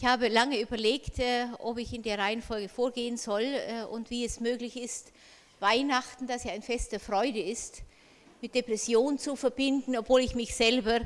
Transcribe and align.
Ich 0.00 0.04
habe 0.04 0.28
lange 0.28 0.60
überlegt, 0.60 1.18
äh, 1.18 1.46
ob 1.58 1.76
ich 1.76 1.92
in 1.92 2.04
der 2.04 2.20
Reihenfolge 2.20 2.68
vorgehen 2.68 3.16
soll 3.16 3.42
äh, 3.42 3.82
und 3.82 4.10
wie 4.10 4.24
es 4.24 4.38
möglich 4.38 4.76
ist, 4.76 5.10
Weihnachten, 5.58 6.28
das 6.28 6.44
ja 6.44 6.52
ein 6.52 6.62
Fest 6.62 6.92
der 6.92 7.00
Freude 7.00 7.40
ist, 7.40 7.82
mit 8.40 8.54
Depression 8.54 9.18
zu 9.18 9.34
verbinden, 9.34 9.96
obwohl 9.96 10.20
ich 10.20 10.36
mich 10.36 10.54
selber 10.54 11.00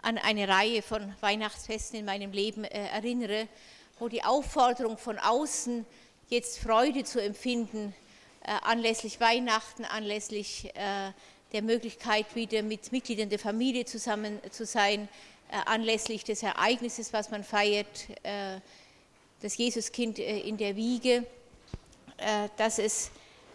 an 0.00 0.16
eine 0.16 0.48
Reihe 0.48 0.80
von 0.80 1.14
Weihnachtsfesten 1.20 1.98
in 1.98 2.06
meinem 2.06 2.32
Leben 2.32 2.64
äh, 2.64 2.86
erinnere, 2.86 3.48
wo 3.98 4.08
die 4.08 4.24
Aufforderung 4.24 4.96
von 4.96 5.18
außen, 5.18 5.84
jetzt 6.30 6.58
Freude 6.58 7.04
zu 7.04 7.22
empfinden, 7.22 7.94
anlässlich 8.62 9.20
Weihnachten, 9.20 9.84
anlässlich 9.84 10.72
der 11.52 11.62
Möglichkeit, 11.62 12.34
wieder 12.36 12.62
mit 12.62 12.92
Mitgliedern 12.92 13.28
der 13.28 13.38
Familie 13.38 13.86
zusammen 13.86 14.38
zu 14.50 14.64
sein, 14.66 15.08
anlässlich 15.50 16.24
des 16.24 16.42
Ereignisses, 16.42 17.12
was 17.12 17.30
man 17.30 17.42
feiert, 17.44 18.06
das 19.40 19.56
Jesuskind 19.56 20.18
in 20.18 20.56
der 20.56 20.76
Wiege, 20.76 21.24
dass 22.56 22.78
es 22.78 23.10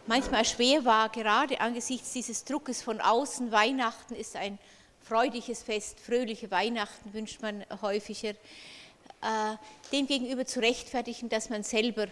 manchmal 0.08 0.46
schwer 0.46 0.86
war, 0.86 1.10
gerade 1.10 1.60
angesichts 1.60 2.14
dieses 2.14 2.44
Druckes 2.46 2.82
von 2.82 3.00
außen. 3.00 3.52
Weihnachten 3.52 4.16
ist 4.16 4.36
ein 4.36 4.58
freudiges 5.02 5.64
Fest, 5.64 6.00
fröhliche 6.00 6.50
Weihnachten 6.52 7.14
wünscht 7.14 7.42
man 7.42 7.66
häufiger, 7.82 8.30
äh, 8.30 9.56
dem 9.92 10.08
gegenüber 10.08 10.46
zu 10.46 10.60
rechtfertigen, 10.60 11.30
dass 11.30 11.50
man 11.50 11.64
selber 11.64 12.08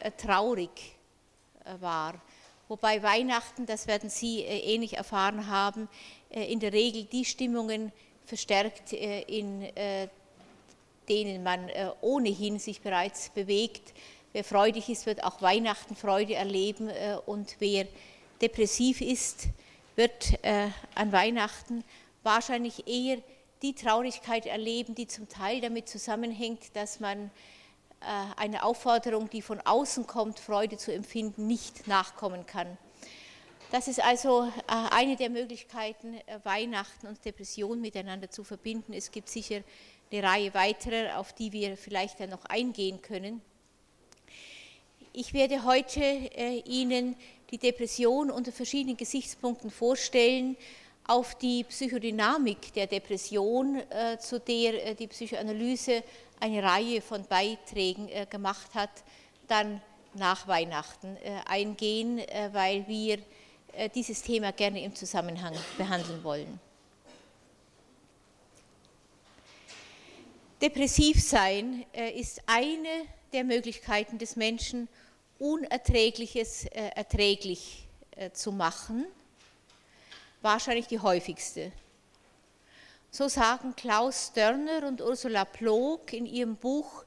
äh, 0.00 0.10
traurig 0.12 0.70
äh, 1.64 1.80
war. 1.80 2.14
Wobei 2.68 3.02
Weihnachten, 3.02 3.66
das 3.66 3.86
werden 3.86 4.08
Sie 4.08 4.40
ähnlich 4.40 4.96
erfahren 4.96 5.48
haben, 5.48 5.88
in 6.30 6.58
der 6.58 6.72
Regel 6.72 7.04
die 7.04 7.26
Stimmungen 7.26 7.92
verstärkt, 8.32 8.92
in 8.92 9.68
denen 11.08 11.42
man 11.42 11.70
ohnehin 12.00 12.58
sich 12.58 12.80
bereits 12.80 13.28
bewegt, 13.30 13.92
Wer 14.32 14.44
freudig 14.44 14.88
ist, 14.88 15.04
wird 15.04 15.24
auch 15.24 15.42
Weihnachten 15.42 15.94
Freude 15.94 16.34
erleben 16.34 16.88
äh, 16.88 17.18
und 17.26 17.56
wer 17.58 17.86
depressiv 18.40 19.02
ist, 19.02 19.48
wird 19.94 20.42
äh, 20.42 20.68
an 20.94 21.12
Weihnachten 21.12 21.84
wahrscheinlich 22.22 22.88
eher 22.88 23.18
die 23.60 23.74
Traurigkeit 23.74 24.46
erleben, 24.46 24.94
die 24.94 25.06
zum 25.06 25.28
Teil 25.28 25.60
damit 25.60 25.86
zusammenhängt, 25.86 26.74
dass 26.74 26.98
man 26.98 27.26
äh, 28.00 28.04
eine 28.36 28.64
Aufforderung, 28.64 29.28
die 29.28 29.42
von 29.42 29.60
außen 29.60 30.06
kommt, 30.06 30.40
Freude 30.40 30.78
zu 30.78 30.94
empfinden, 30.94 31.46
nicht 31.46 31.86
nachkommen 31.86 32.46
kann. 32.46 32.78
Das 33.72 33.88
ist 33.88 34.04
also 34.04 34.52
eine 34.66 35.16
der 35.16 35.30
Möglichkeiten, 35.30 36.20
Weihnachten 36.44 37.06
und 37.06 37.24
Depression 37.24 37.80
miteinander 37.80 38.30
zu 38.30 38.44
verbinden. 38.44 38.92
Es 38.92 39.10
gibt 39.10 39.30
sicher 39.30 39.62
eine 40.12 40.22
Reihe 40.22 40.52
weiterer, 40.52 41.18
auf 41.18 41.32
die 41.32 41.52
wir 41.52 41.78
vielleicht 41.78 42.20
dann 42.20 42.28
noch 42.28 42.44
eingehen 42.44 43.00
können. 43.00 43.40
Ich 45.14 45.32
werde 45.32 45.64
heute 45.64 46.02
äh, 46.02 46.58
Ihnen 46.66 47.16
die 47.50 47.56
Depression 47.56 48.30
unter 48.30 48.52
verschiedenen 48.52 48.98
Gesichtspunkten 48.98 49.70
vorstellen, 49.70 50.54
auf 51.06 51.34
die 51.36 51.64
Psychodynamik 51.64 52.74
der 52.74 52.86
Depression, 52.86 53.76
äh, 53.88 54.18
zu 54.18 54.38
der 54.38 54.88
äh, 54.88 54.94
die 54.94 55.06
Psychoanalyse 55.06 56.04
eine 56.40 56.62
Reihe 56.62 57.00
von 57.00 57.24
Beiträgen 57.24 58.10
gemacht 58.28 58.74
hat, 58.74 58.90
dann 59.48 59.80
nach 60.12 60.46
Weihnachten 60.46 61.16
eingehen, 61.46 62.20
weil 62.52 62.86
wir 62.88 63.18
dieses 63.94 64.22
Thema 64.22 64.52
gerne 64.52 64.82
im 64.82 64.94
Zusammenhang 64.94 65.54
behandeln 65.78 66.22
wollen. 66.22 66.60
Depressiv 70.60 71.22
sein 71.22 71.84
ist 72.14 72.42
eine 72.46 73.06
der 73.32 73.44
Möglichkeiten 73.44 74.18
des 74.18 74.36
Menschen, 74.36 74.88
Unerträgliches 75.38 76.66
äh, 76.66 76.90
erträglich 76.94 77.88
äh, 78.12 78.30
zu 78.30 78.52
machen, 78.52 79.06
wahrscheinlich 80.40 80.86
die 80.86 81.00
häufigste. 81.00 81.72
So 83.10 83.26
sagen 83.28 83.74
Klaus 83.74 84.32
Dörner 84.32 84.86
und 84.86 85.00
Ursula 85.00 85.44
Plog 85.44 86.12
in 86.12 86.26
ihrem 86.26 86.54
Buch 86.54 87.04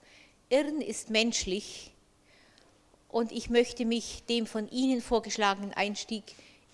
Irren 0.49 0.81
ist 0.81 1.09
menschlich 1.09 1.91
und 3.07 3.31
ich 3.31 3.49
möchte 3.49 3.85
mich 3.85 4.23
dem 4.27 4.45
von 4.45 4.69
Ihnen 4.69 5.01
vorgeschlagenen 5.01 5.73
Einstieg 5.73 6.23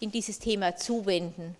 in 0.02 0.12
dieses 0.12 0.40
Thema 0.40 0.76
zuwenden. 0.76 1.56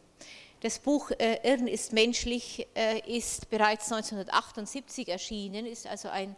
Das 0.60 0.78
Buch 0.78 1.12
äh, 1.12 1.40
Irren 1.44 1.68
ist 1.68 1.94
menschlich 1.94 2.68
ist 3.08 3.50
bereits 3.50 3.92
1978 3.92 5.08
erschienen, 5.08 5.66
ist 5.66 5.88
also 5.88 6.10
ein 6.10 6.36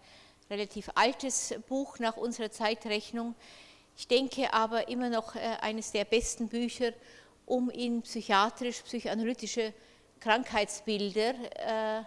relativ 0.49 0.89
altes 0.95 1.55
Buch 1.67 1.99
nach 1.99 2.15
unserer 2.15 2.51
Zeitrechnung. 2.51 3.35
Ich 3.97 4.07
denke 4.07 4.53
aber 4.53 4.87
immer 4.87 5.09
noch 5.09 5.35
äh, 5.35 5.39
eines 5.61 5.91
der 5.91 6.05
besten 6.05 6.47
Bücher, 6.47 6.93
um 7.45 7.69
in 7.69 8.01
psychiatrisch-psychoanalytische 8.01 9.73
Krankheitsbilder 10.19 11.33
äh, 11.57 12.03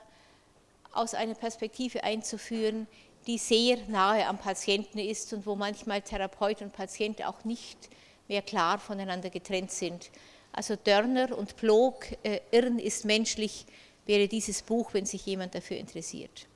aus 0.93 1.15
einer 1.15 1.34
Perspektive 1.34 2.03
einzuführen, 2.03 2.87
die 3.27 3.39
sehr 3.39 3.78
nahe 3.89 4.27
am 4.27 4.39
Patienten 4.39 4.99
ist 4.99 5.33
und 5.33 5.47
wo 5.47 5.55
manchmal 5.55 6.01
Therapeut 6.01 6.63
und 6.63 6.73
Patient 6.73 7.25
auch 7.25 7.45
nicht 7.45 7.91
mehr 8.29 8.43
klar 8.43 8.79
voneinander 8.79 9.31
getrennt 9.31 9.71
sind. 9.71 10.11
Also 10.53 10.77
Dörner 10.77 11.37
und 11.37 11.57
Plog, 11.57 12.07
äh, 12.23 12.41
Irren 12.51 12.79
ist 12.79 13.05
menschlich, 13.05 13.67
wäre 14.07 14.29
dieses 14.29 14.63
Buch, 14.63 14.95
wenn 14.95 15.05
sich 15.05 15.27
jemand 15.27 15.55
dafür 15.55 15.77
interessiert. 15.77 16.47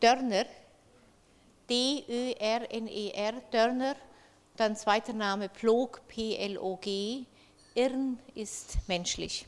Dörner, 0.00 0.46
D-Ö-R-N-E-R, 1.68 3.32
Dörner, 3.50 3.96
dann 4.56 4.76
zweiter 4.76 5.12
Name 5.12 5.48
Plog, 5.48 6.00
P-L-O-G, 6.08 7.24
Irren 7.74 8.18
ist 8.34 8.78
menschlich. 8.88 9.46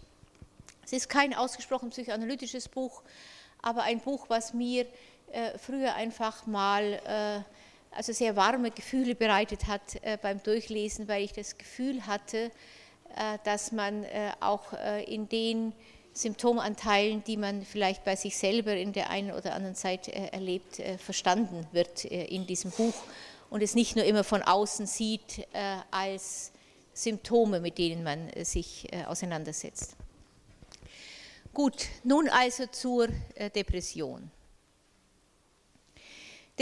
Es 0.85 0.93
ist 0.93 1.09
kein 1.09 1.35
ausgesprochen 1.35 1.91
psychoanalytisches 1.91 2.69
Buch, 2.69 3.03
aber 3.61 3.83
ein 3.85 4.01
Buch, 4.01 4.27
was 4.29 4.53
mir 4.53 4.87
äh, 5.33 5.57
früher 5.59 5.95
einfach 5.95 6.47
mal 6.47 7.01
äh, 7.07 7.41
also 7.95 8.13
sehr 8.13 8.37
warme 8.37 8.71
Gefühle 8.71 9.15
bereitet 9.15 9.67
hat 9.67 10.03
äh, 10.03 10.19
beim 10.21 10.43
Durchlesen, 10.43 11.09
weil 11.09 11.23
ich 11.23 11.33
das 11.33 11.59
Gefühl 11.59 12.07
hatte, 12.07 12.51
äh, 13.17 13.39
dass 13.45 13.73
man 13.73 14.05
äh, 14.05 14.33
auch 14.41 14.73
in 15.07 15.29
den 15.29 15.73
Symptomanteilen, 16.15 17.25
die 17.25 17.37
man 17.37 17.65
vielleicht 17.65 18.05
bei 18.05 18.17
sich 18.17 18.37
selber 18.37 18.75
in 18.75 18.93
der 18.93 19.11
einen 19.11 19.33
oder 19.33 19.55
anderen 19.55 19.75
Zeit 19.75 20.09
erlebt, 20.09 20.83
verstanden 20.99 21.67
wird 21.73 22.05
in 22.05 22.47
diesem 22.47 22.71
Buch 22.71 22.93
und 23.49 23.63
es 23.63 23.75
nicht 23.75 23.97
nur 23.97 24.05
immer 24.05 24.23
von 24.23 24.43
außen 24.43 24.87
sieht 24.87 25.49
als 25.91 26.53
Symptome, 26.93 27.61
mit 27.61 27.79
denen 27.79 28.03
man 28.03 28.29
sich 28.45 28.89
auseinandersetzt. 29.07 29.97
Gut, 31.55 31.87
nun 32.05 32.29
also 32.29 32.67
zur 32.67 33.09
Depression. 33.55 34.31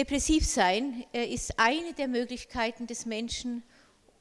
Depressiv 0.00 0.46
sein 0.46 1.04
ist 1.12 1.58
eine 1.58 1.92
der 1.92 2.08
Möglichkeiten 2.08 2.86
des 2.86 3.04
Menschen, 3.04 3.62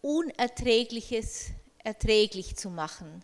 Unerträgliches 0.02 1.52
erträglich 1.86 2.58
zu 2.58 2.70
machen. 2.70 3.24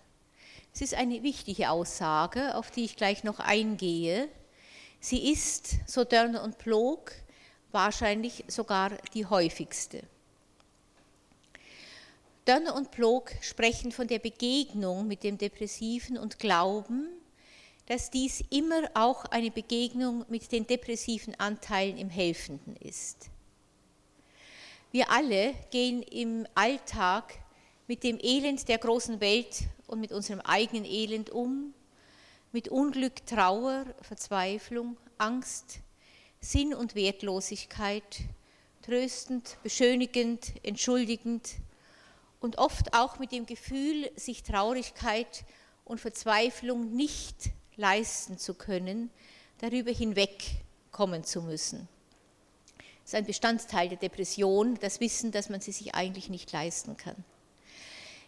Es 0.73 0.79
ist 0.79 0.93
eine 0.93 1.21
wichtige 1.21 1.69
Aussage, 1.69 2.55
auf 2.55 2.71
die 2.71 2.85
ich 2.85 2.95
gleich 2.95 3.25
noch 3.25 3.39
eingehe. 3.39 4.29
Sie 5.01 5.33
ist, 5.33 5.75
so 5.85 6.05
Dörner 6.05 6.43
und 6.45 6.57
Plog, 6.57 7.11
wahrscheinlich 7.73 8.45
sogar 8.47 8.91
die 9.13 9.25
häufigste. 9.25 10.03
Dörner 12.45 12.73
und 12.73 12.89
Plog 12.89 13.33
sprechen 13.41 13.91
von 13.91 14.07
der 14.07 14.19
Begegnung 14.19 15.07
mit 15.07 15.23
dem 15.23 15.37
Depressiven 15.37 16.17
und 16.17 16.39
glauben, 16.39 17.09
dass 17.87 18.09
dies 18.09 18.43
immer 18.49 18.89
auch 18.93 19.25
eine 19.25 19.51
Begegnung 19.51 20.25
mit 20.27 20.51
den 20.51 20.65
depressiven 20.65 21.39
Anteilen 21.39 21.97
im 21.97 22.09
Helfenden 22.09 22.75
ist. 22.77 23.29
Wir 24.91 25.11
alle 25.11 25.53
gehen 25.71 26.01
im 26.01 26.47
Alltag 26.55 27.33
mit 27.87 28.03
dem 28.03 28.17
Elend 28.19 28.67
der 28.67 28.77
großen 28.77 29.19
Welt 29.19 29.63
und 29.87 29.99
mit 29.99 30.11
unserem 30.11 30.39
eigenen 30.41 30.85
Elend 30.85 31.29
um, 31.29 31.73
mit 32.51 32.69
Unglück, 32.69 33.25
Trauer, 33.25 33.85
Verzweiflung, 34.01 34.97
Angst, 35.17 35.79
Sinn 36.39 36.73
und 36.73 36.95
Wertlosigkeit, 36.95 38.21
tröstend, 38.81 39.57
beschönigend, 39.61 40.53
entschuldigend 40.63 41.55
und 42.39 42.57
oft 42.57 42.93
auch 42.93 43.19
mit 43.19 43.31
dem 43.31 43.45
Gefühl, 43.45 44.09
sich 44.15 44.43
Traurigkeit 44.43 45.43
und 45.83 45.99
Verzweiflung 45.99 46.95
nicht 46.95 47.51
leisten 47.77 48.37
zu 48.37 48.53
können, 48.53 49.09
darüber 49.59 49.91
hinwegkommen 49.91 51.23
zu 51.23 51.41
müssen. 51.41 51.87
Das 53.03 53.13
ist 53.13 53.15
ein 53.15 53.25
Bestandteil 53.25 53.89
der 53.89 53.97
Depression, 53.97 54.77
das 54.81 54.99
Wissen, 54.99 55.31
dass 55.31 55.49
man 55.49 55.61
sie 55.61 55.71
sich 55.71 55.93
eigentlich 55.93 56.29
nicht 56.29 56.51
leisten 56.51 56.97
kann. 56.97 57.15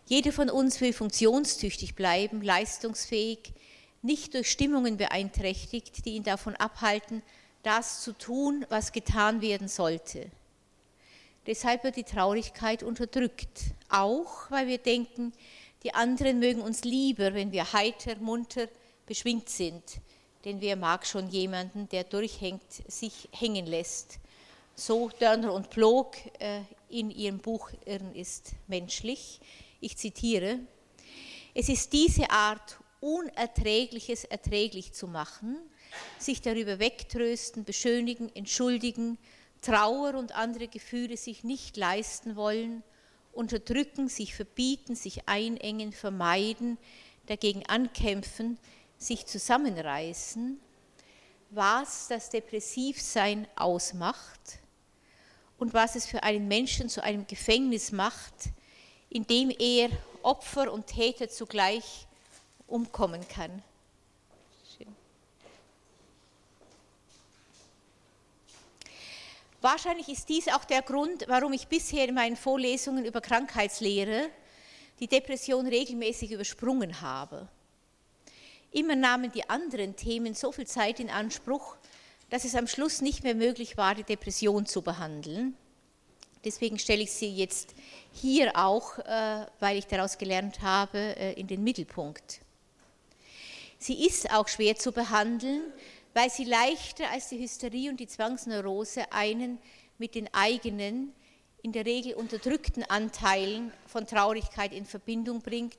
Jeder 0.06 0.32
von 0.32 0.50
uns 0.50 0.80
will 0.80 0.94
funktionstüchtig 0.94 1.96
bleiben, 1.96 2.42
leistungsfähig, 2.42 3.54
nicht 4.02 4.34
durch 4.34 4.52
Stimmungen 4.52 4.98
beeinträchtigt, 4.98 6.06
die 6.06 6.12
ihn 6.12 6.24
davon 6.24 6.56
abhalten, 6.56 7.24
das 7.64 8.02
zu 8.02 8.14
tun, 8.14 8.66
was 8.70 8.92
getan 8.92 9.42
werden 9.42 9.68
sollte. 9.68 10.30
Deshalb 11.48 11.84
wird 11.84 11.96
die 11.96 12.04
Traurigkeit 12.04 12.84
unterdrückt, 12.84 13.62
auch 13.90 14.52
weil 14.52 14.68
wir 14.68 14.78
denken, 14.78 15.34
die 15.84 15.94
anderen 15.94 16.40
mögen 16.40 16.62
uns 16.62 16.84
lieber, 16.84 17.34
wenn 17.34 17.52
wir 17.52 17.74
heiter, 17.74 18.16
munter, 18.18 18.68
beschwingt 19.07 19.50
sind. 19.50 19.83
Denn 20.45 20.62
wer 20.62 20.75
mag 20.75 21.06
schon 21.07 21.27
jemanden, 21.30 21.89
der 21.89 22.04
durchhängt, 22.04 22.62
sich 22.88 23.27
hängen 23.31 23.65
lässt? 23.65 24.19
So 24.75 25.09
Dörner 25.19 25.54
und 25.54 25.71
Plog 25.71 26.15
äh, 26.38 26.62
in 26.89 27.09
ihrem 27.09 27.39
Buch 27.39 27.71
Irren 27.86 28.13
ist 28.13 28.51
menschlich. 28.68 29.39
Ich 29.81 29.98
zitiere, 29.98 30.59
es 31.56 31.69
ist 31.69 31.92
diese 31.92 32.30
Art, 32.30 32.77
Unerträgliches 33.00 34.24
erträglich 34.24 34.94
zu 34.94 35.07
machen, 35.07 35.57
sich 36.18 36.42
darüber 36.42 36.80
wegtrösten, 36.80 37.63
beschönigen, 37.63 38.36
entschuldigen, 38.36 39.18
Trauer 39.62 40.15
und 40.15 40.36
andere 40.36 40.68
Gefühle 40.68 41.18
sich 41.18 41.44
nicht 41.44 41.77
leisten 41.77 42.36
wollen, 42.36 42.83
unterdrücken, 43.33 44.07
sich 44.07 44.36
verbieten, 44.36 44.95
sich 44.95 45.27
einengen, 45.27 45.94
vermeiden, 45.94 46.77
dagegen 47.27 47.65
ankämpfen, 47.65 48.57
sich 48.98 49.26
zusammenreißen, 49.26 50.60
was 51.50 52.08
das 52.08 52.30
Depressivsein 52.30 53.48
ausmacht 53.56 54.60
und 55.58 55.74
was 55.74 55.96
es 55.96 56.06
für 56.06 56.24
einen 56.24 56.48
Menschen 56.48 56.90
zu 56.90 57.04
einem 57.04 57.26
Gefängnis 57.28 57.92
macht, 57.92 58.50
in 59.10 59.26
dem 59.26 59.50
er 59.58 59.90
Opfer 60.24 60.72
und 60.72 60.88
Täter 60.88 61.30
zugleich 61.30 62.08
umkommen 62.68 63.26
kann. 63.30 63.64
Wahrscheinlich 69.62 70.08
ist 70.08 70.30
dies 70.30 70.48
auch 70.50 70.66
der 70.66 70.84
Grund, 70.84 71.26
warum 71.28 71.52
ich 71.52 71.68
bisher 71.68 72.08
in 72.08 72.14
meinen 72.14 72.36
Vorlesungen 72.36 73.06
über 73.06 73.22
Krankheitslehre 73.22 74.30
die 75.00 75.08
Depression 75.08 75.66
regelmäßig 75.66 76.32
übersprungen 76.32 77.02
habe. 77.02 77.48
Immer 78.72 78.96
nahmen 78.96 79.31
die 79.31 79.50
anderen 79.50 79.96
Themen 79.96 80.34
so 80.34 80.52
viel 80.52 80.68
Zeit 80.68 81.00
in 81.00 81.10
Anspruch, 81.10 81.78
dass 82.30 82.44
es 82.44 82.56
am 82.56 82.68
Schluss 82.68 83.02
nicht 83.02 83.24
mehr 83.24 83.36
möglich 83.36 83.78
war, 83.78 83.96
die 83.96 84.04
Depression 84.04 84.66
zu 84.66 84.81
behandeln. 84.81 85.56
Deswegen 86.44 86.78
stelle 86.78 87.04
ich 87.04 87.12
sie 87.12 87.34
jetzt 87.34 87.74
hier 88.14 88.56
auch, 88.56 89.00
äh, 89.00 89.46
weil 89.60 89.78
ich 89.78 89.88
daraus 89.88 90.18
gelernt 90.18 90.62
habe, 90.62 90.98
äh, 90.98 91.34
in 91.34 91.48
den 91.48 91.64
Mittelpunkt. 91.64 92.42
Sie 93.80 94.06
ist 94.06 94.31
auch 94.31 94.48
schwer 94.48 94.75
zu 94.75 94.92
behandeln, 94.92 95.62
weil 96.14 96.30
sie 96.30 96.46
leichter 96.46 97.10
als 97.12 97.30
die 97.30 97.40
Hysterie 97.40 97.90
und 97.90 98.00
die 98.00 98.08
Zwangsneurose 98.08 99.12
einen 99.12 99.60
mit 99.98 100.16
den 100.16 100.34
eigenen, 100.34 101.14
in 101.62 101.72
der 101.72 101.86
Regel 101.86 102.14
unterdrückten 102.14 102.84
Anteilen 102.84 103.72
von 103.86 104.08
Traurigkeit 104.08 104.74
in 104.74 104.86
Verbindung 104.86 105.42
bringt 105.42 105.78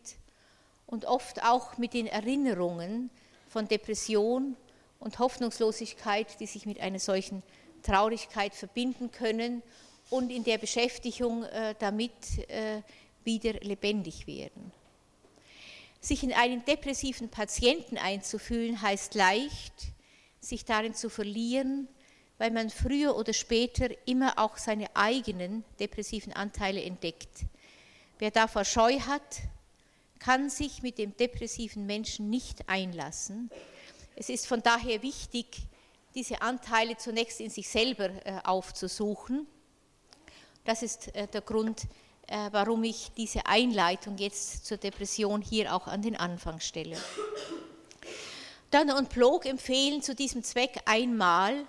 und 0.88 1.04
oft 1.04 1.44
auch 1.44 1.78
mit 1.78 1.94
den 1.94 2.06
Erinnerungen 2.06 3.10
von 3.46 3.68
Depression 3.68 4.56
und 4.98 5.18
Hoffnungslosigkeit, 5.18 6.40
die 6.40 6.46
sich 6.46 6.66
mit 6.66 6.80
einer 6.80 6.98
solchen 6.98 7.42
Traurigkeit 7.82 8.54
verbinden 8.54 9.12
können 9.12 9.62
und 10.10 10.30
in 10.30 10.42
der 10.42 10.58
Beschäftigung 10.58 11.44
äh, 11.44 11.74
damit 11.78 12.12
äh, 12.48 12.82
wieder 13.22 13.52
lebendig 13.60 14.26
werden. 14.26 14.72
Sich 16.00 16.22
in 16.22 16.32
einen 16.32 16.64
depressiven 16.64 17.28
Patienten 17.28 17.98
einzufühlen 17.98 18.80
heißt 18.80 19.14
leicht, 19.14 19.92
sich 20.40 20.64
darin 20.64 20.94
zu 20.94 21.10
verlieren, 21.10 21.86
weil 22.38 22.50
man 22.50 22.70
früher 22.70 23.16
oder 23.16 23.32
später 23.32 23.88
immer 24.06 24.38
auch 24.38 24.56
seine 24.56 24.94
eigenen 24.96 25.64
depressiven 25.80 26.32
Anteile 26.32 26.82
entdeckt. 26.82 27.44
Wer 28.18 28.30
davor 28.30 28.64
Scheu 28.64 28.98
hat, 29.00 29.42
kann 30.18 30.50
sich 30.50 30.82
mit 30.82 30.98
dem 30.98 31.16
depressiven 31.16 31.86
Menschen 31.86 32.30
nicht 32.30 32.68
einlassen. 32.68 33.50
Es 34.16 34.28
ist 34.28 34.46
von 34.46 34.62
daher 34.62 35.02
wichtig, 35.02 35.46
diese 36.14 36.42
Anteile 36.42 36.96
zunächst 36.96 37.40
in 37.40 37.50
sich 37.50 37.68
selber 37.68 38.10
äh, 38.26 38.40
aufzusuchen. 38.44 39.46
Das 40.64 40.82
ist 40.82 41.14
äh, 41.14 41.28
der 41.28 41.42
Grund, 41.42 41.84
äh, 42.26 42.48
warum 42.50 42.84
ich 42.84 43.12
diese 43.16 43.46
Einleitung 43.46 44.18
jetzt 44.18 44.66
zur 44.66 44.76
Depression 44.76 45.40
hier 45.40 45.74
auch 45.74 45.86
an 45.86 46.02
den 46.02 46.16
Anfang 46.16 46.60
stelle. 46.60 46.98
Dann 48.70 48.90
und 48.90 49.08
Plog 49.08 49.46
empfehlen 49.46 50.02
zu 50.02 50.14
diesem 50.14 50.42
Zweck 50.42 50.80
einmal 50.84 51.66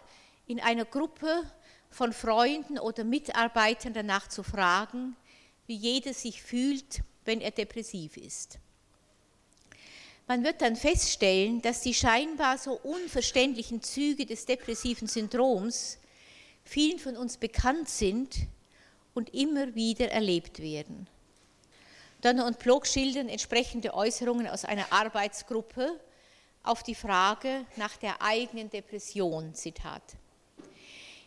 in 0.48 0.60
einer 0.60 0.86
Gruppe 0.86 1.44
von 1.90 2.12
Freunden 2.12 2.78
oder 2.78 3.04
Mitarbeitern 3.04 3.94
danach 3.94 4.28
zu 4.28 4.44
fragen, 4.44 5.16
wie 5.66 5.76
jeder 5.76 6.14
sich 6.14 6.42
fühlt, 6.42 7.02
wenn 7.30 7.42
er 7.42 7.52
depressiv 7.52 8.18
ist. 8.18 8.58
Man 10.28 10.44
wird 10.44 10.64
dann 10.64 10.76
feststellen, 10.76 11.62
dass 11.62 11.82
die 11.82 11.94
scheinbar 11.94 12.58
so 12.58 12.74
unverständlichen 12.74 13.84
Züge 13.84 14.26
des 14.26 14.48
depressiven 14.48 15.08
Syndroms 15.08 16.00
vielen 16.64 16.98
von 16.98 17.16
uns 17.16 17.38
bekannt 17.38 17.88
sind 17.88 18.36
und 19.14 19.32
immer 19.36 19.76
wieder 19.76 20.10
erlebt 20.10 20.60
werden. 20.60 21.08
Donner 22.22 22.48
und 22.48 22.58
Plog 22.58 22.88
schildern 22.88 23.30
entsprechende 23.30 23.94
Äußerungen 23.94 24.48
aus 24.48 24.66
einer 24.66 24.92
Arbeitsgruppe, 24.92 26.00
auf 26.64 26.82
die 26.82 26.96
Frage 26.96 27.64
nach 27.76 27.96
der 27.98 28.24
eigenen 28.24 28.72
Depression. 28.72 29.54
Zitat. 29.54 30.02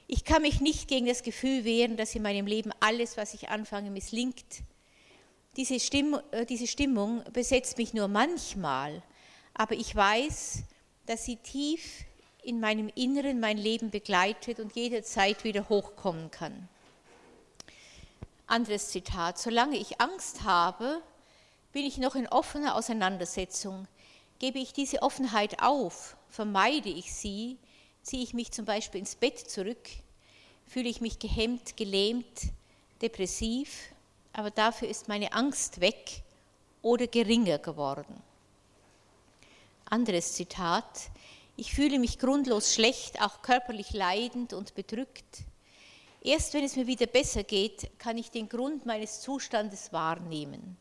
Ich 0.09 0.25
kann 0.25 0.43
mich 0.43 0.61
nicht 0.61 0.89
gegen 0.89 1.07
das 1.07 1.23
Gefühl 1.23 1.63
wehren, 1.63 1.97
dass 1.97 2.15
in 2.17 2.23
meinem 2.23 2.47
Leben 2.47 2.73
alles, 2.81 3.17
was 3.17 3.35
ich 3.35 3.51
anfange, 3.51 3.91
misslingt. 3.91 4.65
Diese 5.57 5.79
Stimmung, 5.81 6.21
äh, 6.31 6.47
diese 6.47 6.67
Stimmung 6.67 7.23
besetzt 7.33 7.79
mich 7.79 7.95
nur 7.95 8.09
manchmal, 8.09 9.03
aber 9.55 9.75
ich 9.75 9.95
weiß, 9.95 10.63
dass 11.07 11.25
sie 11.25 11.37
tief 11.37 12.05
in 12.43 12.59
meinem 12.59 12.91
Inneren 12.95 13.39
mein 13.39 13.59
Leben 13.59 13.91
begleitet 13.91 14.61
und 14.61 14.75
jederzeit 14.75 15.45
wieder 15.45 15.69
hochkommen 15.69 16.31
kann. 16.31 16.69
Anderes 18.47 18.89
Zitat. 18.89 19.39
Solange 19.39 19.77
ich 19.77 20.01
Angst 20.01 20.43
habe, 20.43 21.03
bin 21.73 21.85
ich 21.85 21.99
noch 21.99 22.15
in 22.15 22.27
offener 22.29 22.75
Auseinandersetzung 22.75 23.87
Gebe 24.43 24.59
ich 24.59 24.73
diese 24.73 25.03
Offenheit 25.03 25.63
auf, 25.63 26.17
vermeide 26.29 26.89
ich 26.89 27.15
sie, 27.15 27.59
ziehe 28.03 28.25
ich 28.25 28.35
mich 28.35 28.51
zum 28.51 28.65
Beispiel 28.65 28.99
ins 28.99 29.15
Bett 29.15 29.39
zurück, 29.39 29.89
fühle 30.67 30.89
ich 30.89 31.01
mich 31.01 31.21
gehemmt, 31.21 31.77
gelähmt, 31.77 32.49
depressiv, 33.01 33.92
aber 34.33 34.51
dafür 34.51 34.89
ist 34.89 35.09
meine 35.09 35.33
Angst 35.33 35.81
weg 35.81 36.23
oder 36.81 37.07
geringer 37.07 37.59
geworden. 37.59 38.21
Anderes 39.85 40.33
Zitat, 40.35 41.11
ich 41.57 41.75
fühle 41.75 41.99
mich 41.99 42.19
grundlos 42.19 42.75
schlecht, 42.75 43.21
auch 43.21 43.43
körperlich 43.43 43.93
leidend 43.93 44.53
und 44.53 44.75
bedrückt. 44.75 45.45
Erst 46.23 46.55
wenn 46.55 46.65
es 46.65 46.77
mir 46.77 46.87
wieder 46.87 47.07
besser 47.07 47.43
geht, 47.43 47.91
kann 47.99 48.17
ich 48.17 48.31
den 48.31 48.49
Grund 48.49 48.87
meines 48.87 49.21
Zustandes 49.21 49.93
wahrnehmen. 49.93 50.77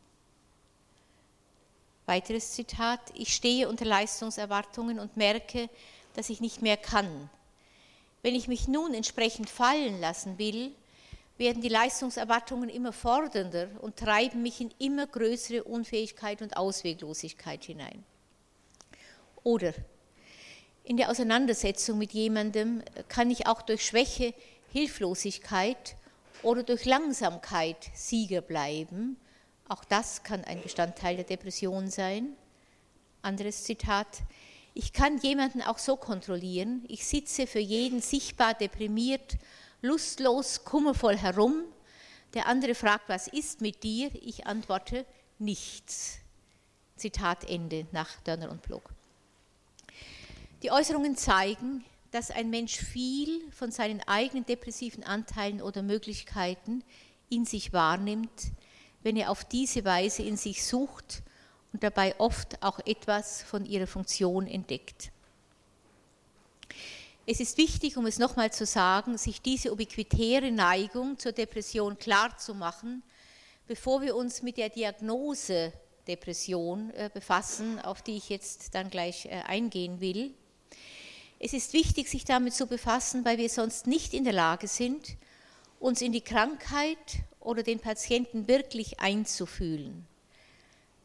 Weiteres 2.06 2.52
Zitat, 2.52 3.00
ich 3.14 3.34
stehe 3.34 3.68
unter 3.68 3.84
Leistungserwartungen 3.84 4.98
und 4.98 5.16
merke, 5.16 5.68
dass 6.14 6.30
ich 6.30 6.40
nicht 6.40 6.62
mehr 6.62 6.76
kann. 6.76 7.28
Wenn 8.22 8.34
ich 8.34 8.48
mich 8.48 8.68
nun 8.68 8.94
entsprechend 8.94 9.50
fallen 9.50 10.00
lassen 10.00 10.38
will, 10.38 10.72
werden 11.42 11.60
die 11.60 11.68
Leistungserwartungen 11.68 12.70
immer 12.70 12.92
fordernder 12.92 13.68
und 13.82 13.96
treiben 13.96 14.40
mich 14.40 14.60
in 14.60 14.72
immer 14.78 15.06
größere 15.06 15.64
Unfähigkeit 15.64 16.40
und 16.40 16.56
Ausweglosigkeit 16.56 17.64
hinein. 17.64 18.02
Oder 19.42 19.74
in 20.84 20.96
der 20.96 21.10
Auseinandersetzung 21.10 21.98
mit 21.98 22.12
jemandem 22.12 22.82
kann 23.08 23.30
ich 23.30 23.46
auch 23.46 23.60
durch 23.60 23.84
Schwäche, 23.84 24.32
Hilflosigkeit 24.72 25.96
oder 26.42 26.62
durch 26.62 26.86
Langsamkeit 26.86 27.90
Sieger 27.94 28.40
bleiben 28.40 29.18
auch 29.72 29.84
das 29.84 30.22
kann 30.22 30.44
ein 30.44 30.62
Bestandteil 30.62 31.16
der 31.16 31.24
Depression 31.24 31.88
sein. 31.88 32.36
Anderes 33.22 33.64
Zitat. 33.64 34.06
Ich 34.74 34.92
kann 34.92 35.16
jemanden 35.16 35.62
auch 35.62 35.78
so 35.78 35.96
kontrollieren. 35.96 36.84
Ich 36.88 37.06
sitze 37.06 37.46
für 37.46 37.58
jeden 37.58 38.02
sichtbar 38.02 38.52
deprimiert, 38.52 39.38
lustlos, 39.82 40.64
kummervoll 40.64 41.16
herum. 41.16 41.64
Der 42.34 42.46
andere 42.46 42.74
fragt, 42.74 43.08
was 43.08 43.28
ist 43.28 43.60
mit 43.60 43.82
dir? 43.82 44.10
Ich 44.14 44.46
antworte, 44.46 45.04
nichts. 45.38 46.18
Zitat 46.96 47.48
Ende 47.48 47.86
nach 47.92 48.08
Dörner 48.20 48.50
und 48.50 48.62
Blog. 48.62 48.90
Die 50.62 50.70
Äußerungen 50.70 51.16
zeigen, 51.16 51.84
dass 52.12 52.30
ein 52.30 52.50
Mensch 52.50 52.76
viel 52.76 53.42
von 53.50 53.72
seinen 53.72 54.00
eigenen 54.06 54.46
depressiven 54.46 55.02
Anteilen 55.02 55.60
oder 55.60 55.82
Möglichkeiten 55.82 56.84
in 57.28 57.44
sich 57.44 57.72
wahrnimmt, 57.72 58.52
wenn 59.02 59.16
er 59.16 59.30
auf 59.30 59.44
diese 59.44 59.84
Weise 59.84 60.22
in 60.22 60.36
sich 60.36 60.64
sucht 60.64 61.22
und 61.72 61.82
dabei 61.82 62.18
oft 62.18 62.62
auch 62.62 62.78
etwas 62.80 63.42
von 63.42 63.64
ihrer 63.64 63.86
Funktion 63.86 64.46
entdeckt. 64.46 65.11
Es 67.24 67.38
ist 67.38 67.56
wichtig, 67.56 67.96
um 67.96 68.06
es 68.06 68.18
nochmal 68.18 68.52
zu 68.52 68.66
sagen, 68.66 69.16
sich 69.16 69.40
diese 69.40 69.72
ubiquitäre 69.72 70.50
Neigung 70.50 71.20
zur 71.20 71.30
Depression 71.30 71.96
klarzumachen, 71.96 73.04
bevor 73.68 74.02
wir 74.02 74.16
uns 74.16 74.42
mit 74.42 74.56
der 74.56 74.70
Diagnose 74.70 75.72
Depression 76.08 76.90
äh, 76.90 77.10
befassen, 77.14 77.78
auf 77.78 78.02
die 78.02 78.16
ich 78.16 78.28
jetzt 78.28 78.74
dann 78.74 78.90
gleich 78.90 79.26
äh, 79.26 79.42
eingehen 79.46 80.00
will. 80.00 80.34
Es 81.38 81.52
ist 81.52 81.74
wichtig, 81.74 82.08
sich 82.08 82.24
damit 82.24 82.54
zu 82.54 82.66
befassen, 82.66 83.24
weil 83.24 83.38
wir 83.38 83.48
sonst 83.48 83.86
nicht 83.86 84.14
in 84.14 84.24
der 84.24 84.32
Lage 84.32 84.66
sind, 84.66 85.16
uns 85.78 86.02
in 86.02 86.10
die 86.10 86.22
Krankheit 86.22 87.20
oder 87.38 87.62
den 87.62 87.78
Patienten 87.78 88.48
wirklich 88.48 88.98
einzufühlen. 88.98 90.06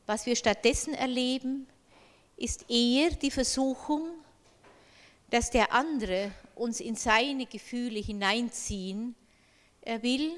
Was 0.07 0.25
wir 0.25 0.35
stattdessen 0.35 0.95
erleben, 0.95 1.67
ist 2.37 2.71
eher 2.71 3.11
die 3.11 3.31
Versuchung, 3.31 4.09
dass 5.29 5.49
der 5.49 5.73
andere 5.73 6.31
uns 6.55 6.79
in 6.79 6.95
seine 6.95 7.45
Gefühle 7.45 7.99
hineinziehen 7.99 9.15
will 10.01 10.31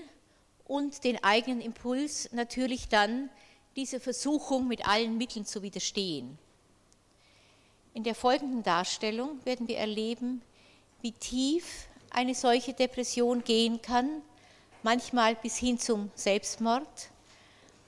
und 0.65 1.03
den 1.03 1.24
eigenen 1.24 1.62
Impuls 1.62 2.29
natürlich 2.31 2.89
dann 2.89 3.29
diese 3.75 4.00
Versuchung 4.00 4.67
mit 4.67 4.88
allen 4.88 5.17
Mitteln 5.17 5.46
zu 5.46 5.62
widerstehen. 5.62 6.38
In 7.93 8.03
der 8.03 8.15
folgenden 8.15 8.63
Darstellung 8.63 9.43
werden 9.46 9.67
wir 9.67 9.77
erleben, 9.77 10.41
wie 11.01 11.12
tief 11.12 11.88
eine 12.10 12.36
solche 12.36 12.74
Depression 12.74 13.43
gehen 13.43 13.81
kann, 13.81 14.22
manchmal 14.84 15.36
bis 15.36 15.58
hin 15.58 15.79
zum 15.79 16.12
Selbstmord, 16.15 17.10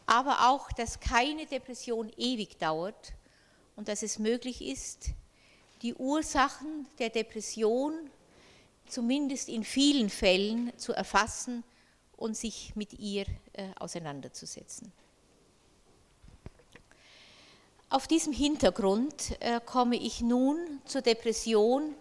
aber 0.06 0.50
auch, 0.50 0.72
dass 0.72 1.00
keine 1.00 1.46
Depression 1.46 2.12
ewig 2.18 2.58
dauert 2.58 3.14
und 3.76 3.88
dass 3.88 4.04
es 4.04 4.20
möglich 4.20 4.62
ist, 4.62 5.12
die 5.82 5.94
Ursachen 5.96 6.88
der 7.00 7.10
Depression 7.10 8.10
zumindest 8.88 9.50
in 9.50 9.64
vielen 9.64 10.10
Fällen 10.10 10.72
zu 10.78 10.94
erfassen 10.94 11.64
und 12.18 12.38
sich 12.38 12.76
mit 12.76 12.94
ihr 12.94 13.26
äh, 13.54 13.70
auseinanderzusetzen. 13.80 14.92
Auf 17.90 18.08
diesem 18.08 18.32
Hintergrund 18.32 19.38
äh, 19.40 19.60
komme 19.66 19.96
ich 19.96 20.22
nun 20.22 20.82
zur 20.86 21.02
Depression, 21.02 21.96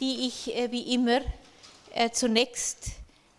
die 0.00 0.26
ich 0.26 0.54
äh, 0.54 0.70
wie 0.70 0.94
immer 0.94 1.20
zunächst 2.12 2.88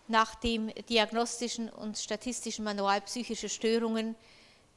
nach 0.08 0.34
dem 0.36 0.72
diagnostischen 0.88 1.68
und 1.68 1.98
statistischen 1.98 2.64
Manual 2.64 3.02
psychischer 3.02 3.50
Störungen, 3.50 4.14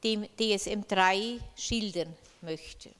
dem 0.04 0.24
DSM-3, 0.38 1.40
schildern 1.56 2.14
möchte. 2.42 2.90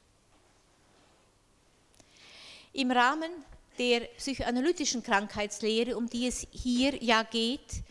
Im 2.73 2.93
Rahmen 2.93 3.31
der 3.79 4.00
psychoanalytischen 4.17 5.03
Krankheitslehre, 5.03 5.97
um 5.97 6.09
die 6.09 6.29
es 6.29 6.47
hier 6.53 7.03
ja 7.03 7.25
geht, 7.25 7.83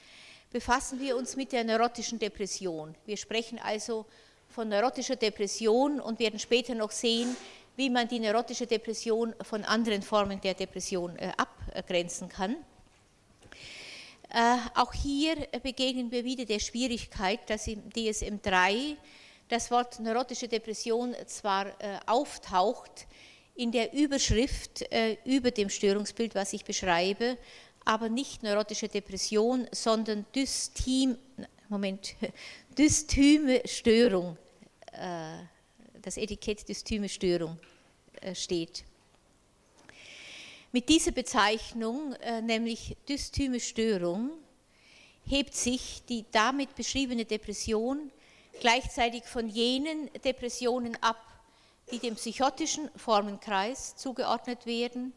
befassen 0.52 1.02
wir 1.02 1.18
uns 1.18 1.36
mit 1.36 1.52
der 1.52 1.66
neurotischen 1.66 2.18
Depression. 2.18 2.96
Wir 3.06 3.18
sprechen 3.18 3.60
also 3.60 4.06
von 4.48 4.70
neurotischer 4.70 5.18
Depression 5.18 6.00
und 6.00 6.20
werden 6.20 6.40
später 6.40 6.76
noch 6.76 6.92
sehen, 6.92 7.36
wie 7.76 7.90
man 7.90 8.08
die 8.08 8.20
neurotische 8.20 8.68
Depression 8.68 9.36
von 9.42 9.66
anderen 9.66 10.02
Formen 10.02 10.40
der 10.40 10.54
Depression 10.54 11.18
äh, 11.18 11.34
abgrenzen 11.36 12.30
kann. 12.30 12.56
Äh, 14.30 14.58
auch 14.76 14.94
hier 14.94 15.36
begegnen 15.62 16.10
wir 16.10 16.24
wieder 16.24 16.46
der 16.46 16.60
Schwierigkeit, 16.60 17.42
dass 17.50 17.68
im 17.68 17.90
DSM-3 17.90 18.96
das 19.50 19.72
Wort 19.72 20.00
neurotische 20.00 20.48
Depression 20.48 21.16
zwar 21.26 21.68
äh, 21.68 22.00
auftaucht 22.06 23.08
in 23.60 23.72
der 23.72 23.94
Überschrift 23.94 24.82
äh, 24.92 25.18
über 25.25 25.51
dem 25.51 25.70
Störungsbild, 25.70 26.34
was 26.34 26.54
ich 26.54 26.63
beschreibe, 26.63 27.38
aber 27.84 28.08
nicht 28.08 28.42
neurotische 28.42 28.88
Depression, 28.88 29.68
sondern 29.72 30.25
Dysthym, 30.34 31.18
Moment, 31.68 32.16
Dysthyme 32.78 33.62
Störung, 33.66 34.38
das 36.01 36.18
Etikett 36.18 36.68
Dysthyme 36.68 37.08
Störung 37.08 37.58
steht. 38.34 38.84
Mit 40.72 40.88
dieser 40.88 41.12
Bezeichnung, 41.12 42.13
äh, 42.22 42.42
nämlich 42.42 42.96
dysthyme 43.08 43.60
Störung, 43.60 44.30
hebt 45.25 45.56
sich 45.56 46.04
die 46.08 46.25
damit 46.32 46.75
beschriebene 46.75 47.25
Depression 47.25 48.12
gleichzeitig 48.60 49.24
von 49.24 49.50
jenen 49.50 50.12
Depressionen 50.24 50.96
ab, 51.01 51.18
die 51.91 52.00
dem 52.00 52.15
psychotischen 52.15 52.89
Formenkreis 52.96 53.96
zugeordnet 53.96 54.65
werden, 54.65 55.13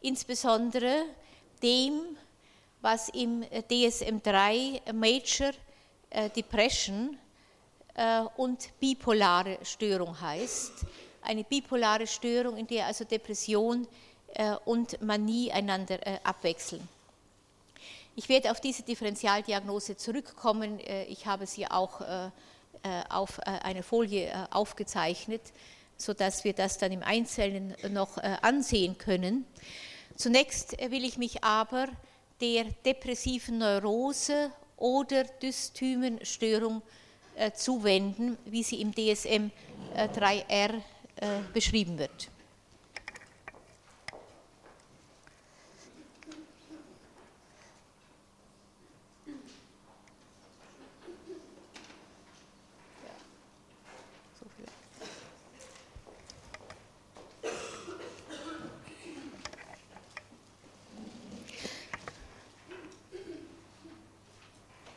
insbesondere 0.00 1.04
dem, 1.62 2.16
was 2.80 3.08
im 3.10 3.42
DSM-3 3.42 4.92
Major 4.92 5.52
äh, 6.10 6.30
Depression 6.30 7.18
äh, 7.94 8.22
und 8.36 8.70
bipolare 8.80 9.58
Störung 9.62 10.18
heißt. 10.20 10.72
Eine 11.22 11.44
bipolare 11.44 12.06
Störung, 12.06 12.56
in 12.56 12.66
der 12.66 12.86
also 12.86 13.04
Depression 13.04 13.86
äh, 14.34 14.54
und 14.64 15.00
Manie 15.02 15.50
einander 15.50 16.06
äh, 16.06 16.18
abwechseln. 16.22 16.86
Ich 18.16 18.28
werde 18.28 18.50
auf 18.50 18.60
diese 18.60 18.82
Differentialdiagnose 18.82 19.96
zurückkommen. 19.96 20.78
Äh, 20.80 21.04
ich 21.04 21.26
habe 21.26 21.46
sie 21.46 21.66
auch 21.70 22.00
auf 23.10 23.38
einer 23.40 23.82
Folie 23.82 24.48
aufgezeichnet, 24.50 25.42
sodass 26.00 26.44
wir 26.44 26.54
das 26.54 26.78
dann 26.78 26.92
im 26.92 27.02
Einzelnen 27.02 27.74
noch 27.90 28.16
ansehen 28.16 28.96
können. 28.96 29.44
Zunächst 30.16 30.72
will 30.90 31.04
ich 31.04 31.18
mich 31.18 31.44
aber 31.44 31.88
der 32.40 32.64
depressiven 32.86 33.58
Neurose 33.58 34.50
oder 34.76 35.24
Dysthymenstörung 35.24 36.82
zuwenden, 37.54 38.38
wie 38.46 38.62
sie 38.62 38.80
im 38.80 38.94
DSM 38.94 39.50
3R 39.94 40.80
beschrieben 41.52 41.98
wird. 41.98 42.30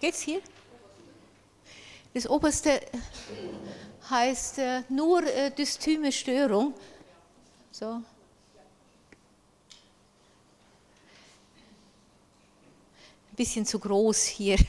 Geht's 0.03 0.19
hier? 0.19 0.41
Das 2.13 2.27
oberste 2.29 2.81
heißt 4.09 4.57
äh, 4.57 4.83
nur 4.89 5.23
äh, 5.23 5.49
Dysthyme 5.49 6.11
Störung. 6.11 6.73
So. 7.71 7.85
Ein 7.85 8.03
bisschen 13.37 13.65
zu 13.65 13.79
groß 13.79 14.25
hier. 14.25 14.57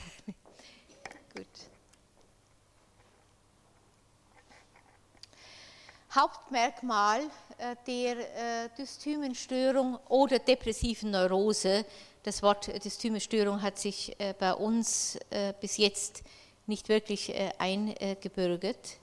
Hauptmerkmal 6.15 7.23
äh, 7.57 7.75
der 7.85 8.69
Dysthymenstörung 8.69 9.99
oder 10.07 10.39
depressiven 10.39 11.11
Neurose 11.11 11.83
das 12.25 12.41
Wort 12.41 12.83
Dysthyme-Störung 12.83 13.61
hat 13.61 13.77
sich 13.77 14.19
äh, 14.19 14.33
bei 14.33 14.55
uns 14.55 15.15
äh, 15.29 15.53
bis 15.61 15.77
jetzt 15.77 16.23
nicht 16.65 16.89
wirklich 16.89 17.29
äh, 17.29 17.51
eingebürgert, 17.59 18.97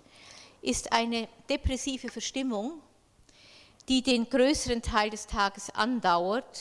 ist 0.60 0.92
eine 0.92 1.28
depressive 1.48 2.08
Verstimmung, 2.08 2.80
die 3.88 4.02
den 4.02 4.28
größeren 4.28 4.82
Teil 4.82 5.10
des 5.10 5.26
Tages 5.26 5.70
andauert 5.70 6.60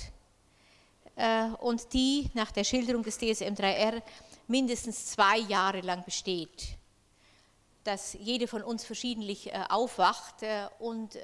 und 1.60 1.94
die 1.94 2.32
nach 2.34 2.52
der 2.52 2.64
Schilderung 2.64 3.04
des 3.04 3.20
DSM-3R 3.20 4.02
mindestens 4.48 5.08
zwei 5.08 5.38
Jahre 5.38 5.82
lang 5.82 6.04
besteht. 6.04 6.70
Dass 7.84 8.14
jede 8.14 8.48
von 8.48 8.64
uns 8.64 8.86
verschiedentlich 8.86 9.52
aufwacht 9.70 10.38
und 10.80 11.16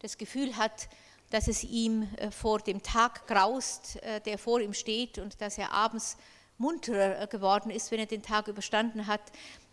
das 0.00 0.18
Gefühl 0.18 0.56
hat, 0.56 0.88
dass 1.32 1.48
es 1.48 1.64
ihm 1.64 2.06
äh, 2.16 2.30
vor 2.30 2.58
dem 2.58 2.82
Tag 2.82 3.26
graust, 3.26 3.96
äh, 4.02 4.20
der 4.20 4.36
vor 4.36 4.60
ihm 4.60 4.74
steht 4.74 5.18
und 5.18 5.40
dass 5.40 5.56
er 5.56 5.72
abends 5.72 6.18
munterer 6.58 7.22
äh, 7.22 7.26
geworden 7.26 7.70
ist, 7.70 7.90
wenn 7.90 8.00
er 8.00 8.06
den 8.06 8.22
Tag 8.22 8.48
überstanden 8.48 9.06
hat, 9.06 9.22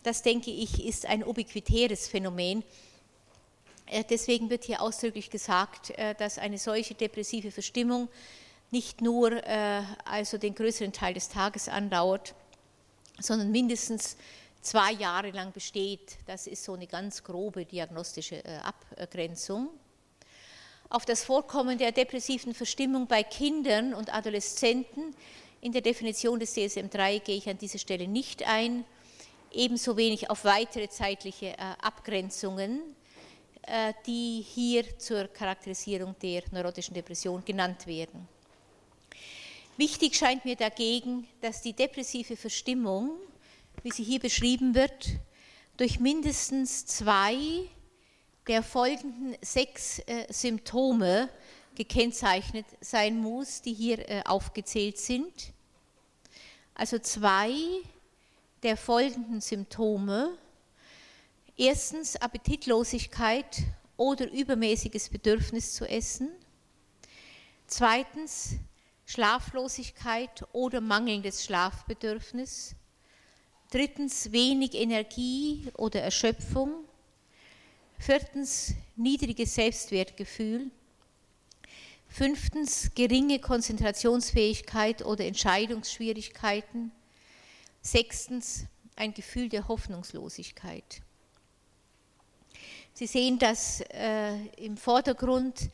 das 0.03 0.21
denke 0.21 0.51
ich, 0.51 0.85
ist 0.85 1.05
ein 1.05 1.25
ubiquitäres 1.25 2.07
Phänomen. 2.07 2.63
Deswegen 4.09 4.49
wird 4.49 4.63
hier 4.63 4.81
ausdrücklich 4.81 5.29
gesagt, 5.29 5.91
dass 6.19 6.37
eine 6.37 6.57
solche 6.57 6.93
depressive 6.93 7.51
Verstimmung 7.51 8.07
nicht 8.71 9.01
nur 9.01 9.41
also 10.05 10.37
den 10.37 10.55
größeren 10.55 10.93
Teil 10.93 11.15
des 11.15 11.27
Tages 11.27 11.67
andauert, 11.67 12.33
sondern 13.19 13.51
mindestens 13.51 14.15
zwei 14.61 14.93
Jahre 14.93 15.31
lang 15.31 15.51
besteht. 15.51 16.17
Das 16.27 16.47
ist 16.47 16.63
so 16.63 16.75
eine 16.75 16.87
ganz 16.87 17.23
grobe 17.25 17.65
diagnostische 17.65 18.41
Abgrenzung. 18.63 19.69
Auf 20.89 21.05
das 21.05 21.23
Vorkommen 21.23 21.77
der 21.77 21.91
depressiven 21.91 22.53
Verstimmung 22.53 23.07
bei 23.07 23.23
Kindern 23.23 23.93
und 23.93 24.13
Adoleszenten 24.13 25.15
in 25.61 25.71
der 25.71 25.81
Definition 25.81 26.39
des 26.39 26.55
DSM-3 26.55 27.19
gehe 27.19 27.37
ich 27.37 27.47
an 27.49 27.57
dieser 27.57 27.79
Stelle 27.79 28.07
nicht 28.07 28.47
ein, 28.47 28.85
ebenso 29.51 29.97
wenig 29.97 30.29
auf 30.29 30.45
weitere 30.45 30.89
zeitliche 30.89 31.57
Abgrenzungen 31.81 32.81
äh, 33.69 33.93
die 34.07 34.41
hier 34.41 34.97
zur 34.97 35.27
Charakterisierung 35.27 36.15
der 36.23 36.41
neurotischen 36.51 36.95
Depression 36.95 37.45
genannt 37.45 37.85
werden. 37.85 38.27
Wichtig 39.77 40.15
scheint 40.15 40.43
mir 40.43 40.55
dagegen, 40.55 41.27
dass 41.41 41.61
die 41.61 41.73
depressive 41.73 42.35
Verstimmung, 42.35 43.11
wie 43.83 43.91
sie 43.91 44.03
hier 44.03 44.19
beschrieben 44.19 44.73
wird, 44.73 45.09
durch 45.77 45.99
mindestens 45.99 46.87
zwei 46.87 47.37
der 48.49 48.63
folgenden 48.63 49.37
sechs 49.41 49.99
äh, 49.99 50.25
Symptome 50.27 51.29
gekennzeichnet 51.75 52.65
sein 52.81 53.17
muss, 53.17 53.61
die 53.61 53.73
hier 53.73 54.09
äh, 54.09 54.23
aufgezählt 54.25 54.97
sind. 54.97 55.53
Also 56.73 56.99
zwei 56.99 57.53
der 58.63 58.75
folgenden 58.75 59.39
Symptome 59.39 60.37
Erstens 61.61 62.15
Appetitlosigkeit 62.15 63.63
oder 63.97 64.31
übermäßiges 64.31 65.09
Bedürfnis 65.09 65.73
zu 65.73 65.85
essen. 65.85 66.29
Zweitens 67.67 68.51
Schlaflosigkeit 69.05 70.45
oder 70.53 70.79
mangelndes 70.79 71.43
Schlafbedürfnis. 71.43 72.75
Drittens 73.71 74.31
wenig 74.31 74.73
Energie 74.73 75.67
oder 75.77 76.01
Erschöpfung. 76.01 76.85
Viertens 77.99 78.73
niedriges 78.95 79.55
Selbstwertgefühl. 79.55 80.71
Fünftens 82.07 82.89
geringe 82.95 83.39
Konzentrationsfähigkeit 83.39 85.05
oder 85.05 85.25
Entscheidungsschwierigkeiten. 85.25 86.91
Sechstens 87.81 88.65
ein 88.95 89.13
Gefühl 89.13 89.49
der 89.49 89.67
Hoffnungslosigkeit. 89.67 91.01
Sie 92.93 93.05
sehen, 93.05 93.37
dass 93.37 93.81
äh, 93.91 94.45
im 94.55 94.77
Vordergrund 94.77 95.69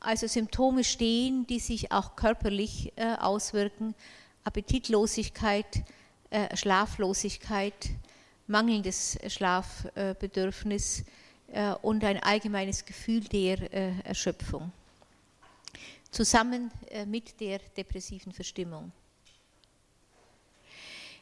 also 0.00 0.26
Symptome 0.26 0.84
stehen, 0.84 1.46
die 1.46 1.60
sich 1.60 1.90
auch 1.92 2.14
körperlich 2.14 2.92
äh, 2.96 3.16
auswirken. 3.16 3.94
Appetitlosigkeit, 4.44 5.82
äh, 6.28 6.56
Schlaflosigkeit, 6.56 7.90
mangelndes 8.46 9.18
Schlafbedürfnis 9.28 11.04
und 11.82 12.04
ein 12.04 12.22
allgemeines 12.22 12.84
Gefühl 12.84 13.20
der 13.20 13.72
äh, 13.72 13.92
Erschöpfung. 14.04 14.70
Zusammen 16.10 16.70
äh, 16.90 17.06
mit 17.06 17.40
der 17.40 17.58
depressiven 17.76 18.32
Verstimmung. 18.32 18.92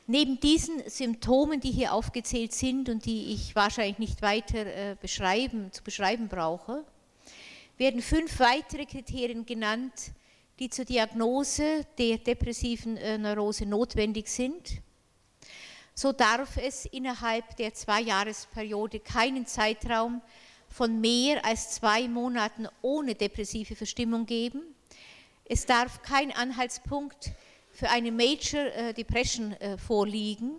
Neben 0.07 0.41
diesen 0.41 0.89
Symptomen, 0.89 1.61
die 1.61 1.71
hier 1.71 1.93
aufgezählt 1.93 2.55
sind 2.55 2.89
und 2.89 3.05
die 3.05 3.35
ich 3.35 3.55
wahrscheinlich 3.55 3.99
nicht 3.99 4.23
weiter 4.23 4.65
äh, 4.65 4.97
beschreiben, 4.99 5.71
zu 5.71 5.83
beschreiben 5.83 6.29
brauche, 6.29 6.83
werden 7.77 8.01
fünf 8.01 8.41
weitere 8.41 8.87
Kriterien 8.87 9.45
genannt, 9.45 10.13
die 10.59 10.71
zur 10.71 10.87
Diagnose 10.87 11.85
der 11.99 12.17
depressiven 12.19 12.97
äh, 12.97 13.19
Neurose 13.19 13.67
notwendig 13.67 14.29
sind. 14.29 14.81
So 16.01 16.13
darf 16.13 16.59
es 16.59 16.87
innerhalb 16.87 17.57
der 17.57 17.75
Zweijahresperiode 17.75 19.01
keinen 19.01 19.47
Zeitraum 19.47 20.23
von 20.69 21.01
mehr 21.01 21.45
als 21.45 21.73
zwei 21.73 22.07
Monaten 22.07 22.69
ohne 22.83 23.17
depressive 23.17 23.75
Verstimmung 23.75 24.25
geben. 24.25 24.63
Es 25.45 25.67
darf 25.67 26.01
kein 26.03 26.31
Anhaltspunkt 26.31 27.33
für 27.73 27.91
eine 27.91 28.13
Major 28.13 28.67
äh, 28.67 28.95
Depression 28.95 29.55
äh, 29.55 29.77
vorliegen. 29.77 30.53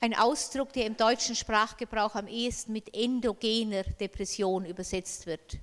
Ein 0.00 0.14
Ausdruck, 0.14 0.72
der 0.72 0.86
im 0.86 0.96
deutschen 0.96 1.36
Sprachgebrauch 1.36 2.16
am 2.16 2.26
ehesten 2.26 2.72
mit 2.72 2.92
endogener 2.92 3.84
Depression 3.84 4.64
übersetzt 4.66 5.26
wird. 5.26 5.58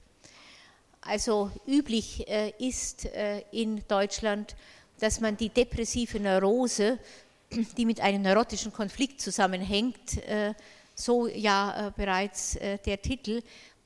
Also 1.01 1.51
üblich 1.67 2.25
äh, 2.29 2.53
ist 2.57 3.05
in 3.51 3.85
Deutschland, 3.85 4.55
dass 4.99 5.19
man 5.19 5.35
die 5.35 5.49
depressive 5.49 6.21
Neurose, 6.21 6.99
die 7.77 7.85
mit 7.85 8.01
einem 8.01 8.21
neurotischen 8.21 8.73
Konflikt 8.73 9.21
zusammenhängt, 9.21 10.21
so 10.95 11.27
ja 11.27 11.93
bereits 11.95 12.57
der 12.85 13.01
Titel, 13.01 13.41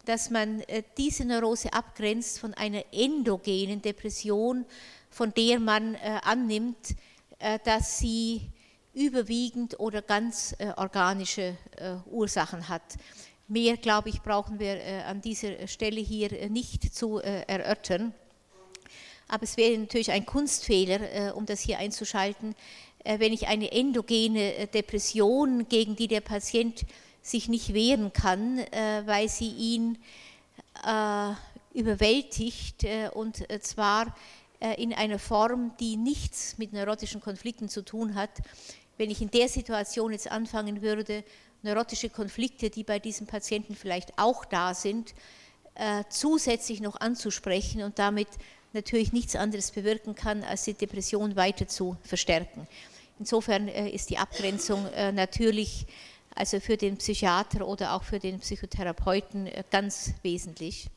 dass 0.07 0.29
man 0.29 0.63
diese 0.97 1.25
Neurose 1.25 1.71
abgrenzt 1.73 2.39
von 2.39 2.53
einer 2.53 2.83
endogenen 2.91 3.81
Depression, 3.81 4.65
von 5.09 5.33
der 5.33 5.59
man 5.59 5.95
äh, 5.95 6.19
annimmt, 6.23 6.95
äh, 7.39 7.59
dass 7.65 7.97
sie 7.97 8.49
überwiegend 8.93 9.79
oder 9.79 10.01
ganz 10.01 10.55
äh, 10.57 10.71
organische 10.77 11.57
Ursachen 12.07 12.67
hat. 12.67 12.95
Mehr, 13.47 13.77
glaube 13.77 14.09
ich, 14.09 14.21
brauchen 14.21 14.59
wir 14.59 15.05
an 15.05 15.21
dieser 15.21 15.67
Stelle 15.67 16.01
hier 16.01 16.49
nicht 16.49 16.93
zu 16.93 17.19
erörtern. 17.19 18.13
Aber 19.27 19.43
es 19.43 19.55
wäre 19.55 19.77
natürlich 19.77 20.11
ein 20.11 20.25
Kunstfehler, 20.25 21.35
um 21.35 21.45
das 21.45 21.61
hier 21.61 21.77
einzuschalten, 21.77 22.55
wenn 23.03 23.33
ich 23.33 23.47
eine 23.47 23.71
endogene 23.71 24.67
Depression, 24.67 25.67
gegen 25.69 25.95
die 25.95 26.07
der 26.07 26.21
Patient 26.21 26.85
sich 27.21 27.47
nicht 27.47 27.73
wehren 27.73 28.11
kann, 28.11 28.57
weil 29.05 29.29
sie 29.29 29.49
ihn 29.49 29.97
überwältigt 31.73 32.85
und 33.13 33.45
zwar 33.61 34.13
äh, 34.59 34.81
in 34.81 34.93
einer 34.93 35.19
Form, 35.19 35.73
die 35.79 35.97
nichts 35.97 36.57
mit 36.57 36.73
neurotischen 36.73 37.21
Konflikten 37.21 37.69
zu 37.69 37.83
tun 37.83 38.15
hat. 38.15 38.31
Wenn 38.97 39.11
ich 39.11 39.21
in 39.21 39.29
der 39.29 39.49
Situation 39.49 40.11
jetzt 40.11 40.31
anfangen 40.31 40.81
würde, 40.81 41.23
neurotische 41.61 42.09
Konflikte, 42.09 42.71
die 42.71 42.83
bei 42.83 42.97
diesem 42.97 43.27
Patienten 43.27 43.75
vielleicht 43.75 44.17
auch 44.17 44.45
da 44.45 44.73
sind, 44.73 45.13
äh, 45.75 46.03
zusätzlich 46.09 46.81
noch 46.81 46.99
anzusprechen 46.99 47.83
und 47.83 47.99
damit 47.99 48.29
natürlich 48.73 49.13
nichts 49.13 49.35
anderes 49.35 49.71
bewirken 49.71 50.15
kann, 50.15 50.43
als 50.43 50.63
die 50.63 50.73
Depression 50.73 51.35
weiter 51.35 51.67
zu 51.67 51.97
verstärken. 52.03 52.67
Insofern 53.19 53.67
äh, 53.67 53.89
ist 53.89 54.09
die 54.09 54.17
Abgrenzung 54.17 54.85
natürlich 55.13 55.85
also 56.35 56.59
für 56.59 56.77
den 56.77 56.97
Psychiater 56.97 57.67
oder 57.67 57.93
auch 57.93 58.03
für 58.03 58.19
den 58.19 58.39
Psychotherapeuten 58.39 59.49
ganz 59.71 60.13
wesentlich. 60.21 60.87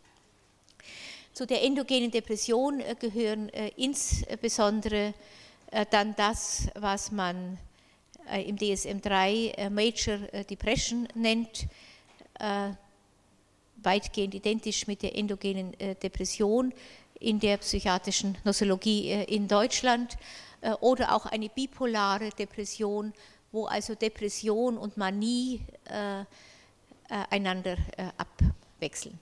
Zu 1.33 1.47
der 1.47 1.63
endogenen 1.63 2.11
Depression 2.11 2.81
äh, 2.81 2.97
gehören 2.99 3.49
äh, 3.51 3.71
insbesondere 3.77 5.15
äh, 5.71 5.87
dann 5.91 6.15
das, 6.17 6.67
was 6.75 7.13
man 7.13 7.59
im 8.47 8.57
DSM-3 8.57 9.71
Major 9.71 10.19
Depression 10.45 11.09
nennt, 11.15 11.67
weitgehend 13.83 14.35
identisch 14.37 14.87
mit 14.87 15.03
der 15.03 15.17
endogenen 15.17 15.73
Depression 16.01 16.73
in 17.21 17.39
der 17.39 17.59
psychiatrischen 17.59 18.37
Nosologie 18.45 19.13
in 19.13 19.47
Deutschland 19.47 20.17
oder 20.81 21.15
auch 21.15 21.27
eine 21.27 21.49
bipolare 21.49 22.31
Depression, 22.31 23.13
wo 23.53 23.67
also 23.67 23.95
Depression 23.95 24.77
und 24.77 24.97
Manie 24.97 25.61
einander 27.09 27.77
abwechseln. 28.17 29.19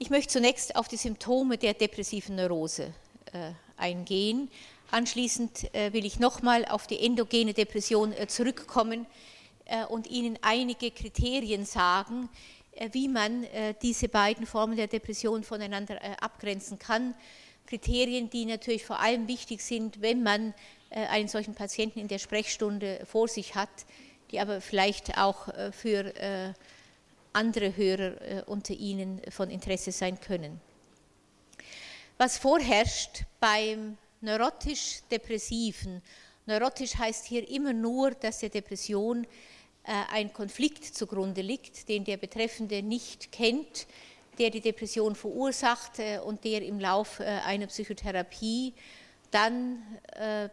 Ich 0.00 0.10
möchte 0.10 0.32
zunächst 0.32 0.76
auf 0.76 0.86
die 0.86 0.96
Symptome 0.96 1.58
der 1.58 1.74
depressiven 1.74 2.36
Neurose 2.36 2.94
äh, 3.32 3.50
eingehen. 3.76 4.48
Anschließend 4.90 5.74
äh, 5.74 5.92
will 5.92 6.06
ich 6.06 6.18
nochmal 6.18 6.64
auf 6.64 6.86
die 6.86 7.00
endogene 7.00 7.52
Depression 7.52 8.12
äh, 8.12 8.26
zurückkommen 8.26 9.06
und 9.90 10.06
Ihnen 10.06 10.38
einige 10.40 10.90
Kriterien 10.90 11.66
sagen, 11.66 12.30
wie 12.92 13.06
man 13.06 13.44
diese 13.82 14.08
beiden 14.08 14.46
Formen 14.46 14.78
der 14.78 14.86
Depression 14.86 15.44
voneinander 15.44 16.00
abgrenzen 16.22 16.78
kann. 16.78 17.12
Kriterien, 17.66 18.30
die 18.30 18.46
natürlich 18.46 18.86
vor 18.86 18.98
allem 18.98 19.28
wichtig 19.28 19.60
sind, 19.60 20.00
wenn 20.00 20.22
man 20.22 20.54
einen 20.88 21.28
solchen 21.28 21.54
Patienten 21.54 21.98
in 21.98 22.08
der 22.08 22.18
Sprechstunde 22.18 23.04
vor 23.04 23.28
sich 23.28 23.56
hat, 23.56 23.68
die 24.30 24.40
aber 24.40 24.62
vielleicht 24.62 25.18
auch 25.18 25.48
für 25.72 26.14
andere 27.38 27.76
Hörer 27.76 28.20
äh, 28.20 28.42
unter 28.46 28.74
Ihnen 28.74 29.20
von 29.30 29.50
Interesse 29.50 29.92
sein 29.92 30.20
können. 30.20 30.60
Was 32.16 32.38
vorherrscht 32.38 33.24
beim 33.38 33.96
neurotisch-depressiven, 34.20 36.02
neurotisch 36.46 36.96
heißt 36.96 37.26
hier 37.26 37.48
immer 37.48 37.72
nur, 37.72 38.10
dass 38.12 38.38
der 38.38 38.48
Depression 38.48 39.24
äh, 39.84 39.92
ein 40.10 40.32
Konflikt 40.32 40.84
zugrunde 40.84 41.40
liegt, 41.40 41.88
den 41.88 42.04
der 42.04 42.16
Betreffende 42.16 42.82
nicht 42.82 43.32
kennt, 43.32 43.86
der 44.38 44.50
die 44.50 44.60
Depression 44.60 45.14
verursacht 45.16 45.98
und 46.24 46.44
der 46.44 46.62
im 46.62 46.78
Lauf 46.78 47.20
einer 47.20 47.66
Psychotherapie 47.66 48.72
dann 49.32 49.82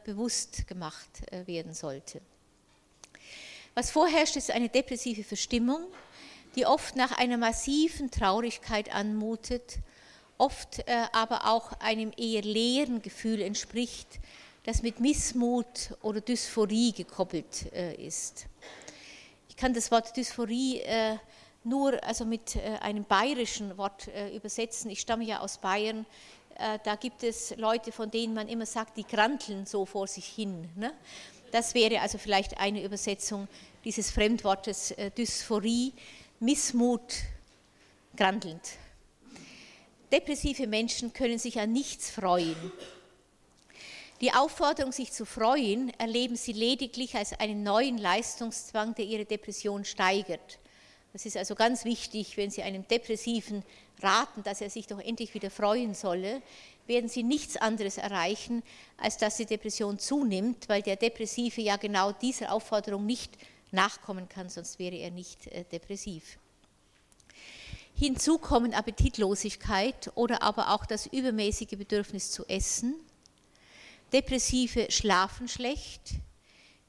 bewusst 0.03 0.65
gemacht 0.67 1.21
werden 1.45 1.75
sollte. 1.75 2.19
Was 3.75 3.91
vorherrscht, 3.91 4.37
ist 4.37 4.49
eine 4.51 4.69
depressive 4.69 5.23
Verstimmung, 5.23 5.85
die 6.55 6.65
oft 6.65 6.95
nach 6.95 7.17
einer 7.17 7.37
massiven 7.37 8.09
Traurigkeit 8.09 8.93
anmutet, 8.93 9.79
oft 10.37 10.83
aber 11.13 11.47
auch 11.47 11.71
einem 11.79 12.11
eher 12.17 12.41
leeren 12.41 13.01
Gefühl 13.01 13.41
entspricht, 13.41 14.19
das 14.63 14.81
mit 14.81 14.99
Missmut 14.99 15.95
oder 16.01 16.21
Dysphorie 16.21 16.91
gekoppelt 16.91 17.63
ist. 17.97 18.47
Ich 19.55 19.61
kann 19.61 19.73
das 19.73 19.89
Wort 19.89 20.17
Dysphorie 20.17 20.81
äh, 20.81 21.15
nur 21.63 22.03
also 22.03 22.25
mit 22.25 22.57
äh, 22.57 22.77
einem 22.81 23.05
bayerischen 23.05 23.77
Wort 23.77 24.09
äh, 24.09 24.35
übersetzen. 24.35 24.91
Ich 24.91 24.99
stamme 24.99 25.23
ja 25.23 25.39
aus 25.39 25.57
Bayern. 25.57 26.05
Da 26.85 26.95
gibt 26.95 27.21
es 27.23 27.53
Leute, 27.57 27.91
von 27.91 28.09
denen 28.09 28.33
man 28.33 28.47
immer 28.47 28.65
sagt, 28.65 28.95
die 28.95 29.03
kranteln 29.03 29.65
so 29.65 29.85
vor 29.85 30.07
sich 30.07 30.25
hin. 30.25 30.69
Ne? 30.77 30.93
Das 31.51 31.73
wäre 31.73 31.99
also 31.99 32.17
vielleicht 32.17 32.57
eine 32.57 32.81
Übersetzung 32.81 33.49
dieses 33.83 34.09
Fremdwortes 34.09 34.95
Dysphorie, 35.17 35.91
Missmut, 36.39 37.01
krantelnd. 38.15 38.61
Depressive 40.15 40.65
Menschen 40.65 41.11
können 41.11 41.37
sich 41.37 41.59
an 41.59 41.73
nichts 41.73 42.09
freuen. 42.09 42.55
Die 44.21 44.31
Aufforderung, 44.31 44.93
sich 44.93 45.11
zu 45.11 45.25
freuen, 45.25 45.91
erleben 45.99 46.37
sie 46.37 46.53
lediglich 46.53 47.17
als 47.17 47.37
einen 47.37 47.63
neuen 47.63 47.97
Leistungszwang, 47.97 48.95
der 48.95 49.03
ihre 49.03 49.25
Depression 49.25 49.83
steigert. 49.83 50.59
Das 51.11 51.25
ist 51.25 51.35
also 51.35 51.53
ganz 51.53 51.83
wichtig, 51.83 52.37
wenn 52.37 52.49
Sie 52.49 52.63
einem 52.63 52.87
Depressiven 52.87 53.63
raten, 54.01 54.41
dass 54.43 54.61
er 54.61 54.69
sich 54.69 54.87
doch 54.87 55.01
endlich 55.01 55.33
wieder 55.33 55.49
freuen 55.49 55.93
solle, 55.93 56.41
werden 56.87 57.09
Sie 57.09 57.23
nichts 57.23 57.57
anderes 57.57 57.97
erreichen, 57.97 58.63
als 58.95 59.17
dass 59.17 59.35
die 59.35 59.45
Depression 59.45 59.99
zunimmt, 59.99 60.69
weil 60.69 60.81
der 60.81 60.95
Depressive 60.95 61.59
ja 61.59 61.75
genau 61.75 62.13
dieser 62.13 62.53
Aufforderung 62.53 63.05
nicht 63.05 63.33
nachkommen 63.71 64.29
kann, 64.29 64.47
sonst 64.47 64.79
wäre 64.79 64.95
er 64.95 65.11
nicht 65.11 65.47
äh, 65.47 65.65
depressiv. 65.65 66.37
Hinzu 67.97 68.37
kommen 68.37 68.73
Appetitlosigkeit 68.73 70.11
oder 70.15 70.41
aber 70.41 70.71
auch 70.71 70.85
das 70.85 71.05
übermäßige 71.07 71.77
Bedürfnis 71.77 72.29
zu 72.31 72.45
essen 72.45 72.95
Depressive 74.13 74.91
schlafen 74.91 75.47
schlecht. 75.47 76.11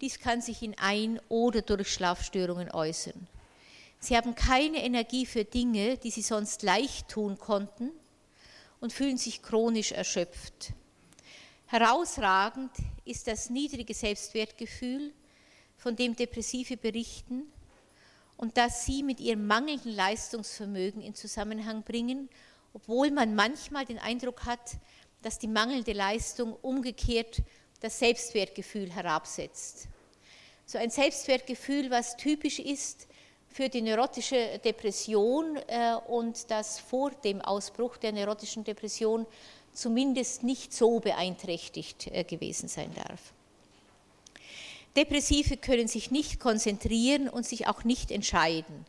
Dies 0.01 0.19
kann 0.19 0.43
sich 0.43 0.63
in 0.63 0.79
Ein- 0.79 1.21
oder 1.29 1.63
Durchschlafstörungen 1.63 2.71
äußern. 2.71 3.27
Sie 3.99 4.17
haben 4.17 4.35
keine 4.35 4.85
Energie 4.85 5.27
für 5.27 5.45
Dinge, 5.45 5.97
die 5.97 6.11
sie 6.11 6.23
sonst 6.23 6.63
leicht 6.63 7.09
tun 7.09 7.39
konnten 7.39 7.91
und 8.81 8.93
fühlen 8.93 9.17
sich 9.17 9.43
chronisch 9.43 9.93
erschöpft. 9.93 10.73
Herausragend 11.67 12.71
ist 13.05 13.27
das 13.27 13.51
niedrige 13.51 13.95
Selbstwertgefühl, 13.95 15.13
von 15.79 15.97
dem 15.97 16.15
Depressive 16.15 16.77
berichten 16.77 17.43
und 18.37 18.57
das 18.57 18.85
sie 18.85 19.03
mit 19.03 19.21
ihrem 19.21 19.47
mangelnden 19.47 19.93
Leistungsvermögen 19.93 21.03
in 21.03 21.15
Zusammenhang 21.15 21.83
bringen, 21.83 22.29
obwohl 22.75 23.11
man 23.11 23.35
manchmal 23.35 23.85
den 23.85 23.99
Eindruck 23.99 24.45
hat, 24.45 24.77
dass 25.23 25.39
die 25.39 25.49
mangelnde 25.49 25.93
Leistung 25.93 26.55
umgekehrt 26.63 27.43
das 27.81 27.99
Selbstwertgefühl 27.99 28.91
herabsetzt. 28.93 29.89
So 30.67 30.79
ein 30.79 30.91
Selbstwertgefühl, 30.91 31.91
was 31.91 32.17
typisch 32.17 32.59
ist 32.59 33.07
für 33.49 33.69
die 33.69 33.83
neurotische 33.83 34.59
Depression 34.59 35.57
äh, 35.69 35.95
und 36.09 36.51
das 36.51 36.79
vor 36.79 37.11
dem 37.11 37.41
Ausbruch 37.41 37.97
der 37.97 38.13
neurotischen 38.13 38.65
Depression 38.65 39.27
zumindest 39.73 40.43
nicht 40.43 40.75
so 40.75 41.01
beeinträchtigt 41.01 42.09
äh, 42.09 42.25
gewesen 42.25 42.69
sein 42.69 42.93
darf. 42.95 43.33
Depressive 44.97 45.59
können 45.59 45.89
sich 45.89 46.11
nicht 46.11 46.41
konzentrieren 46.41 47.29
und 47.29 47.47
sich 47.47 47.67
auch 47.67 47.85
nicht 47.85 48.11
entscheiden. 48.11 48.87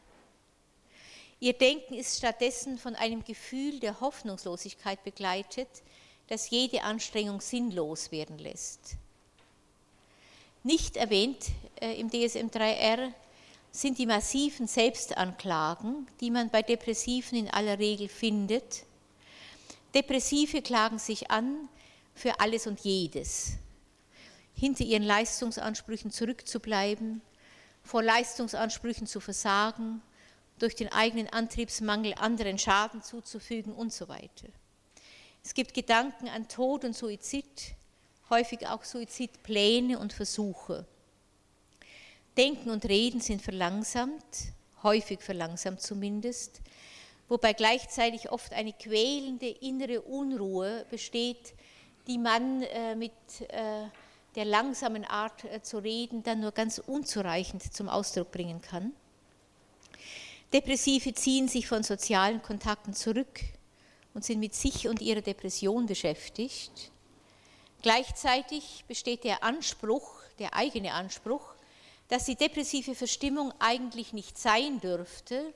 Ihr 1.40 1.54
Denken 1.54 1.94
ist 1.94 2.18
stattdessen 2.18 2.78
von 2.78 2.96
einem 2.96 3.24
Gefühl 3.24 3.80
der 3.80 4.00
Hoffnungslosigkeit 4.00 5.04
begleitet, 5.04 5.68
das 6.28 6.50
jede 6.50 6.84
Anstrengung 6.84 7.42
sinnlos 7.42 8.12
werden 8.12 8.40
lässt. 8.40 8.96
Nicht 10.64 10.98
erwähnt 10.98 11.46
äh, 11.80 12.00
im 12.00 12.10
DSM-3R 12.10 13.14
sind 13.72 13.98
die 14.00 14.06
massiven 14.06 14.68
Selbstanklagen, 14.68 16.08
die 16.20 16.32
man 16.32 16.50
bei 16.50 16.62
Depressiven 16.64 17.38
in 17.38 17.50
aller 17.50 17.78
Regel 17.78 18.08
findet. 18.08 18.84
Depressive 19.94 20.62
klagen 20.62 21.00
sich 21.00 21.30
an 21.30 21.70
für 22.16 22.40
alles 22.40 22.66
und 22.66 22.80
jedes, 22.80 23.54
hinter 24.58 24.84
ihren 24.84 25.04
Leistungsansprüchen 25.04 26.12
zurückzubleiben, 26.12 27.22
vor 27.84 28.02
Leistungsansprüchen 28.02 29.08
zu 29.08 29.20
versagen, 29.20 30.02
durch 30.60 30.76
den 30.76 30.92
eigenen 30.92 31.30
Antriebsmangel 31.30 32.16
anderen 32.16 32.58
Schaden 32.58 33.04
zuzufügen 33.04 33.74
und 33.74 33.94
so 33.94 34.08
weiter. 34.08 34.48
Es 35.44 35.54
gibt 35.54 35.74
Gedanken 35.74 36.28
an 36.28 36.48
Tod 36.48 36.84
und 36.84 36.96
Suizid, 36.96 37.76
häufig 38.30 38.68
auch 38.68 38.84
Suizidpläne 38.84 40.00
und 40.00 40.12
Versuche. 40.12 40.86
Denken 42.36 42.72
und 42.72 42.86
Reden 42.86 43.22
sind 43.22 43.42
verlangsamt, 43.42 44.24
häufig 44.84 45.22
verlangsamt 45.22 45.82
zumindest, 45.82 46.62
wobei 47.30 47.54
gleichzeitig 47.54 48.32
oft 48.32 48.54
eine 48.54 48.74
quälende 48.74 49.48
innere 49.48 50.02
Unruhe 50.02 50.86
besteht, 50.90 51.54
die 52.08 52.18
man 52.18 52.64
äh, 52.64 52.96
mit 52.96 53.12
äh, 53.50 53.88
der 54.38 54.46
langsamen 54.46 55.04
Art 55.04 55.44
äh, 55.44 55.62
zu 55.62 55.80
reden 55.80 56.24
dann 56.24 56.40
nur 56.40 56.54
ganz 56.54 56.78
unzureichend 56.78 57.74
zum 57.74 57.90
Ausdruck 57.90 58.32
bringen 58.32 58.62
kann. 58.62 58.94
Depressive 60.54 61.14
ziehen 61.14 61.50
sich 61.50 61.68
von 61.68 61.84
sozialen 61.84 62.42
Kontakten 62.42 62.94
zurück, 62.94 63.42
und 64.18 64.26
sind 64.26 64.40
mit 64.40 64.56
sich 64.56 64.88
und 64.88 65.00
ihrer 65.00 65.22
Depression 65.22 65.86
beschäftigt. 65.86 66.90
Gleichzeitig 67.84 68.84
besteht 68.88 69.24
der 69.24 69.44
Anspruch, 69.44 70.10
der 70.40 70.56
eigene 70.56 70.94
Anspruch, 70.94 71.54
dass 72.08 72.26
die 72.26 72.34
depressive 72.34 72.96
Verstimmung 72.96 73.54
eigentlich 73.60 74.14
nicht 74.14 74.40
sein 74.40 74.80
dürfte, 74.80 75.54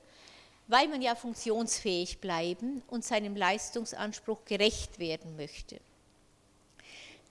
weil 0.68 0.86
man 0.86 1.02
ja 1.02 1.16
funktionsfähig 1.16 2.20
bleiben 2.20 2.82
und 2.86 3.04
seinem 3.04 3.34
Leistungsanspruch 3.34 4.44
gerecht 4.44 5.00
werden 5.00 5.34
möchte. 5.34 5.80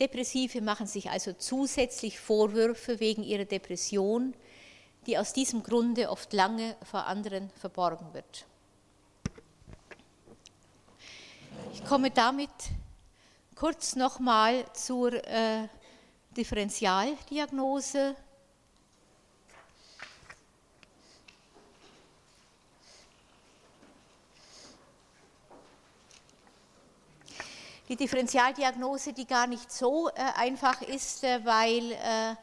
Depressive 0.01 0.61
machen 0.61 0.87
sich 0.87 1.11
also 1.11 1.31
zusätzlich 1.33 2.19
Vorwürfe 2.19 2.99
wegen 2.99 3.21
ihrer 3.21 3.45
Depression, 3.45 4.33
die 5.05 5.15
aus 5.19 5.31
diesem 5.31 5.61
Grunde 5.61 6.09
oft 6.09 6.33
lange 6.33 6.75
vor 6.81 7.05
anderen 7.05 7.51
verborgen 7.51 8.11
wird. 8.11 8.47
Ich 11.71 11.85
komme 11.85 12.09
damit 12.09 12.49
kurz 13.53 13.95
nochmal 13.95 14.65
zur 14.73 15.13
äh, 15.13 15.67
Differentialdiagnose. 16.35 18.15
Die 27.91 27.97
Differentialdiagnose, 27.97 29.12
die 29.12 29.27
gar 29.27 29.47
nicht 29.47 29.69
so 29.69 30.08
äh, 30.08 30.13
einfach 30.38 30.82
ist, 30.82 31.25
äh, 31.25 31.43
weil 31.43 31.91
äh, 31.91 32.36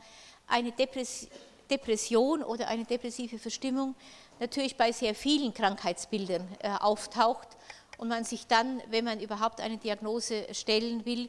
eine 0.46 0.72
Depress 0.72 1.26
Depression 1.70 2.42
oder 2.42 2.68
eine 2.68 2.84
depressive 2.84 3.38
Verstimmung 3.38 3.94
natürlich 4.40 4.76
bei 4.76 4.90
sehr 4.90 5.14
vielen 5.14 5.52
Krankheitsbildern 5.52 6.48
auftaucht 6.80 7.48
und 7.98 8.08
man 8.08 8.24
sich 8.24 8.46
dann, 8.46 8.82
wenn 8.88 9.04
man 9.04 9.20
überhaupt 9.20 9.61
eine 9.61 9.76
Diagnose 9.76 10.46
stellen 10.54 11.04
will, 11.04 11.28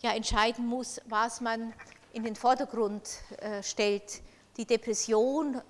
ja 0.00 0.12
entscheiden 0.12 0.64
muss, 0.64 1.00
was 1.06 1.40
man 1.40 1.72
in 2.12 2.22
den 2.22 2.36
Vordergrund 2.36 3.02
stellt, 3.62 4.22
die 4.56 4.64
Depression 4.64 5.60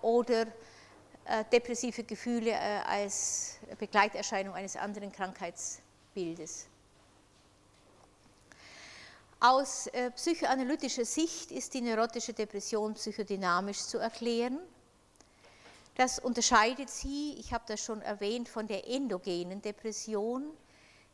oder 0.00 0.46
depressive 1.52 2.04
Gefühle 2.04 2.58
als 2.86 3.58
Begleiterscheinung 3.78 4.54
eines 4.54 4.76
anderen 4.76 5.12
Krankheitsbildes. 5.12 6.68
Aus 9.40 9.86
äh, 9.88 10.10
psychoanalytischer 10.10 11.04
Sicht 11.04 11.52
ist 11.52 11.72
die 11.74 11.80
neurotische 11.80 12.32
Depression 12.32 12.94
psychodynamisch 12.94 13.84
zu 13.84 13.98
erklären. 13.98 14.58
Das 15.94 16.18
unterscheidet 16.18 16.90
sie, 16.90 17.34
ich 17.38 17.52
habe 17.52 17.64
das 17.68 17.80
schon 17.80 18.02
erwähnt, 18.02 18.48
von 18.48 18.66
der 18.66 18.88
endogenen 18.88 19.62
Depression, 19.62 20.44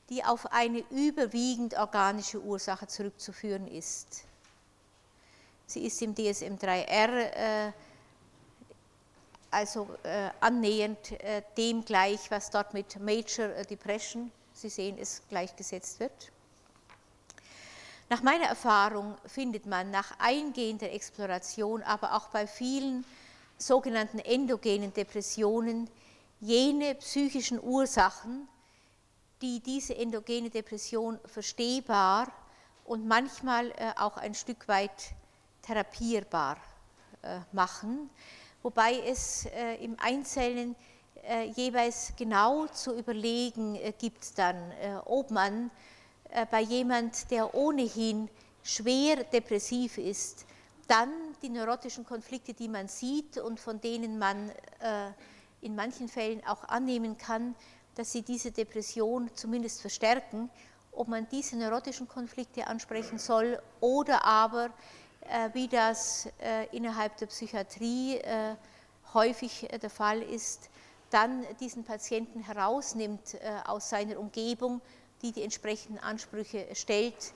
die 0.09 0.25
auf 0.25 0.53
eine 0.53 0.79
überwiegend 0.91 1.75
organische 1.77 2.41
Ursache 2.41 2.87
zurückzuführen 2.87 3.67
ist. 3.67 4.25
Sie 5.67 5.87
ist 5.87 6.01
im 6.01 6.15
DSM-3R 6.15 7.69
äh, 7.69 7.73
also 9.51 9.89
äh, 10.03 10.31
annähernd 10.41 11.13
äh, 11.13 11.43
dem 11.57 11.85
gleich, 11.85 12.31
was 12.31 12.51
dort 12.51 12.73
mit 12.75 12.99
Major 13.01 13.49
Depression, 13.65 14.33
Sie 14.53 14.69
sehen, 14.69 14.97
es 14.99 15.23
gleichgesetzt 15.29 16.01
wird. 16.01 16.33
Nach 18.11 18.23
meiner 18.23 18.45
Erfahrung 18.47 19.17
findet 19.27 19.67
man 19.67 19.91
nach 19.91 20.19
eingehender 20.19 20.93
Exploration, 20.93 21.83
aber 21.83 22.15
auch 22.15 22.29
bei 22.29 22.47
vielen 22.47 23.05
sogenannten 23.57 24.19
endogenen 24.19 24.93
Depressionen 24.93 25.89
jene 26.41 26.95
psychischen 26.97 27.63
Ursachen, 27.63 28.47
die 29.41 29.61
diese 29.61 29.97
endogene 29.97 30.51
Depression 30.51 31.19
verstehbar 31.25 32.31
und 32.85 33.07
manchmal 33.07 33.71
äh, 33.71 33.93
auch 33.97 34.19
ein 34.19 34.35
Stück 34.35 34.69
weit 34.69 35.15
therapierbar 35.63 36.59
äh, 37.23 37.41
machen, 37.53 38.11
wobei 38.63 39.01
es 39.07 39.47
äh, 39.47 39.83
im 39.83 39.97
Einzelnen 39.99 40.77
jeweils 41.57 42.13
genau 42.19 42.67
zu 42.67 42.99
überlegen 42.99 43.79
gibt 43.99 44.37
dann, 44.37 44.57
ob 45.07 45.31
man 45.31 45.71
bei 46.51 46.61
jemand, 46.61 47.31
der 47.31 47.55
ohnehin 47.55 48.29
schwer 48.63 49.25
depressiv 49.25 49.99
ist, 49.99 50.47
dann 50.89 51.11
die 51.43 51.49
neurotischen 51.49 52.05
Konflikte, 52.05 52.55
die 52.55 52.69
man 52.69 52.89
sieht 52.89 53.39
und 53.39 53.61
von 53.61 53.81
denen 53.81 54.19
man 54.19 54.51
in 55.61 55.75
manchen 55.77 56.09
Fällen 56.09 56.45
auch 56.47 56.65
annehmen 56.65 57.17
kann, 57.17 57.55
dass 57.95 58.13
sie 58.13 58.23
diese 58.23 58.51
Depression 58.51 59.31
zumindest 59.35 59.81
verstärken, 59.81 60.51
ob 60.93 61.09
man 61.09 61.27
diese 61.31 61.57
neurotischen 61.57 62.09
Konflikte 62.09 62.67
ansprechen 62.67 63.19
soll 63.19 63.61
oder 63.81 64.25
aber, 64.25 64.71
äh, 65.29 65.51
wie 65.53 65.69
das 65.69 66.29
äh, 66.41 66.67
innerhalb 66.77 67.17
der 67.17 67.27
Psychiatrie 67.27 68.19
äh, 68.19 68.55
häufig 69.13 69.69
der 69.83 69.91
Fall 69.91 70.23
ist, 70.23 70.71
dann 71.11 71.45
diesen 71.61 71.85
Patienten 71.85 72.41
herausnimmt 72.41 73.37
aus 73.67 73.89
seiner 73.89 74.19
Umgebung, 74.19 74.81
die 75.25 75.33
die 75.33 75.43
entsprechenden 75.43 75.99
Ansprüche 75.99 76.69
stellt, 76.75 77.33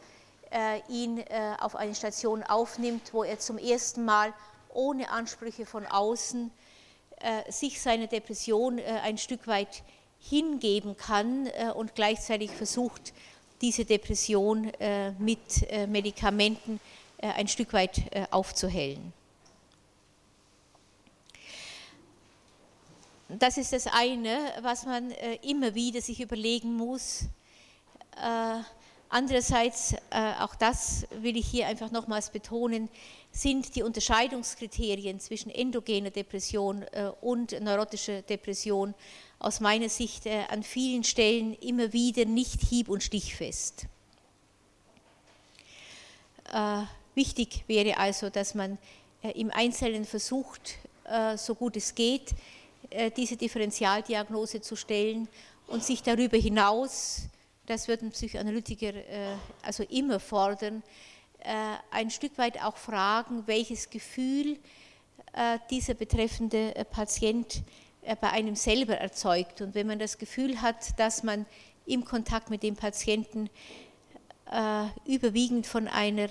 ihn 0.88 1.24
auf 1.58 1.74
eine 1.74 1.94
Station 1.94 2.42
aufnimmt, 2.42 3.12
wo 3.12 3.24
er 3.24 3.38
zum 3.38 3.58
ersten 3.58 4.04
Mal 4.04 4.32
ohne 4.72 5.10
Ansprüche 5.10 5.66
von 5.66 5.84
außen 5.84 6.50
sich 7.48 7.80
seiner 7.80 8.06
Depression 8.06 8.78
ein 8.78 9.18
Stück 9.18 9.46
weit 9.46 9.82
hingeben 10.20 10.96
kann 10.96 11.46
äh, 11.46 11.70
und 11.74 11.94
gleichzeitig 11.94 12.50
versucht, 12.50 13.12
diese 13.60 13.84
Depression 13.84 14.72
äh, 14.74 15.12
mit 15.12 15.70
äh, 15.70 15.86
Medikamenten 15.86 16.80
ein 17.20 17.48
Stück 17.48 17.72
weit 17.72 18.00
aufzuhellen. 18.30 19.12
Das 23.28 23.58
ist 23.58 23.72
das 23.72 23.88
eine, 23.88 24.38
was 24.60 24.86
man 24.86 25.10
immer 25.42 25.74
wieder 25.74 26.00
sich 26.00 26.20
überlegen 26.20 26.76
muss. 26.76 27.24
Andererseits, 29.10 29.94
auch 30.40 30.54
das 30.54 31.06
will 31.10 31.36
ich 31.36 31.46
hier 31.46 31.66
einfach 31.66 31.90
nochmals 31.90 32.30
betonen, 32.30 32.88
sind 33.32 33.74
die 33.74 33.82
Unterscheidungskriterien 33.82 35.20
zwischen 35.20 35.50
endogener 35.50 36.10
Depression 36.10 36.84
und 37.20 37.58
neurotischer 37.60 38.22
Depression 38.22 38.94
aus 39.38 39.60
meiner 39.60 39.88
Sicht 39.88 40.26
äh, 40.26 40.44
an 40.48 40.62
vielen 40.62 41.04
Stellen 41.04 41.54
immer 41.54 41.92
wieder 41.92 42.24
nicht 42.24 42.60
hieb- 42.60 42.88
und 42.88 43.02
stichfest. 43.02 43.86
Äh, 46.52 46.82
wichtig 47.14 47.64
wäre 47.66 47.98
also, 47.98 48.30
dass 48.30 48.54
man 48.54 48.78
äh, 49.22 49.30
im 49.32 49.50
Einzelnen 49.50 50.04
versucht, 50.04 50.76
so 51.36 51.54
gut 51.54 51.74
es 51.78 51.94
geht, 51.94 52.34
diese 53.16 53.34
Differentialdiagnose 53.34 54.60
zu 54.60 54.76
stellen 54.76 55.26
und 55.66 55.82
sich 55.82 56.02
darüber 56.02 56.36
hinaus, 56.36 57.22
das 57.68 57.88
würden 57.88 58.10
Psychoanalytiker 58.10 58.92
also 59.62 59.82
immer 59.84 60.20
fordern, 60.20 60.82
ein 61.90 62.10
Stück 62.10 62.36
weit 62.38 62.62
auch 62.62 62.76
fragen, 62.76 63.46
welches 63.46 63.90
Gefühl 63.90 64.58
dieser 65.70 65.94
betreffende 65.94 66.72
Patient 66.90 67.62
bei 68.20 68.30
einem 68.30 68.56
selber 68.56 68.96
erzeugt. 68.96 69.60
Und 69.60 69.74
wenn 69.74 69.86
man 69.86 69.98
das 69.98 70.18
Gefühl 70.18 70.60
hat, 70.62 70.98
dass 70.98 71.22
man 71.22 71.46
im 71.86 72.04
Kontakt 72.04 72.50
mit 72.50 72.62
dem 72.62 72.76
Patienten 72.76 73.48
äh, 74.50 74.84
überwiegend 75.06 75.66
von 75.66 75.88
einer 75.88 76.28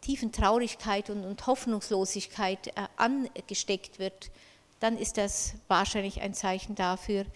tiefen 0.00 0.32
Traurigkeit 0.32 1.10
und, 1.10 1.24
und 1.24 1.46
Hoffnungslosigkeit 1.46 2.68
äh, 2.68 2.72
angesteckt 2.96 3.98
wird, 3.98 4.30
dann 4.80 4.96
ist 4.96 5.16
das 5.16 5.54
wahrscheinlich 5.66 6.20
ein 6.20 6.34
Zeichen 6.34 6.74
dafür, 6.74 7.26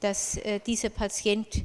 dass 0.00 0.36
äh, 0.36 0.60
dieser 0.60 0.90
Patient 0.90 1.56
äh, 1.56 1.64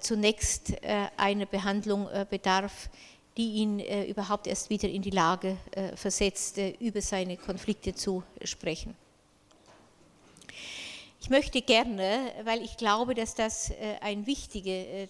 zunächst 0.00 0.70
äh, 0.70 1.08
einer 1.16 1.46
Behandlung 1.46 2.08
äh, 2.08 2.24
bedarf, 2.28 2.88
die 3.36 3.54
ihn 3.54 3.80
überhaupt 3.80 4.46
erst 4.46 4.70
wieder 4.70 4.88
in 4.88 5.02
die 5.02 5.10
Lage 5.10 5.58
versetzt, 5.94 6.58
über 6.80 7.02
seine 7.02 7.36
Konflikte 7.36 7.94
zu 7.94 8.22
sprechen. 8.42 8.96
Ich 11.26 11.30
möchte 11.30 11.60
gerne, 11.60 12.30
weil 12.44 12.62
ich 12.62 12.76
glaube, 12.76 13.12
dass 13.12 13.34
das 13.34 13.70
äh, 13.70 13.96
ein 14.00 14.26
wichtige, 14.26 14.70
äh, 14.70 15.08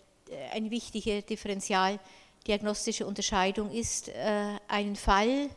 eine 0.50 0.70
wichtige 0.70 1.20
differentialdiagnostische 1.20 3.06
Unterscheidung 3.06 3.70
ist, 3.70 4.08
äh, 4.08 4.56
einen 4.66 4.96
Fall 4.96 5.50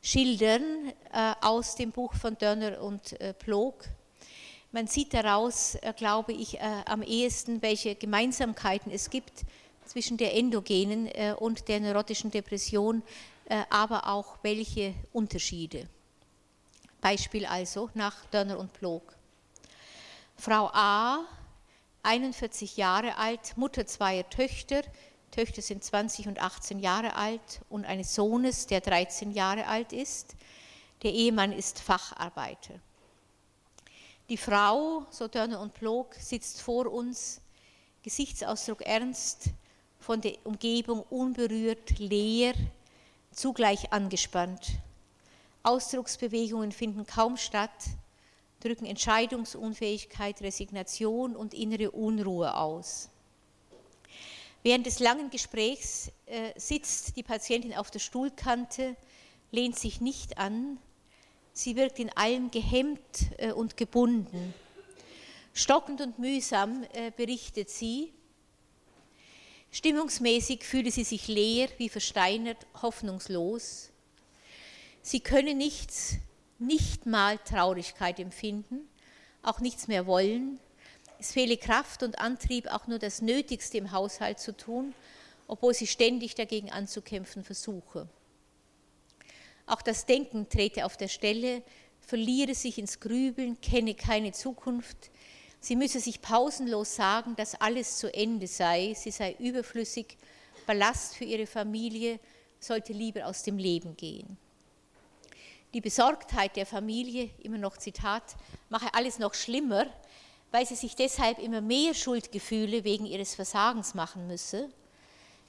schildern 0.00 0.92
aus 1.40 1.74
dem 1.74 1.90
Buch 1.90 2.14
von 2.14 2.38
Dörner 2.38 2.80
und 2.80 3.16
Plog. 3.40 3.86
Man 4.76 4.88
sieht 4.88 5.14
daraus, 5.14 5.78
glaube 5.96 6.34
ich, 6.34 6.60
am 6.60 7.00
ehesten, 7.00 7.62
welche 7.62 7.94
Gemeinsamkeiten 7.94 8.92
es 8.92 9.08
gibt 9.08 9.46
zwischen 9.86 10.18
der 10.18 10.36
endogenen 10.36 11.10
und 11.36 11.66
der 11.68 11.80
neurotischen 11.80 12.30
Depression, 12.30 13.02
aber 13.70 14.06
auch 14.06 14.36
welche 14.42 14.92
Unterschiede. 15.14 15.88
Beispiel 17.00 17.46
also 17.46 17.88
nach 17.94 18.26
Dörner 18.26 18.58
und 18.58 18.70
Plog. 18.74 19.14
Frau 20.36 20.68
A, 20.74 21.24
41 22.02 22.76
Jahre 22.76 23.16
alt, 23.16 23.56
Mutter 23.56 23.86
zweier 23.86 24.28
Töchter, 24.28 24.82
Töchter 25.30 25.62
sind 25.62 25.84
20 25.84 26.28
und 26.28 26.38
18 26.38 26.80
Jahre 26.80 27.14
alt 27.16 27.62
und 27.70 27.86
eines 27.86 28.14
Sohnes, 28.14 28.66
der 28.66 28.82
13 28.82 29.30
Jahre 29.30 29.68
alt 29.68 29.94
ist. 29.94 30.36
Der 31.02 31.14
Ehemann 31.14 31.52
ist 31.52 31.80
Facharbeiter. 31.80 32.74
Die 34.28 34.36
Frau, 34.36 35.06
so 35.10 35.28
Dörner 35.28 35.60
und 35.60 35.72
Plog, 35.72 36.16
sitzt 36.18 36.60
vor 36.60 36.92
uns, 36.92 37.40
Gesichtsausdruck 38.02 38.82
ernst, 38.82 39.50
von 40.00 40.20
der 40.20 40.34
Umgebung 40.44 41.04
unberührt, 41.10 42.00
leer, 42.00 42.54
zugleich 43.30 43.92
angespannt. 43.92 44.66
Ausdrucksbewegungen 45.62 46.72
finden 46.72 47.06
kaum 47.06 47.36
statt, 47.36 47.70
drücken 48.58 48.86
Entscheidungsunfähigkeit, 48.86 50.40
Resignation 50.42 51.36
und 51.36 51.54
innere 51.54 51.92
Unruhe 51.92 52.56
aus. 52.56 53.10
Während 54.64 54.86
des 54.86 54.98
langen 54.98 55.30
Gesprächs 55.30 56.10
äh, 56.26 56.52
sitzt 56.58 57.16
die 57.16 57.22
Patientin 57.22 57.74
auf 57.74 57.92
der 57.92 58.00
Stuhlkante, 58.00 58.96
lehnt 59.52 59.78
sich 59.78 60.00
nicht 60.00 60.38
an, 60.38 60.78
sie 61.56 61.74
wirkt 61.74 61.98
in 61.98 62.10
allem 62.10 62.50
gehemmt 62.50 63.00
äh, 63.38 63.52
und 63.52 63.76
gebunden. 63.76 64.54
Stockend 65.54 66.02
und 66.02 66.18
mühsam 66.18 66.84
äh, 66.92 67.10
berichtet 67.16 67.70
sie. 67.70 68.12
Stimmungsmäßig 69.70 70.64
fühle 70.64 70.90
sie 70.90 71.04
sich 71.04 71.28
leer, 71.28 71.68
wie 71.78 71.88
versteinert, 71.88 72.66
hoffnungslos. 72.82 73.90
Sie 75.00 75.20
könne 75.20 75.54
nichts 75.54 76.16
nicht 76.58 77.06
mal 77.06 77.38
Traurigkeit 77.38 78.18
empfinden, 78.18 78.88
auch 79.42 79.60
nichts 79.60 79.88
mehr 79.88 80.06
wollen. 80.06 80.58
Es 81.18 81.32
fehle 81.32 81.56
Kraft 81.56 82.02
und 82.02 82.18
Antrieb, 82.18 82.66
auch 82.66 82.86
nur 82.86 82.98
das 82.98 83.22
Nötigste 83.22 83.78
im 83.78 83.92
Haushalt 83.92 84.38
zu 84.38 84.54
tun, 84.54 84.94
obwohl 85.46 85.72
sie 85.72 85.86
ständig 85.86 86.34
dagegen 86.34 86.70
anzukämpfen 86.70 87.44
versuche. 87.44 88.08
Auch 89.66 89.82
das 89.82 90.06
Denken 90.06 90.48
trete 90.48 90.86
auf 90.86 90.96
der 90.96 91.08
Stelle, 91.08 91.62
verliere 92.00 92.54
sich 92.54 92.78
ins 92.78 93.00
Grübeln, 93.00 93.60
kenne 93.60 93.94
keine 93.94 94.32
Zukunft. 94.32 95.10
Sie 95.60 95.76
müsse 95.76 96.00
sich 96.00 96.22
pausenlos 96.22 96.94
sagen, 96.94 97.34
dass 97.36 97.60
alles 97.60 97.98
zu 97.98 98.12
Ende 98.14 98.46
sei, 98.46 98.94
sie 98.94 99.10
sei 99.10 99.34
überflüssig, 99.38 100.16
Ballast 100.66 101.16
für 101.16 101.24
ihre 101.24 101.46
Familie, 101.46 102.18
sollte 102.60 102.92
lieber 102.92 103.26
aus 103.26 103.42
dem 103.42 103.58
Leben 103.58 103.96
gehen 103.96 104.38
die 105.76 105.82
Besorgtheit 105.82 106.56
der 106.56 106.64
Familie, 106.64 107.28
immer 107.38 107.58
noch 107.58 107.76
Zitat, 107.76 108.22
mache 108.70 108.94
alles 108.94 109.18
noch 109.18 109.34
schlimmer, 109.34 109.86
weil 110.50 110.64
sie 110.64 110.74
sich 110.74 110.96
deshalb 110.96 111.38
immer 111.38 111.60
mehr 111.60 111.92
Schuldgefühle 111.92 112.82
wegen 112.82 113.04
ihres 113.04 113.34
Versagens 113.34 113.92
machen 113.92 114.26
müsse. 114.26 114.70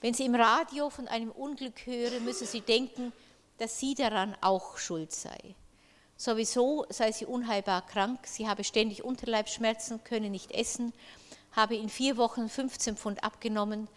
Wenn 0.02 0.14
sie 0.14 0.26
im 0.26 0.36
Radio 0.36 0.90
von 0.90 1.08
einem 1.08 1.32
Unglück 1.32 1.86
höre, 1.86 2.20
müsse 2.20 2.46
sie 2.46 2.60
denken, 2.60 3.14
dass 3.58 3.80
sie 3.80 3.96
daran 3.96 4.36
auch 4.42 4.78
schuld 4.78 5.12
sei. 5.12 5.56
Sowieso 6.16 6.86
sei 6.90 7.12
sie 7.12 7.26
unheilbar 7.26 7.86
krank, 7.86 8.20
sie 8.26 8.48
habe 8.48 8.64
ständig 8.64 9.04
Unterleibsschmerzen, 9.04 10.04
könne 10.04 10.30
nicht 10.30 10.52
essen, 10.52 10.94
habe 11.52 11.76
in 11.76 11.90
vier 11.90 12.18
Wochen 12.18 12.50
15 12.50 12.98
Pfund 12.98 13.24
abgenommen, 13.24 13.88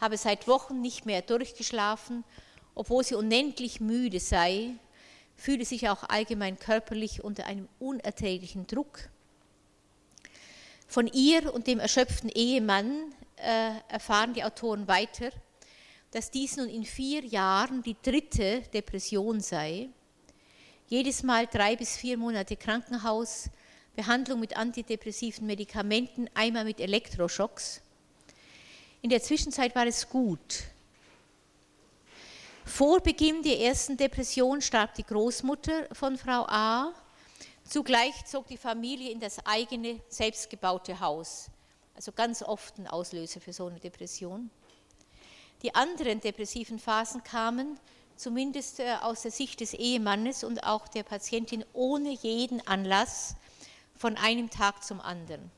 habe 0.00 0.16
seit 0.16 0.46
Wochen 0.46 0.80
nicht 0.80 1.06
mehr 1.06 1.22
durchgeschlafen, 1.22 2.24
obwohl 2.74 3.04
sie 3.04 3.14
unendlich 3.14 3.80
müde 3.80 4.20
sei, 4.20 4.74
fühle 5.36 5.64
sich 5.64 5.88
auch 5.88 6.04
allgemein 6.04 6.58
körperlich 6.58 7.24
unter 7.24 7.46
einem 7.46 7.68
unerträglichen 7.78 8.66
Druck. 8.66 9.08
Von 10.86 11.06
ihr 11.06 11.54
und 11.54 11.66
dem 11.66 11.78
erschöpften 11.78 12.28
Ehemann 12.28 13.14
äh, 13.36 13.72
erfahren 13.88 14.34
die 14.34 14.44
Autoren 14.44 14.86
weiter, 14.86 15.30
dass 16.10 16.30
dies 16.30 16.56
nun 16.56 16.68
in 16.68 16.84
vier 16.84 17.24
Jahren 17.24 17.82
die 17.82 17.96
dritte 18.02 18.62
Depression 18.72 19.40
sei. 19.40 19.88
Jedes 20.88 21.22
Mal 21.22 21.46
drei 21.46 21.76
bis 21.76 21.96
vier 21.96 22.16
Monate 22.16 22.56
Krankenhaus, 22.56 23.48
Behandlung 23.94 24.40
mit 24.40 24.56
antidepressiven 24.56 25.46
Medikamenten, 25.46 26.28
einmal 26.34 26.64
mit 26.64 26.80
Elektroschocks. 26.80 27.80
In 29.02 29.10
der 29.10 29.22
Zwischenzeit 29.22 29.74
war 29.74 29.86
es 29.86 30.08
gut. 30.08 30.64
Vor 32.64 33.00
Beginn 33.00 33.42
der 33.42 33.60
ersten 33.60 33.96
Depression 33.96 34.60
starb 34.60 34.94
die 34.94 35.04
Großmutter 35.04 35.88
von 35.92 36.16
Frau 36.18 36.46
A. 36.48 36.92
Zugleich 37.64 38.24
zog 38.26 38.46
die 38.48 38.56
Familie 38.56 39.10
in 39.10 39.20
das 39.20 39.44
eigene, 39.46 40.00
selbstgebaute 40.08 40.98
Haus. 41.00 41.50
Also 41.94 42.12
ganz 42.12 42.42
oft 42.42 42.78
ein 42.78 42.86
Auslöser 42.86 43.40
für 43.40 43.52
so 43.52 43.66
eine 43.66 43.78
Depression. 43.78 44.50
Die 45.62 45.74
anderen 45.74 46.20
depressiven 46.20 46.78
Phasen 46.78 47.22
kamen 47.22 47.78
zumindest 48.16 48.80
äh, 48.80 48.96
aus 49.00 49.22
der 49.22 49.30
Sicht 49.30 49.60
des 49.60 49.74
Ehemannes 49.74 50.44
und 50.44 50.64
auch 50.64 50.88
der 50.88 51.02
Patientin 51.02 51.64
ohne 51.72 52.10
jeden 52.10 52.66
Anlass 52.66 53.34
von 53.96 54.16
einem 54.16 54.50
Tag 54.50 54.82
zum 54.84 55.00
anderen. 55.00 55.50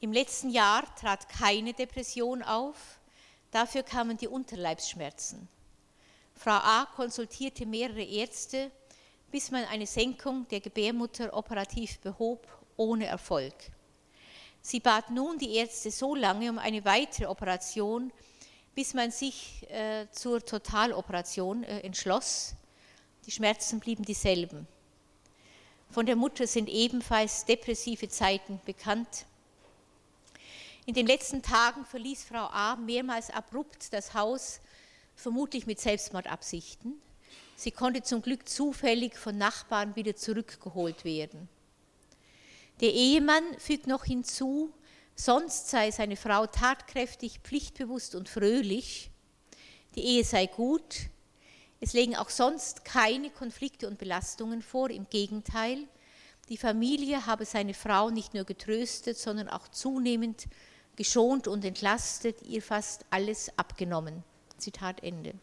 Im 0.00 0.12
letzten 0.12 0.50
Jahr 0.50 0.84
trat 0.96 1.28
keine 1.28 1.72
Depression 1.72 2.42
auf, 2.42 2.98
dafür 3.50 3.82
kamen 3.82 4.16
die 4.16 4.28
Unterleibsschmerzen. 4.28 5.48
Frau 6.34 6.52
A 6.52 6.86
konsultierte 6.94 7.66
mehrere 7.66 8.04
Ärzte, 8.04 8.70
bis 9.30 9.50
man 9.50 9.64
eine 9.64 9.86
Senkung 9.86 10.46
der 10.48 10.60
Gebärmutter 10.60 11.34
operativ 11.34 11.98
behob, 11.98 12.46
ohne 12.76 13.06
Erfolg. 13.06 13.54
Sie 14.60 14.80
bat 14.80 15.10
nun 15.10 15.38
die 15.38 15.56
Ärzte 15.56 15.90
so 15.90 16.14
lange 16.14 16.50
um 16.50 16.58
eine 16.58 16.84
weitere 16.84 17.26
Operation, 17.26 18.12
bis 18.78 18.94
man 18.94 19.10
sich 19.10 19.68
äh, 19.72 20.06
zur 20.12 20.40
Totaloperation 20.40 21.64
äh, 21.64 21.80
entschloss. 21.80 22.54
Die 23.26 23.32
Schmerzen 23.32 23.80
blieben 23.80 24.04
dieselben. 24.04 24.68
Von 25.90 26.06
der 26.06 26.14
Mutter 26.14 26.46
sind 26.46 26.68
ebenfalls 26.68 27.44
depressive 27.44 28.08
Zeiten 28.08 28.60
bekannt. 28.64 29.26
In 30.86 30.94
den 30.94 31.08
letzten 31.08 31.42
Tagen 31.42 31.84
verließ 31.86 32.22
Frau 32.22 32.46
A. 32.52 32.76
mehrmals 32.76 33.30
abrupt 33.30 33.92
das 33.92 34.14
Haus, 34.14 34.60
vermutlich 35.16 35.66
mit 35.66 35.80
Selbstmordabsichten. 35.80 37.02
Sie 37.56 37.72
konnte 37.72 38.04
zum 38.04 38.22
Glück 38.22 38.48
zufällig 38.48 39.16
von 39.16 39.36
Nachbarn 39.36 39.96
wieder 39.96 40.14
zurückgeholt 40.14 41.04
werden. 41.04 41.48
Der 42.80 42.92
Ehemann 42.92 43.42
fügt 43.58 43.88
noch 43.88 44.04
hinzu, 44.04 44.72
sonst 45.18 45.68
sei 45.68 45.90
seine 45.90 46.16
Frau 46.16 46.46
tatkräftig, 46.46 47.40
pflichtbewusst 47.42 48.14
und 48.14 48.28
fröhlich. 48.28 49.10
Die 49.96 50.04
Ehe 50.04 50.24
sei 50.24 50.46
gut. 50.46 51.10
Es 51.80 51.92
legen 51.92 52.16
auch 52.16 52.30
sonst 52.30 52.84
keine 52.84 53.30
Konflikte 53.30 53.88
und 53.88 53.98
Belastungen 53.98 54.62
vor, 54.62 54.90
im 54.90 55.08
Gegenteil. 55.10 55.86
Die 56.48 56.56
Familie 56.56 57.26
habe 57.26 57.44
seine 57.44 57.74
Frau 57.74 58.10
nicht 58.10 58.32
nur 58.32 58.44
getröstet, 58.44 59.18
sondern 59.18 59.48
auch 59.48 59.68
zunehmend 59.68 60.46
geschont 60.96 61.46
und 61.46 61.64
entlastet, 61.64 62.42
ihr 62.42 62.62
fast 62.62 63.04
alles 63.10 63.50
abgenommen. 63.58 64.22
Zitat 64.56 65.02
Ende. 65.02 65.34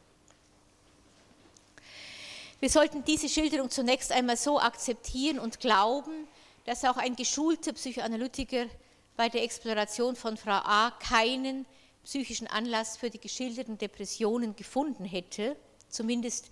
Wir 2.59 2.69
sollten 2.69 3.03
diese 3.03 3.29
Schilderung 3.29 3.69
zunächst 3.69 4.11
einmal 4.11 4.37
so 4.37 4.59
akzeptieren 4.59 5.39
und 5.39 5.59
glauben, 5.59 6.27
dass 6.65 6.83
auch 6.85 6.97
ein 6.97 7.15
geschulter 7.15 7.73
Psychoanalytiker 7.73 8.65
bei 9.15 9.29
der 9.29 9.43
Exploration 9.43 10.15
von 10.15 10.37
Frau 10.37 10.61
A 10.63 10.91
keinen 10.99 11.65
psychischen 12.03 12.47
Anlass 12.47 12.97
für 12.97 13.09
die 13.09 13.19
geschilderten 13.19 13.77
Depressionen 13.77 14.55
gefunden 14.55 15.05
hätte, 15.05 15.55
zumindest 15.89 16.49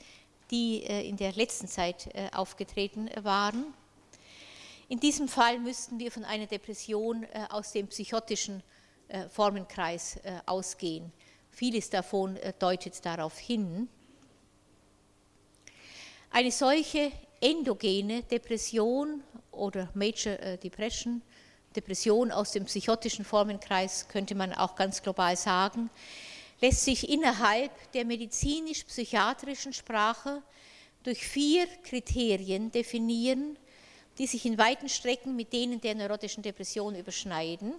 die 0.50 0.84
äh, 0.84 1.08
in 1.08 1.18
der 1.18 1.34
letzten 1.34 1.68
Zeit 1.68 2.08
äh, 2.14 2.30
aufgetreten 2.34 3.10
waren. 3.22 3.74
In 4.90 5.00
diesem 5.00 5.28
Fall 5.28 5.60
müssten 5.60 6.00
wir 6.00 6.12
von 6.12 6.24
einer 6.26 6.46
Depression 6.46 7.24
äh, 7.24 7.46
aus 7.50 7.72
dem 7.72 7.88
psychotischen 7.88 8.64
Formenkreis 9.30 10.18
ausgehen. 10.48 11.12
Vieles 11.52 11.92
davon 11.92 12.40
deutet 12.58 13.06
darauf 13.06 13.38
hin. 13.38 13.88
Eine 16.32 16.52
solche 16.52 17.12
endogene 17.40 18.24
Depression 18.24 19.22
oder 19.52 19.90
Major 19.94 20.36
Depression 20.58 21.22
Depression 21.74 22.32
aus 22.32 22.52
dem 22.52 22.66
psychotischen 22.66 23.26
Formenkreis, 23.26 24.08
könnte 24.08 24.36
man 24.36 24.54
auch 24.54 24.76
ganz 24.76 25.02
global 25.02 25.36
sagen, 25.36 25.90
lässt 26.62 26.86
sich 26.86 27.10
innerhalb 27.10 27.72
der 27.92 28.06
medizinisch-psychiatrischen 28.06 29.74
Sprache 29.74 30.42
durch 31.04 31.26
vier 31.26 31.68
Kriterien 31.84 32.72
definieren, 32.72 33.58
die 34.18 34.28
sich 34.28 34.46
in 34.46 34.58
weiten 34.58 34.90
Strecken 34.90 35.36
mit 35.36 35.52
denen 35.52 35.82
der 35.82 35.96
neurotischen 35.96 36.44
Depression 36.44 36.96
überschneiden. 36.96 37.74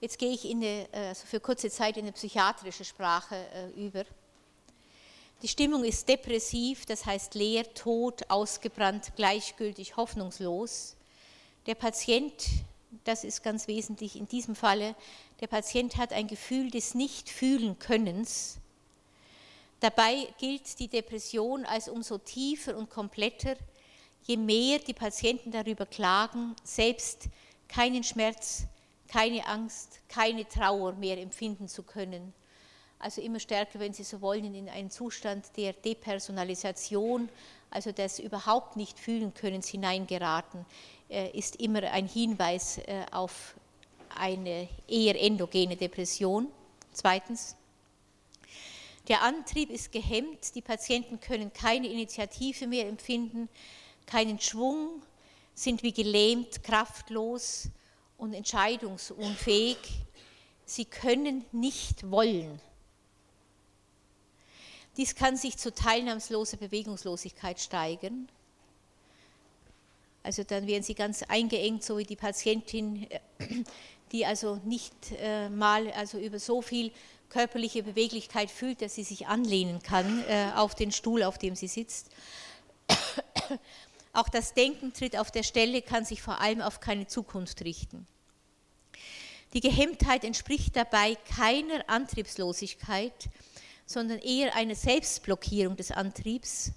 Jetzt 0.00 0.18
gehe 0.18 0.32
ich 0.32 0.50
eine, 0.50 0.86
also 0.92 1.24
für 1.26 1.40
kurze 1.40 1.70
Zeit 1.70 1.96
in 1.96 2.02
eine 2.02 2.12
psychiatrische 2.12 2.84
Sprache 2.84 3.36
äh, 3.36 3.70
über. 3.70 4.04
Die 5.40 5.48
Stimmung 5.48 5.84
ist 5.84 6.08
depressiv, 6.08 6.84
das 6.86 7.06
heißt 7.06 7.34
leer, 7.34 7.72
tot, 7.74 8.22
ausgebrannt, 8.28 9.12
gleichgültig, 9.16 9.96
hoffnungslos. 9.96 10.96
Der 11.66 11.74
Patient, 11.74 12.34
das 13.04 13.24
ist 13.24 13.42
ganz 13.42 13.68
wesentlich 13.68 14.16
in 14.16 14.28
diesem 14.28 14.54
Falle, 14.54 14.94
der 15.40 15.46
Patient 15.46 15.96
hat 15.96 16.12
ein 16.12 16.26
Gefühl 16.26 16.70
des 16.70 16.94
Nicht-Fühlen-Könnens. 16.94 18.58
Dabei 19.80 20.28
gilt 20.38 20.78
die 20.78 20.88
Depression 20.88 21.64
als 21.64 21.88
umso 21.88 22.18
tiefer 22.18 22.76
und 22.76 22.90
kompletter, 22.90 23.56
je 24.24 24.36
mehr 24.36 24.78
die 24.78 24.92
Patienten 24.92 25.52
darüber 25.52 25.86
klagen, 25.86 26.54
selbst 26.64 27.28
keinen 27.66 28.04
Schmerz, 28.04 28.64
keine 29.08 29.46
Angst, 29.46 30.00
keine 30.08 30.46
Trauer 30.46 30.92
mehr 30.92 31.16
empfinden 31.18 31.68
zu 31.68 31.82
können. 31.82 32.34
Also 32.98 33.20
immer 33.20 33.40
stärker, 33.40 33.80
wenn 33.80 33.92
Sie 33.92 34.04
so 34.04 34.20
wollen, 34.20 34.54
in 34.54 34.68
einen 34.68 34.90
Zustand 34.90 35.44
der 35.56 35.72
Depersonalisation, 35.72 37.28
also 37.70 37.92
des 37.92 38.18
überhaupt 38.18 38.76
nicht 38.76 38.98
fühlen 38.98 39.34
Könnens 39.34 39.68
hineingeraten. 39.68 40.64
Äh, 41.08 41.30
ist 41.36 41.56
immer 41.56 41.82
ein 41.82 42.08
Hinweis 42.08 42.78
äh, 42.78 43.04
auf 43.10 43.54
eine 44.16 44.68
eher 44.88 45.20
endogene 45.20 45.76
Depression. 45.76 46.48
Zweitens, 46.92 47.56
der 49.08 49.22
Antrieb 49.22 49.70
ist 49.70 49.92
gehemmt, 49.92 50.54
die 50.54 50.62
Patienten 50.62 51.20
können 51.20 51.52
keine 51.52 51.88
Initiative 51.88 52.66
mehr 52.66 52.88
empfinden, 52.88 53.48
keinen 54.06 54.40
Schwung, 54.40 55.02
sind 55.54 55.82
wie 55.82 55.92
gelähmt, 55.92 56.62
kraftlos 56.62 57.68
und 58.16 58.32
entscheidungsunfähig. 58.32 59.76
Sie 60.64 60.86
können 60.86 61.44
nicht 61.52 62.10
wollen. 62.10 62.60
Dies 64.96 65.14
kann 65.14 65.36
sich 65.36 65.58
zu 65.58 65.74
teilnahmsloser 65.74 66.56
Bewegungslosigkeit 66.56 67.60
steigern. 67.60 68.28
Also 70.24 70.42
dann 70.42 70.66
werden 70.66 70.82
sie 70.82 70.94
ganz 70.94 71.22
eingeengt, 71.22 71.84
so 71.84 71.98
wie 71.98 72.04
die 72.04 72.16
Patientin, 72.16 73.06
äh, 73.10 73.20
die 74.10 74.24
also 74.24 74.58
nicht 74.64 74.94
äh, 75.20 75.50
mal 75.50 75.90
also 75.92 76.18
über 76.18 76.38
so 76.38 76.62
viel 76.62 76.90
körperliche 77.28 77.82
Beweglichkeit 77.82 78.50
fühlt, 78.50 78.80
dass 78.80 78.94
sie 78.94 79.04
sich 79.04 79.26
anlehnen 79.26 79.82
kann 79.82 80.24
äh, 80.26 80.52
auf 80.56 80.74
den 80.74 80.92
Stuhl, 80.92 81.22
auf 81.22 81.36
dem 81.36 81.54
sie 81.54 81.68
sitzt. 81.68 82.08
Auch 84.14 84.28
das 84.28 84.54
Denken 84.54 84.94
tritt 84.94 85.18
auf 85.18 85.30
der 85.30 85.42
Stelle, 85.42 85.82
kann 85.82 86.04
sich 86.04 86.22
vor 86.22 86.40
allem 86.40 86.62
auf 86.62 86.80
keine 86.80 87.06
Zukunft 87.06 87.62
richten. 87.62 88.06
Die 89.52 89.60
Gehemmtheit 89.60 90.24
entspricht 90.24 90.74
dabei 90.74 91.16
keiner 91.36 91.88
Antriebslosigkeit, 91.88 93.28
sondern 93.84 94.20
eher 94.20 94.54
einer 94.56 94.74
Selbstblockierung 94.74 95.76
des 95.76 95.90
Antriebs, 95.90 96.72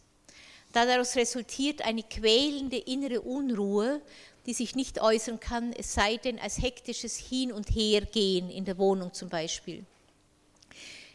Daraus 0.86 1.15
resultiert 1.15 1.82
eine 1.82 2.03
quälende 2.03 2.78
innere 2.78 3.21
Unruhe, 3.21 3.99
die 4.45 4.53
sich 4.53 4.75
nicht 4.75 5.01
äußern 5.01 5.39
kann, 5.39 5.73
es 5.73 5.95
sei 5.95 6.17
denn 6.17 6.38
als 6.38 6.61
hektisches 6.61 7.17
Hin- 7.17 7.51
und 7.51 7.71
Hergehen 7.71 8.51
in 8.51 8.63
der 8.63 8.78
Wohnung 8.78 9.11
zum 9.11 9.28
Beispiel. 9.28 9.84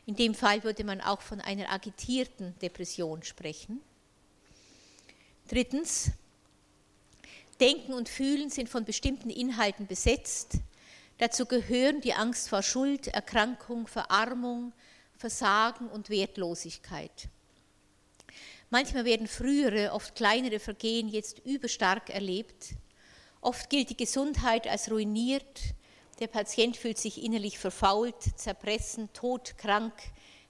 In 0.05 0.17
dem 0.17 0.35
Fall 0.35 0.65
würde 0.65 0.83
man 0.83 1.01
auch 1.01 1.21
von 1.21 1.41
einer 1.41 1.71
agitierten 1.71 2.59
Depression 2.59 3.23
sprechen. 3.23 3.81
Drittens, 5.47 6.11
Denken 7.61 7.93
und 7.93 8.09
Fühlen 8.09 8.51
sind 8.51 8.69
von 8.69 8.85
bestimmten 8.85 9.31
Inhalten 9.31 9.87
besetzt. 9.87 10.55
Dazu 11.19 11.47
gehören 11.47 12.01
die 12.01 12.15
Angst 12.15 12.49
vor 12.49 12.65
Schuld, 12.65 13.07
Erkrankung, 13.07 13.87
Verarmung, 13.87 14.73
Versagen 15.17 15.87
und 15.87 16.11
Wertlosigkeit. 16.11 17.29
Manchmal 18.73 19.05
werden 19.05 19.27
frühere, 19.27 19.93
oft 19.93 20.15
kleinere 20.15 20.59
Vergehen 20.59 21.07
jetzt 21.07 21.41
überstark 21.41 22.09
erlebt. 22.09 22.71
Oft 23.43 23.69
gilt 23.69 23.91
die 23.91 23.99
Gesundheit 23.99 24.67
als 24.67 24.91
ruiniert. 24.91 25.61
Der 26.21 26.27
Patient 26.27 26.79
fühlt 26.79 26.97
sich 26.97 27.23
innerlich 27.23 27.59
verfault, 27.59 28.17
zerpressen, 28.37 29.13
tot, 29.13 29.59
krank. 29.59 29.93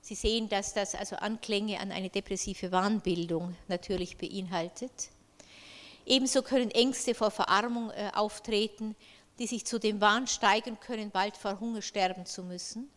Sie 0.00 0.14
sehen, 0.14 0.48
dass 0.48 0.72
das 0.72 0.94
also 0.94 1.16
Anklänge 1.16 1.80
an 1.80 1.90
eine 1.90 2.10
depressive 2.10 2.70
Wahnbildung 2.70 3.56
natürlich 3.66 4.16
beinhaltet. 4.18 4.92
Ebenso 6.06 6.42
können 6.42 6.70
Ängste 6.70 7.16
vor 7.16 7.32
Verarmung 7.32 7.90
äh, 7.90 8.12
auftreten, 8.14 8.94
die 9.40 9.48
sich 9.48 9.64
zu 9.64 9.80
dem 9.80 10.00
Wahn 10.00 10.28
steigern 10.28 10.78
können, 10.78 11.10
bald 11.10 11.36
vor 11.36 11.58
Hunger 11.58 11.82
sterben 11.82 12.24
zu 12.24 12.44
müssen. 12.44 12.88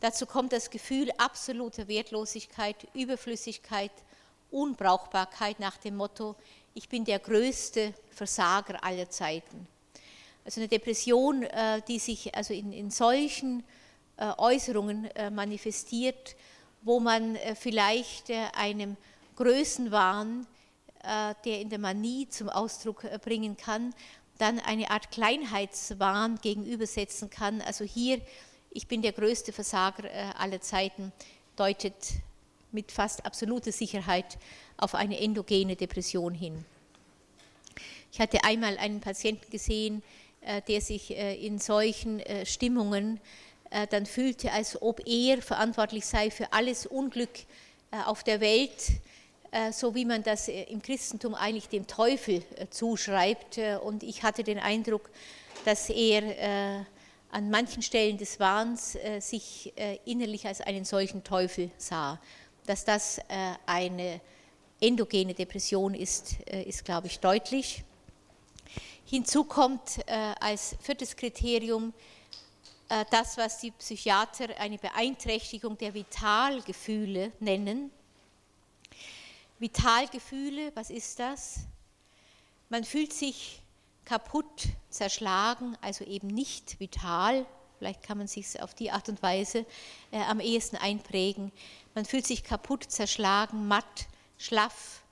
Dazu 0.00 0.26
kommt 0.26 0.52
das 0.52 0.68
Gefühl 0.68 1.12
absoluter 1.16 1.86
Wertlosigkeit, 1.86 2.88
Überflüssigkeit, 2.92 3.92
Unbrauchbarkeit 4.52 5.58
nach 5.60 5.76
dem 5.78 5.96
Motto, 5.96 6.36
ich 6.74 6.88
bin 6.88 7.04
der 7.04 7.18
größte 7.18 7.92
Versager 8.10 8.82
aller 8.82 9.10
Zeiten. 9.10 9.66
Also 10.44 10.60
eine 10.60 10.68
Depression, 10.68 11.44
äh, 11.44 11.82
die 11.86 11.98
sich 11.98 12.34
also 12.34 12.52
in, 12.52 12.72
in 12.72 12.90
solchen 12.90 13.62
äh, 14.16 14.32
Äußerungen 14.38 15.04
äh, 15.14 15.30
manifestiert, 15.30 16.36
wo 16.84 16.98
man 16.98 17.38
vielleicht 17.54 18.28
einem 18.56 18.96
Größenwahn, 19.36 20.48
der 21.04 21.60
in 21.60 21.68
der 21.70 21.78
Manie 21.78 22.28
zum 22.28 22.48
Ausdruck 22.48 23.02
bringen 23.20 23.56
kann, 23.56 23.94
dann 24.38 24.58
eine 24.58 24.90
Art 24.90 25.12
Kleinheitswahn 25.12 26.40
gegenübersetzen 26.42 27.30
kann. 27.30 27.60
Also 27.60 27.84
hier, 27.84 28.20
ich 28.70 28.88
bin 28.88 29.00
der 29.00 29.12
größte 29.12 29.52
Versager 29.52 30.08
aller 30.36 30.60
Zeiten, 30.60 31.12
deutet 31.54 31.94
mit 32.72 32.92
fast 32.92 33.24
absoluter 33.24 33.72
Sicherheit 33.72 34.38
auf 34.76 34.94
eine 34.94 35.20
endogene 35.20 35.76
Depression 35.76 36.34
hin. 36.34 36.64
Ich 38.12 38.20
hatte 38.20 38.44
einmal 38.44 38.76
einen 38.78 39.00
Patienten 39.00 39.50
gesehen, 39.50 40.02
äh, 40.40 40.60
der 40.62 40.80
sich 40.80 41.16
äh, 41.16 41.34
in 41.34 41.58
solchen 41.58 42.22
Stimmungen 42.44 43.20
dann 43.88 44.04
fühlte, 44.04 44.52
als 44.52 44.82
ob 44.82 45.00
er 45.06 45.40
verantwortlich 45.40 46.04
sei 46.04 46.30
für 46.30 46.52
alles 46.52 46.84
Unglück 46.84 47.30
auf 47.90 48.22
der 48.22 48.42
Welt, 48.42 49.00
äh, 49.52 49.70
so 49.70 49.94
wie 49.94 50.06
man 50.06 50.22
das 50.22 50.48
äh, 50.48 50.62
im 50.64 50.80
Christentum 50.80 51.34
eigentlich 51.34 51.68
dem 51.68 51.86
Teufel 51.86 52.42
äh, 52.56 52.68
zuschreibt. 52.70 53.58
Und 53.84 54.02
ich 54.02 54.22
hatte 54.22 54.42
den 54.42 54.58
Eindruck, 54.58 55.10
dass 55.66 55.90
er 55.90 56.86
an 57.30 57.50
manchen 57.50 57.82
Stellen 57.82 58.18
des 58.18 58.40
Wahns 58.40 58.98
sich 59.20 59.72
innerlich 60.04 60.46
als 60.46 60.60
einen 60.60 60.84
solchen 60.84 61.22
Teufel 61.22 61.70
sah. 61.78 62.20
Dass 62.66 62.84
das 62.84 63.20
eine 63.66 64.20
endogene 64.80 65.34
Depression 65.34 65.94
ist, 65.94 66.40
ist, 66.42 66.84
glaube 66.84 67.08
ich, 67.08 67.18
deutlich. 67.20 67.84
Hinzu 69.04 69.44
kommt 69.44 70.00
als 70.40 70.76
viertes 70.80 71.16
Kriterium 71.16 71.92
das, 73.10 73.36
was 73.36 73.58
die 73.58 73.70
Psychiater 73.72 74.48
eine 74.58 74.78
Beeinträchtigung 74.78 75.76
der 75.78 75.94
Vitalgefühle 75.94 77.32
nennen. 77.40 77.90
Vitalgefühle, 79.58 80.72
was 80.74 80.90
ist 80.90 81.18
das? 81.18 81.60
Man 82.68 82.84
fühlt 82.84 83.12
sich 83.12 83.62
kaputt, 84.04 84.68
zerschlagen, 84.90 85.76
also 85.80 86.04
eben 86.04 86.26
nicht 86.26 86.80
vital. 86.80 87.46
Vielleicht 87.78 88.02
kann 88.02 88.18
man 88.18 88.28
sich 88.28 88.60
auf 88.60 88.74
die 88.74 88.90
Art 88.90 89.08
und 89.08 89.22
Weise 89.22 89.64
äh, 90.10 90.20
am 90.22 90.40
ehesten 90.40 90.76
einprägen. 90.76 91.52
Man 91.94 92.06
fühlt 92.06 92.26
sich 92.26 92.42
kaputt, 92.42 92.84
zerschlagen, 92.90 93.68
matt, 93.68 94.06
schlaff, 94.38 95.02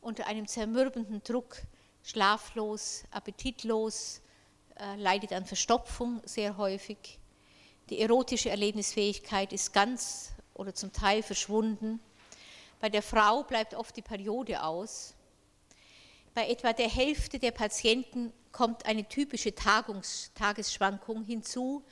unter 0.00 0.26
einem 0.26 0.46
zermürbenden 0.46 1.22
Druck, 1.22 1.58
schlaflos, 2.02 3.04
appetitlos, 3.10 4.22
äh, 4.78 4.96
leidet 4.96 5.32
an 5.32 5.44
Verstopfung 5.44 6.22
sehr 6.24 6.56
häufig. 6.56 7.18
Die 7.90 8.00
erotische 8.00 8.48
Erlebnisfähigkeit 8.48 9.52
ist 9.52 9.74
ganz 9.74 10.32
oder 10.54 10.74
zum 10.74 10.92
Teil 10.92 11.22
verschwunden. 11.22 12.00
Bei 12.80 12.88
der 12.88 13.02
Frau 13.02 13.42
bleibt 13.42 13.74
oft 13.74 13.94
die 13.94 14.02
Periode 14.02 14.62
aus. 14.62 15.14
Bei 16.32 16.48
etwa 16.48 16.72
der 16.72 16.88
Hälfte 16.88 17.38
der 17.38 17.50
Patienten 17.50 18.32
kommt 18.52 18.86
eine 18.86 19.06
typische 19.06 19.54
Tagungs 19.54 20.30
Tagesschwankung 20.34 21.24
hinzu. 21.24 21.84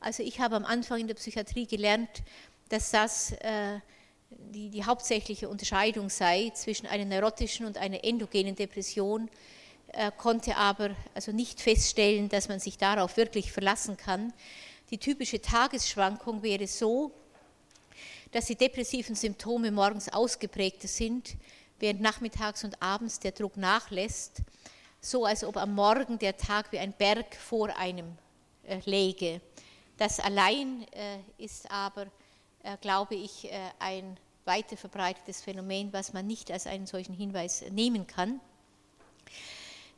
Also 0.00 0.24
ich 0.24 0.40
habe 0.40 0.56
am 0.56 0.64
Anfang 0.64 1.00
in 1.00 1.06
der 1.06 1.14
Psychiatrie 1.14 1.66
gelernt, 1.66 2.22
dass 2.72 2.90
das 2.90 3.32
äh, 3.32 3.80
die, 4.30 4.70
die, 4.70 4.84
hauptsächliche 4.84 5.46
Unterscheidung 5.46 6.08
sei 6.08 6.50
zwischen 6.54 6.86
einer 6.86 7.04
neurotischen 7.04 7.66
und 7.66 7.76
einer 7.76 8.02
endogenen 8.02 8.56
Depression, 8.56 9.28
äh, 9.88 10.10
konnte 10.16 10.56
aber 10.56 10.96
also 11.14 11.32
nicht 11.32 11.60
feststellen, 11.60 12.30
dass 12.30 12.48
man 12.48 12.60
sich 12.60 12.78
darauf 12.78 13.18
wirklich 13.18 13.52
verlassen 13.52 13.98
kann. 13.98 14.32
Die 14.90 14.96
typische 14.96 15.42
Tagesschwankung 15.42 16.42
wäre 16.42 16.66
so, 16.66 17.12
dass 18.30 18.46
die 18.46 18.56
depressiven 18.56 19.16
Symptome 19.16 19.70
morgens 19.70 20.08
ausgeprägter 20.08 20.88
sind, 20.88 21.36
während 21.78 22.00
nachmittags 22.00 22.64
und 22.64 22.80
abends 22.80 23.20
der 23.20 23.32
Druck 23.32 23.58
nachlässt, 23.58 24.40
so 24.98 25.26
als 25.26 25.44
ob 25.44 25.58
am 25.58 25.74
Morgen 25.74 26.18
der 26.18 26.38
Tag 26.38 26.72
wie 26.72 26.78
ein 26.78 26.94
Berg 26.94 27.36
vor 27.36 27.76
einem 27.76 28.16
äh, 28.64 28.78
läge. 28.86 29.42
Das 29.98 30.20
allein 30.20 30.86
äh, 30.92 31.18
ist 31.36 31.70
aber, 31.70 32.06
glaube 32.80 33.14
ich, 33.14 33.50
äh, 33.50 33.70
ein 33.78 34.16
weiter 34.44 34.76
verbreitetes 34.76 35.40
Phänomen, 35.40 35.92
was 35.92 36.12
man 36.12 36.26
nicht 36.26 36.50
als 36.50 36.66
einen 36.66 36.86
solchen 36.86 37.14
Hinweis 37.14 37.62
nehmen 37.70 38.06
kann. 38.06 38.40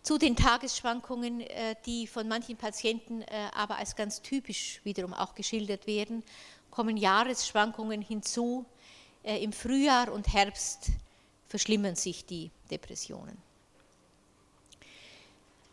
Zu 0.02 0.18
den 0.18 0.36
Tagesschwankungen, 0.36 1.40
äh, 1.40 1.76
die 1.86 2.06
von 2.06 2.28
manchen 2.28 2.56
Patienten 2.56 3.22
äh, 3.22 3.48
aber 3.54 3.78
als 3.78 3.96
ganz 3.96 4.20
typisch 4.20 4.80
wiederum 4.84 5.14
auch 5.14 5.34
geschildert 5.34 5.86
werden, 5.86 6.22
kommen 6.70 6.96
Jahresschwankungen 6.96 8.02
hinzu. 8.02 8.66
Äh, 9.22 9.42
Im 9.42 9.52
Frühjahr 9.52 10.12
und 10.12 10.30
Herbst 10.30 10.90
verschlimmern 11.48 11.96
sich 11.96 12.26
die 12.26 12.50
Depressionen. 12.70 13.38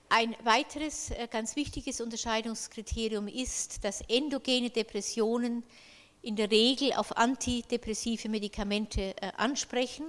Ein 0.07 0.35
weiteres 0.43 1.09
äh, 1.11 1.27
ganz 1.29 1.55
wichtiges 1.55 1.99
Unterscheidungskriterium 1.99 3.27
ist, 3.27 3.83
dass 3.83 4.01
endogene 4.07 4.69
Depressionen 4.69 5.63
in 6.21 6.35
der 6.35 6.51
Regel 6.51 6.93
auf 6.93 7.15
antidepressive 7.17 8.29
Medikamente 8.29 9.15
äh, 9.17 9.31
ansprechen. 9.37 10.05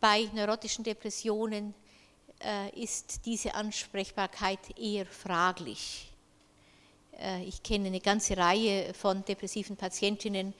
Bei 0.00 0.28
neurotischen 0.34 0.84
Depressionen 0.84 1.74
ist 2.74 3.24
diese 3.24 3.54
Ansprechbarkeit 3.54 4.78
eher 4.78 5.06
fraglich. 5.06 6.12
Äh, 7.20 7.44
ich 7.44 7.62
kenne 7.62 7.86
eine 7.88 8.00
ganze 8.00 8.36
Reihe 8.36 8.92
von 8.94 9.24
depressiven 9.24 9.76
Patientinnen 9.76 10.54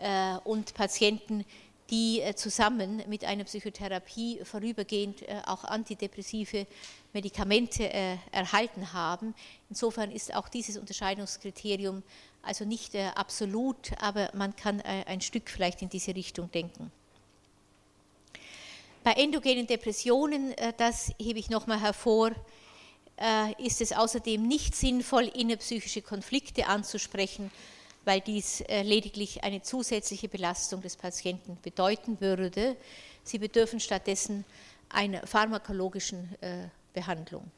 äh, 0.00 0.36
und 0.44 0.74
Patienten, 0.74 1.44
die 1.90 2.20
äh, 2.20 2.34
zusammen 2.34 3.02
mit 3.08 3.24
einer 3.24 3.44
Psychotherapie 3.44 4.40
vorübergehend 4.44 5.24
auch 5.46 5.64
antidepressive 5.64 6.66
Medikamente 7.14 7.88
erhalten 8.32 8.92
haben. 8.92 9.34
Insofern 9.70 10.10
ist 10.10 10.34
auch 10.34 10.48
dieses 10.48 10.76
Unterscheidungskriterium 10.76 12.02
also 12.42 12.66
nicht 12.66 12.94
absolut, 12.94 13.92
aber 13.98 14.30
man 14.34 14.54
kann 14.54 14.82
ein 14.82 15.22
Stück 15.22 15.48
vielleicht 15.48 15.80
in 15.80 15.88
diese 15.88 16.14
Richtung 16.14 16.50
denken. 16.50 16.92
Bei 19.02 19.12
endogenen 19.12 19.66
Depressionen, 19.66 20.54
das 20.76 21.12
hebe 21.18 21.38
ich 21.38 21.48
nochmal 21.48 21.80
hervor, 21.80 22.32
äh, 23.16 23.62
ist 23.64 23.80
es 23.80 23.92
außerdem 23.92 24.42
nicht 24.42 24.74
sinnvoll, 24.74 25.24
innerpsychische 25.24 26.02
Konflikte 26.02 26.66
anzusprechen, 26.66 27.50
weil 28.04 28.20
dies 28.20 28.60
äh, 28.62 28.82
lediglich 28.82 29.44
eine 29.44 29.62
zusätzliche 29.62 30.28
Belastung 30.28 30.80
des 30.80 30.96
Patienten 30.96 31.56
bedeuten 31.62 32.20
würde. 32.20 32.76
Sie 33.22 33.38
bedürfen 33.38 33.80
stattdessen 33.80 34.44
einer 34.88 35.26
pharmakologischen 35.26 36.34
äh, 36.42 36.68
Behandlung. 36.94 37.50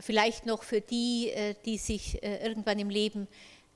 Vielleicht 0.00 0.44
noch 0.44 0.62
für 0.62 0.82
die, 0.82 1.32
die 1.64 1.78
sich 1.78 2.22
irgendwann 2.22 2.78
im 2.78 2.90
Leben 2.90 3.26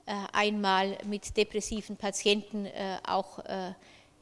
einmal 0.04 0.98
mit 1.06 1.36
depressiven 1.36 1.96
Patienten 1.96 2.68
auch 3.06 3.38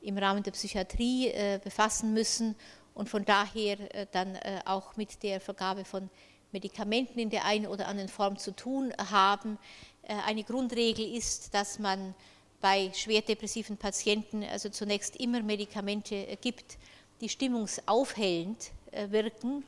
im 0.01 0.17
Rahmen 0.17 0.45
der 0.45 0.53
Psychiatrie 0.53 1.33
befassen 1.63 2.15
müssen 2.15 2.55
und 2.95 3.09
von 3.09 3.25
daher 3.25 3.95
äh, 3.95 4.07
dann 4.13 4.35
äh, 4.37 4.61
auch 4.65 4.97
mit 4.97 5.23
der 5.23 5.41
Vergabe 5.41 5.85
von 5.85 6.11
Medikamenten 6.53 7.19
in 7.19 7.31
der 7.31 7.45
einen 7.45 7.67
oder 7.67 7.89
anderen 7.89 8.09
Form 8.09 8.37
zu 8.37 8.55
tun 8.55 8.93
haben. 9.11 9.59
Äh, 10.03 10.15
eine 10.27 10.45
Grundregel 10.45 11.15
ist, 11.17 11.55
dass 11.55 11.79
man 11.79 12.15
bei 12.61 12.93
schwerdepressiven 12.93 13.79
Patienten 13.79 14.45
also 14.45 14.69
zunächst 14.69 15.17
immer 15.17 15.43
Medikamente 15.43 16.37
gibt, 16.43 16.77
die 17.21 17.29
stimmungsaufhellend 17.29 18.71
wirken 19.09 19.65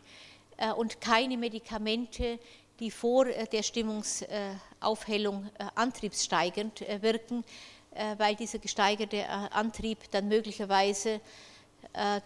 und 0.76 1.00
keine 1.00 1.36
Medikamente, 1.36 2.38
die 2.80 2.90
vor 2.90 3.26
der 3.26 3.62
Stimmungsaufhellung 3.62 5.48
antriebssteigend 5.74 6.80
wirken, 7.00 7.44
weil 8.16 8.34
dieser 8.34 8.58
gesteigerte 8.58 9.28
Antrieb 9.28 9.98
dann 10.10 10.28
möglicherweise 10.28 11.20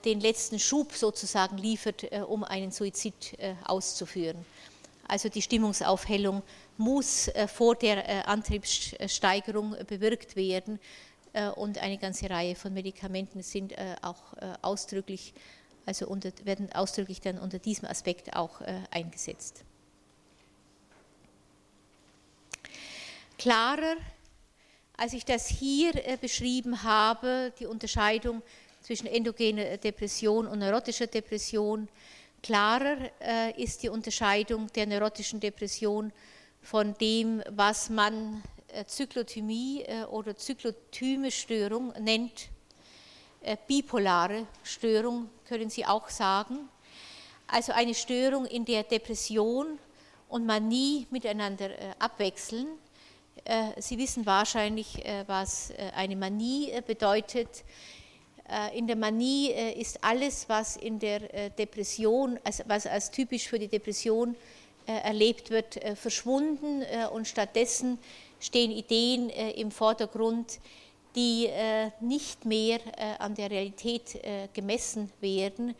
den 0.05 0.21
letzten 0.21 0.59
Schub 0.59 0.93
sozusagen 0.93 1.59
liefert, 1.59 2.05
um 2.29 2.45
einen 2.45 2.71
Suizid 2.71 3.37
auszuführen. 3.65 4.45
Also 5.09 5.29
die 5.29 5.43
Stimmungsaufhellung 5.43 6.43
muss 6.77 7.29
äh, 7.29 7.47
vor 7.47 7.75
der 7.75 8.09
äh, 8.09 8.23
Antriebssteigerung 8.23 9.77
bewirkt 9.87 10.37
werden 10.37 10.77
äh, 10.77 10.81
und 11.57 11.79
eine 11.79 11.99
ganze 11.99 12.31
Reihe 12.31 12.55
von 12.55 12.73
Medikamenten 12.73 13.43
sind 13.43 13.75
auch 14.03 14.23
ausdrücklich, 14.63 15.35
also 15.85 16.07
unter, 16.07 16.31
werden 16.45 16.73
ausdrücklich 16.73 17.21
dann 17.21 17.39
unter 17.39 17.59
diesem 17.59 17.89
Aspekt 17.89 18.35
auch 18.35 18.61
eingesetzt. 18.91 19.65
Klarer, 23.39 23.97
als 24.97 25.13
ich 25.13 25.25
das 25.27 25.47
hier 25.47 25.93
beschrieben 26.21 26.83
habe, 26.83 27.53
die 27.59 27.67
Unterscheidung 27.67 28.43
zwischen 28.81 29.07
endogener 29.07 29.77
Depression 29.77 30.47
und 30.47 30.61
neurotischer 30.61 31.07
Depression, 31.07 31.89
klarer 32.43 33.11
ist 33.59 33.83
die 33.83 33.91
Unterscheidung 33.91 34.73
der 34.73 34.87
neurotischen 34.87 35.41
Depression 35.41 36.13
von 36.63 36.95
dem, 36.99 37.43
was 37.51 37.91
man 37.91 38.43
äh, 38.43 38.56
Zyklothymie 38.85 39.83
äh, 39.83 40.05
oder 40.05 40.37
zyklotyme 40.37 41.31
Störung 41.31 41.93
nennt. 42.01 42.49
Äh, 43.41 43.57
bipolare 43.67 44.47
Störung 44.63 45.31
können 45.49 45.71
Sie 45.71 45.85
auch 45.85 46.09
sagen. 46.09 46.69
Also 47.47 47.73
eine 47.73 47.95
Störung, 47.95 48.47
in 48.47 48.65
der 48.65 48.83
Depression 48.83 49.79
und 50.29 50.45
Manie 50.45 51.07
miteinander 51.11 51.71
abwechseln. 52.01 52.67
Sie 53.79 53.97
wissen 53.97 54.27
wahrscheinlich, 54.27 55.05
was 55.29 55.73
eine 55.95 56.17
Manie 56.17 56.73
bedeutet. 56.85 57.63
In 58.75 58.89
der 58.89 58.97
Manie 58.97 59.51
ist 59.51 60.03
alles, 60.03 60.49
was 60.49 60.77
in 60.77 60.99
der 60.99 61.51
Depression, 61.51 62.41
also 62.43 62.65
was 62.67 62.89
als 62.89 63.13
typisch 63.13 63.47
für 63.47 63.61
die 63.61 63.69
Depression 63.69 64.35
äh, 64.89 65.01
erlebt 65.01 65.51
wird, 65.51 65.83
äh, 65.83 65.97
verschwunden 65.97 66.83
äh, 66.83 67.09
und 67.09 67.27
stattdessen 67.27 67.99
stehen 68.47 68.71
Ideen 68.71 69.29
im 69.29 69.73
Vordergrund, 69.73 70.61
die 71.17 71.51
nicht 72.01 72.45
mehr 72.45 72.79
an 73.19 73.35
der 73.35 73.51
Realität 73.51 74.21
gemessen 74.55 75.11
werden. 75.21 75.75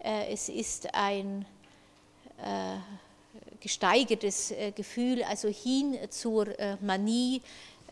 Es 0.00 0.48
ist 0.48 0.92
ein 0.94 1.46
gesteigertes 3.60 4.52
Gefühl, 4.74 5.22
also 5.22 5.48
hin 5.48 5.96
zur 6.10 6.48
Manie, 6.80 7.40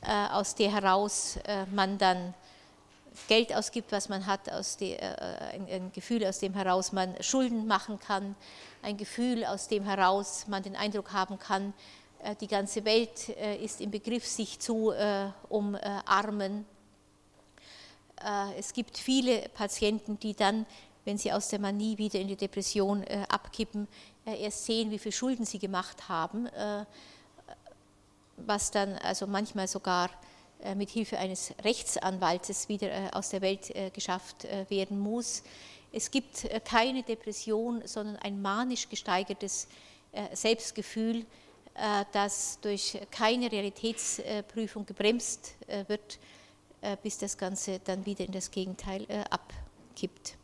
aus 0.02 0.54
der 0.56 0.72
heraus 0.72 1.38
man 1.72 1.96
dann 1.96 2.34
Geld 3.28 3.54
ausgibt, 3.54 3.92
was 3.92 4.08
man 4.08 4.26
hat, 4.26 4.50
aus 4.50 4.76
der, 4.76 5.52
ein 5.52 5.92
Gefühl, 5.92 6.26
aus 6.26 6.40
dem 6.40 6.52
heraus 6.54 6.92
man 6.92 7.14
Schulden 7.22 7.66
machen 7.66 8.00
kann, 8.00 8.34
ein 8.82 8.96
Gefühl, 8.96 9.44
aus 9.44 9.68
dem 9.68 9.84
heraus 9.84 10.46
man 10.48 10.62
den 10.62 10.76
Eindruck 10.76 11.12
haben 11.12 11.38
kann, 11.38 11.70
äh, 11.70 12.05
die 12.34 12.48
ganze 12.48 12.84
Welt 12.84 13.28
äh, 13.30 13.56
ist 13.56 13.80
im 13.80 13.90
Begriff, 13.90 14.26
sich 14.26 14.58
zu 14.58 14.90
äh, 14.90 15.28
umarmen. 15.48 16.64
Es 18.56 18.72
gibt 18.72 18.96
viele 18.96 19.46
Patienten, 19.50 20.18
die 20.18 20.32
dann, 20.32 20.64
wenn 21.04 21.18
sie 21.18 21.30
aus 21.32 21.48
der 21.48 21.58
Manie 21.58 21.98
wieder 21.98 22.18
in 22.18 22.28
die 22.28 22.34
Depression 22.34 23.04
abkippen, 23.28 23.86
erst 24.24 24.64
sehen, 24.64 24.90
wie 24.90 24.98
viel 24.98 25.12
Schulden 25.12 25.44
sie 25.44 25.58
gemacht 25.58 26.08
haben, 26.08 26.48
was 28.38 28.70
dann 28.70 28.94
also 28.94 29.26
manchmal 29.26 29.68
sogar 29.68 30.08
mit 30.76 30.88
Hilfe 30.88 31.18
eines 31.18 31.52
Rechtsanwaltes 31.62 32.70
wieder 32.70 33.10
aus 33.12 33.28
der 33.28 33.42
Welt 33.42 33.70
geschafft 33.92 34.48
werden 34.70 34.98
muss. 34.98 35.42
Es 35.96 36.10
gibt 36.10 36.44
äh, 36.44 36.60
keine 36.60 37.02
Depression, 37.02 37.80
sondern 37.86 38.16
ein 38.16 38.42
manisch 38.42 38.88
gesteigertes 38.88 39.66
äh, 40.12 40.36
Selbstgefühl, 40.36 41.20
äh, 41.20 41.24
das 42.12 42.58
durch 42.60 42.98
keine 43.10 43.52
Realitätsprüfung 43.52 44.86
gebremst 44.86 45.54
wird, 45.88 46.18
bis 47.02 47.18
das 47.18 47.36
Ganze 47.36 47.80
dann 47.80 48.06
wieder 48.06 48.24
in 48.24 48.32
das 48.32 48.50
Gegenteil 48.50 49.06
abkippt. 49.28 50.36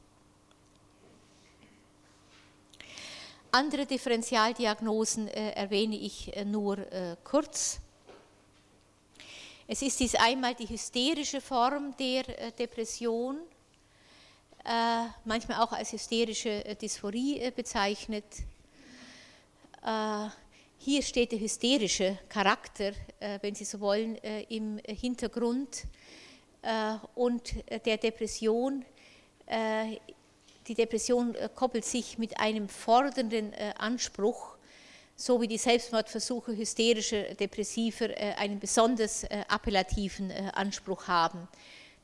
Andere 3.50 3.86
Differentialdiagnosen 3.86 5.28
erwähne 5.28 5.96
ich 5.96 6.32
nur 6.44 6.86
kurz. 7.24 7.80
Es 9.66 9.80
ist 9.80 10.00
dies 10.00 10.14
einmal 10.16 10.54
die 10.54 10.68
hysterische 10.68 11.40
Form 11.40 11.96
der 11.96 12.24
Depression, 12.58 13.38
äh, 14.64 15.06
manchmal 15.24 15.60
auch 15.60 15.72
als 15.72 15.92
hysterische 15.92 16.64
äh, 16.64 16.76
Dysphorie 16.76 17.40
äh, 17.40 17.50
bezeichnet. 17.50 18.24
Hier 20.84 21.00
steht 21.02 21.30
der 21.30 21.38
hysterische 21.38 22.18
Charakter, 22.28 22.90
wenn 23.40 23.54
Sie 23.54 23.64
so 23.64 23.78
wollen, 23.78 24.16
im 24.48 24.78
Hintergrund 24.78 25.84
und 27.14 27.54
der 27.86 27.98
Depression. 27.98 28.84
Die 30.66 30.74
Depression 30.74 31.36
koppelt 31.54 31.84
sich 31.84 32.18
mit 32.18 32.36
einem 32.40 32.68
fordernden 32.68 33.54
Anspruch, 33.78 34.56
so 35.14 35.40
wie 35.40 35.46
die 35.46 35.56
Selbstmordversuche 35.56 36.56
hysterischer 36.56 37.34
Depressiver 37.34 38.08
einen 38.36 38.58
besonders 38.58 39.24
appellativen 39.48 40.32
Anspruch 40.32 41.06
haben. 41.06 41.46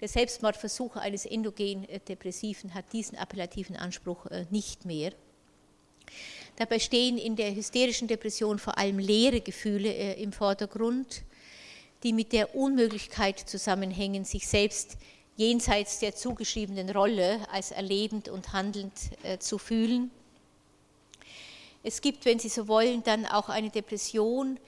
Der 0.00 0.06
Selbstmordversuch 0.06 0.94
eines 0.94 1.26
endogen 1.26 1.88
äh, 1.88 1.98
Depressiven 1.98 2.72
hat 2.72 2.92
diesen 2.92 3.18
appellativen 3.18 3.74
Anspruch 3.74 4.26
äh, 4.26 4.46
nicht 4.50 4.84
mehr. 4.84 5.10
Dabei 6.56 6.78
stehen 6.78 7.18
in 7.18 7.36
der 7.36 7.54
hysterischen 7.54 8.08
Depression 8.08 8.58
vor 8.58 8.78
allem 8.78 8.98
leere 8.98 9.40
Gefühle 9.40 9.92
äh, 9.92 10.22
im 10.22 10.32
Vordergrund, 10.32 11.22
die 12.02 12.12
mit 12.12 12.32
der 12.32 12.54
Unmöglichkeit 12.54 13.38
zusammenhängen, 13.38 14.24
sich 14.24 14.46
selbst 14.46 14.96
jenseits 15.36 16.00
der 16.00 16.14
zugeschriebenen 16.14 16.90
Rolle 16.90 17.40
als 17.52 17.70
erlebend 17.70 18.28
und 18.28 18.52
handelnd 18.52 18.92
zu 19.38 19.58
fühlen. 19.58 20.10
Es 21.84 22.00
gibt, 22.00 22.24
wenn 22.24 22.40
Sie 22.40 22.48
so 22.48 22.66
wollen, 22.66 23.04
dann 23.04 23.24
auch 23.24 23.48
eine 23.48 23.70
Depression, 23.70 24.58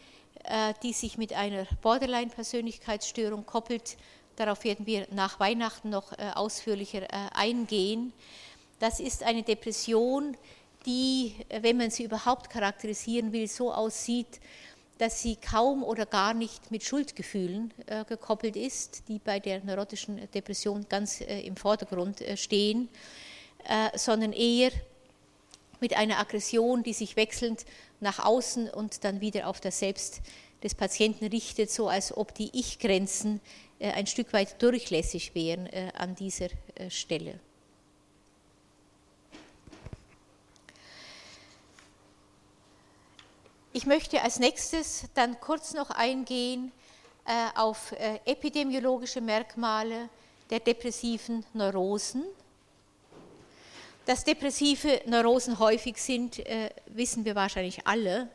die 0.84 0.92
sich 0.92 1.18
mit 1.18 1.32
einer 1.32 1.66
Borderline-Persönlichkeitsstörung 1.82 3.46
koppelt 3.46 3.96
Darauf 4.40 4.64
werden 4.64 4.86
wir 4.86 5.06
nach 5.10 5.38
Weihnachten 5.38 5.90
noch 5.90 6.12
äh, 6.12 6.30
ausführlicher 6.34 7.02
äh, 7.02 7.28
eingehen. 7.34 8.14
Das 8.78 8.98
ist 8.98 9.22
eine 9.22 9.42
Depression, 9.42 10.34
die, 10.34 10.38
äh, 10.86 11.62
wenn 11.62 11.76
man 11.76 11.90
sie 11.90 12.04
überhaupt 12.04 12.50
charakterisieren 12.50 13.32
will, 13.32 13.48
so 13.48 13.72
aussieht, 13.72 14.40
dass 14.98 15.22
sie 15.22 15.36
kaum 15.36 15.82
oder 15.82 16.04
gar 16.04 16.34
nicht 16.34 16.70
mit 16.70 16.84
Schuldgefühlen 16.84 17.72
gekoppelt 18.06 18.54
ist, 18.54 19.08
die 19.08 19.18
bei 19.18 19.40
der 19.40 19.64
neurotischen 19.64 20.30
Depression 20.34 20.84
ganz 20.90 21.22
im 21.22 21.56
Vordergrund 21.56 22.22
stehen, 22.34 22.90
sondern 23.94 24.34
eher 24.34 24.70
mit 25.80 25.96
einer 25.96 26.18
Aggression, 26.18 26.82
die 26.82 26.92
sich 26.92 27.16
wechselnd 27.16 27.64
nach 28.00 28.18
außen 28.18 28.68
und 28.68 29.04
dann 29.04 29.22
wieder 29.22 29.46
auf 29.46 29.58
das 29.62 29.78
Selbst 29.78 30.20
des 30.62 30.74
Patienten 30.74 31.26
richtet, 31.26 31.70
so 31.70 31.88
als 31.88 32.16
ob 32.16 32.34
die 32.34 32.50
Ich-Grenzen 32.52 33.40
äh, 33.78 33.92
ein 33.92 34.06
Stück 34.06 34.32
weit 34.32 34.60
durchlässig 34.62 35.34
wären 35.34 35.66
äh, 35.66 35.90
an 35.94 36.14
dieser 36.14 36.48
äh, 36.74 36.90
Stelle. 36.90 37.40
Ich 43.72 43.86
möchte 43.86 44.20
als 44.20 44.40
nächstes 44.40 45.04
dann 45.14 45.38
kurz 45.38 45.74
noch 45.74 45.90
eingehen 45.90 46.72
auf 47.54 47.92
epidemiologische 48.24 49.20
Merkmale 49.20 50.08
der 50.50 50.58
depressiven 50.58 51.46
Neurosen. 51.52 52.24
Dass 54.06 54.24
depressive 54.24 55.02
Neurosen 55.06 55.60
häufig 55.60 55.98
sind, 55.98 56.42
wissen 56.86 57.24
wir 57.24 57.36
wahrscheinlich 57.36 57.86
alle. 57.86 58.28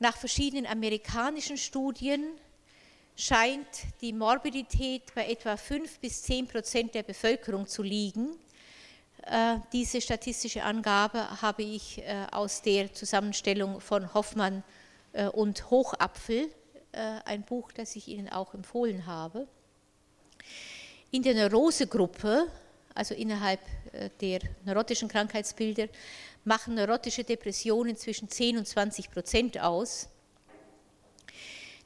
Nach 0.00 0.16
verschiedenen 0.16 0.66
amerikanischen 0.66 1.56
Studien 1.56 2.26
scheint 3.14 3.68
die 4.00 4.12
Morbidität 4.12 5.14
bei 5.14 5.28
etwa 5.28 5.56
5 5.56 6.00
bis 6.00 6.22
10 6.22 6.48
Prozent 6.48 6.96
der 6.96 7.04
Bevölkerung 7.04 7.68
zu 7.68 7.84
liegen. 7.84 8.36
Äh, 9.26 9.58
diese 9.72 10.00
statistische 10.00 10.62
Angabe 10.62 11.42
habe 11.42 11.64
ich 11.64 11.98
äh, 11.98 12.26
aus 12.30 12.62
der 12.62 12.92
Zusammenstellung 12.92 13.80
von 13.80 14.14
Hoffmann 14.14 14.62
äh, 15.12 15.26
und 15.26 15.70
Hochapfel, 15.70 16.48
ein 17.26 17.42
Buch, 17.42 17.72
das 17.72 17.94
ich 17.94 18.08
Ihnen 18.08 18.30
auch 18.30 18.54
empfohlen 18.54 19.04
habe. 19.04 19.46
In 21.10 21.22
der 21.22 21.34
Neurosegruppe, 21.34 22.46
also 22.94 23.14
innerhalb 23.14 23.60
der 24.22 24.40
neurotischen 24.64 25.06
Krankheitsbilder, 25.06 25.88
machen 26.44 26.74
neurotische 26.74 27.22
Depressionen 27.22 27.98
zwischen 27.98 28.30
10 28.30 28.56
und 28.56 28.66
20 28.66 29.10
Prozent 29.10 29.60
aus. 29.60 30.08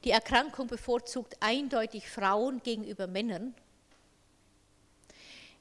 Die 0.05 0.11
Erkrankung 0.11 0.67
bevorzugt 0.67 1.35
eindeutig 1.41 2.07
Frauen 2.07 2.63
gegenüber 2.63 3.05
Männern. 3.05 3.53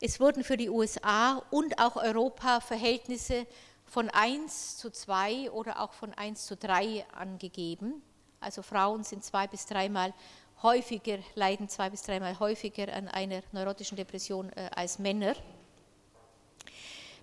Es 0.02 0.18
wurden 0.18 0.44
für 0.44 0.56
die 0.56 0.70
USA 0.70 1.42
und 1.50 1.78
auch 1.78 1.96
Europa 1.96 2.60
Verhältnisse 2.60 3.46
von 3.84 4.08
1 4.08 4.78
zu 4.78 4.90
2 4.90 5.50
oder 5.50 5.78
auch 5.80 5.92
von 5.92 6.14
1 6.14 6.46
zu 6.46 6.56
3 6.56 7.04
angegeben. 7.12 8.00
Also 8.40 8.62
Frauen 8.62 9.04
sind 9.04 9.22
zwei 9.22 9.46
bis 9.46 9.66
dreimal 9.66 10.14
häufiger, 10.62 11.18
leiden 11.34 11.68
zwei 11.68 11.90
bis 11.90 12.00
dreimal 12.00 12.38
häufiger 12.38 12.90
an 12.94 13.08
einer 13.08 13.42
neurotischen 13.52 13.96
Depression 13.96 14.50
äh, 14.54 14.70
als 14.74 14.98
Männer. 14.98 15.34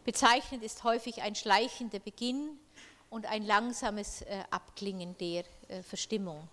Bezeichnend 0.06 0.64
ist 0.64 0.84
häufig 0.84 1.24
ein 1.24 1.34
schleichender 1.34 1.98
Beginn 1.98 2.60
und 3.10 3.26
ein 3.26 3.44
langsames 3.44 4.22
äh, 4.22 4.44
Abklingen 4.52 5.18
der 5.18 5.46
äh, 5.68 5.82
Verstimmung. 5.82 6.48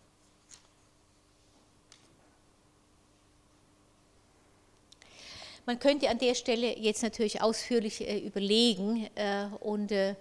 Man 5.67 5.79
könnte 5.79 6.11
an 6.11 6.19
der 6.19 6.35
Stelle 6.35 6.79
jetzt 6.79 7.03
natürlich 7.03 7.41
ausführlich 7.41 8.07
äh, 8.07 8.19
überlegen 8.19 9.09
äh, 9.15 9.47
und 9.61 9.93
äh, 9.93 10.15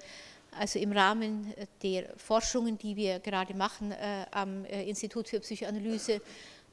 also 0.58 0.80
im 0.80 0.94
Rahmen 0.94 1.54
der 1.82 2.16
Forschungen, 2.16 2.78
die 2.78 2.96
wir 2.96 3.20
gerade 3.20 3.56
machen 3.56 3.92
am 4.30 4.66
Institut 4.66 5.28
für 5.28 5.40
Psychoanalyse, 5.40 6.22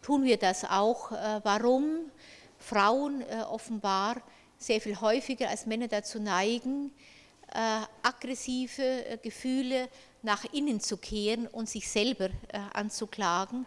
tun 0.03 0.23
wir 0.23 0.37
das 0.37 0.67
auch. 0.67 1.13
Warum 1.13 2.11
Frauen 2.59 3.25
offenbar 3.51 4.21
sehr 4.59 4.83
viel 4.83 5.01
häufiger 5.01 5.49
als 5.49 5.65
Männer 5.65 5.89
dazu 5.89 6.21
neigen, 6.21 6.93
aggressive 8.03 9.19
Gefühle 9.23 9.89
nach 10.21 10.45
innen 10.53 10.79
zu 10.79 10.99
kehren 10.99 11.47
und 11.47 11.67
sich 11.67 11.89
selber 11.89 12.29
anzuklagen, 12.75 13.65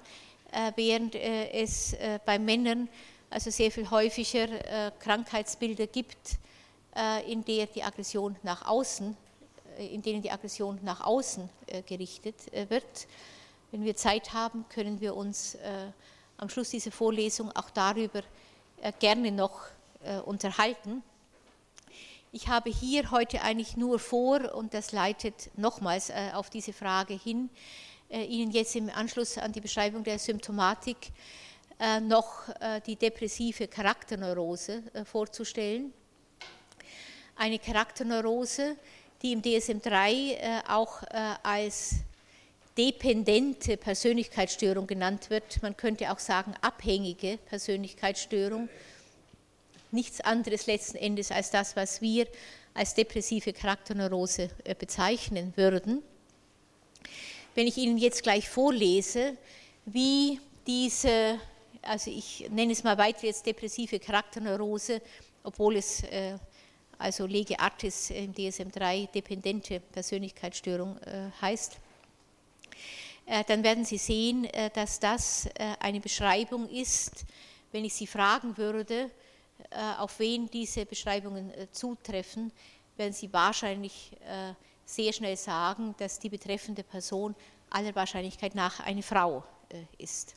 während 0.76 1.16
es 1.16 1.96
bei 2.24 2.38
Männern 2.38 2.88
also 3.34 3.50
sehr 3.50 3.72
viel 3.72 3.90
häufiger 3.90 4.48
äh, 4.88 4.92
Krankheitsbilder 5.00 5.88
gibt, 5.88 6.38
äh, 6.96 7.32
in, 7.32 7.44
der 7.44 7.66
die 7.66 7.82
Aggression 7.82 8.36
nach 8.44 8.68
außen, 8.68 9.18
äh, 9.78 9.88
in 9.88 10.04
denen 10.04 10.22
die 10.22 10.32
Aggression 10.32 10.80
nach 10.84 11.02
außen 11.02 11.50
gerichtet 11.88 12.36
wird. 12.70 13.08
Wenn 13.72 13.84
wir 13.84 13.96
Zeit 13.96 14.34
haben, 14.34 14.66
können 14.70 15.02
wir 15.02 15.16
uns 15.16 15.58
am 16.38 16.50
Schluss 16.50 16.70
dieser 16.70 16.92
Vorlesung 16.92 17.52
auch 17.54 17.72
darüber 17.72 18.22
gerne 19.00 19.32
noch 19.32 19.62
unterhalten. 20.26 21.02
Ich 22.32 22.50
habe 22.50 22.70
hier 22.70 23.10
heute 23.10 23.42
eigentlich 23.42 23.76
nur 23.76 23.98
vor, 23.98 24.54
und 24.54 24.76
das 24.76 24.92
leitet 24.92 25.50
nochmals 25.58 26.12
auf 26.34 26.52
diese 26.52 26.74
Frage 26.74 27.16
hin, 27.16 27.50
Ihnen 28.12 28.52
jetzt 28.52 28.76
im 28.76 28.92
Anschluss 28.92 29.40
an 29.40 29.54
die 29.54 29.62
Beschreibung 29.62 30.04
der 30.04 30.20
Symptomatik 30.20 31.12
noch 32.00 32.48
äh, 32.62 32.80
die 32.86 32.96
depressive 32.96 33.68
Charakterneurose 33.68 34.84
äh, 34.94 35.04
vorzustellen. 35.04 35.94
Eine 37.36 37.60
Charakterneurose, 37.60 38.78
die 39.22 39.34
im 39.34 39.42
DSM-3 39.42 40.70
auch 40.70 41.02
als 41.42 41.96
dependente 42.78 43.76
Persönlichkeitsstörung 43.76 44.86
genannt 44.86 45.30
wird. 45.30 45.62
Man 45.64 45.76
könnte 45.76 46.12
auch 46.12 46.20
sagen 46.20 46.54
abhängige 46.62 47.38
Persönlichkeitsstörung. 47.38 48.70
Nichts 49.92 50.22
anderes 50.22 50.68
letzten 50.68 50.98
Endes 50.98 51.32
als 51.32 51.50
das, 51.50 51.76
was 51.76 52.02
wir 52.02 52.28
als 52.76 52.94
depressive 52.94 53.52
Charakterneurose 53.52 54.50
bezeichnen 54.78 55.54
würden. 55.56 56.04
Wenn 57.56 57.66
ich 57.66 57.78
Ihnen 57.78 57.98
jetzt 57.98 58.22
gleich 58.24 58.48
vorlese, 58.48 59.38
wie 59.86 60.40
diese 60.68 61.40
also 61.84 62.10
ich 62.12 62.50
nenne 62.50 62.72
es 62.72 62.84
mal 62.84 62.98
weiter 62.98 63.26
jetzt 63.26 63.46
depressive 63.46 64.00
Charakterneurose, 64.00 65.02
obwohl 65.44 65.78
es 65.78 66.04
äh, 66.04 66.38
also 66.98 67.26
Lege 67.26 67.60
Artis 67.60 68.10
im 68.12 68.34
DSM-3 68.34 69.12
dependente 69.12 69.80
Persönlichkeitsstörung 69.80 70.98
äh, 71.00 71.30
heißt, 71.42 71.78
äh, 73.26 73.44
dann 73.46 73.64
werden 73.64 73.86
Sie 73.86 73.98
sehen, 73.98 74.46
äh, 74.46 74.70
dass 74.70 75.00
das 75.00 75.46
äh, 75.46 75.76
eine 75.80 76.00
Beschreibung 76.00 76.70
ist, 76.70 77.26
wenn 77.72 77.86
ich 77.86 77.94
Sie 77.94 78.08
fragen 78.08 78.58
würde, 78.58 79.10
äh, 79.70 79.76
auf 79.98 80.20
wen 80.20 80.50
diese 80.50 80.86
Beschreibungen 80.86 81.52
zutreffen, 81.72 82.52
werden 82.96 83.14
Sie 83.14 83.32
wahrscheinlich 83.34 84.12
sehr 84.86 85.12
schnell 85.14 85.36
sagen, 85.36 85.96
dass 85.98 86.20
die 86.20 86.30
betreffende 86.30 86.84
Person 86.84 87.34
aller 87.72 87.96
Wahrscheinlichkeit 87.96 88.54
nach 88.54 88.82
eine 88.82 89.02
Frau 89.02 89.44
ist. 89.98 90.36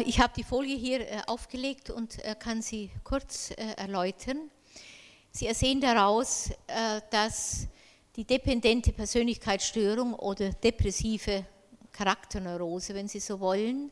Ich 0.00 0.20
habe 0.20 0.32
die 0.36 0.44
Folie 0.44 0.76
hier 0.76 1.00
äh, 1.00 1.22
aufgelegt 1.26 1.90
und 1.90 2.24
äh, 2.24 2.34
kann 2.38 2.62
sie 2.62 2.90
kurz 3.04 3.50
erläutern. 3.76 4.50
Sie 5.30 5.52
sehen 5.54 5.80
daraus, 5.80 6.50
dass 7.10 7.66
die 8.16 8.24
dependente 8.24 8.92
Persönlichkeitsstörung 8.92 10.12
oder 10.14 10.50
depressive 10.50 11.46
Charakterneurose, 11.90 12.94
wenn 12.94 13.08
Sie 13.08 13.18
so 13.18 13.40
wollen, 13.40 13.90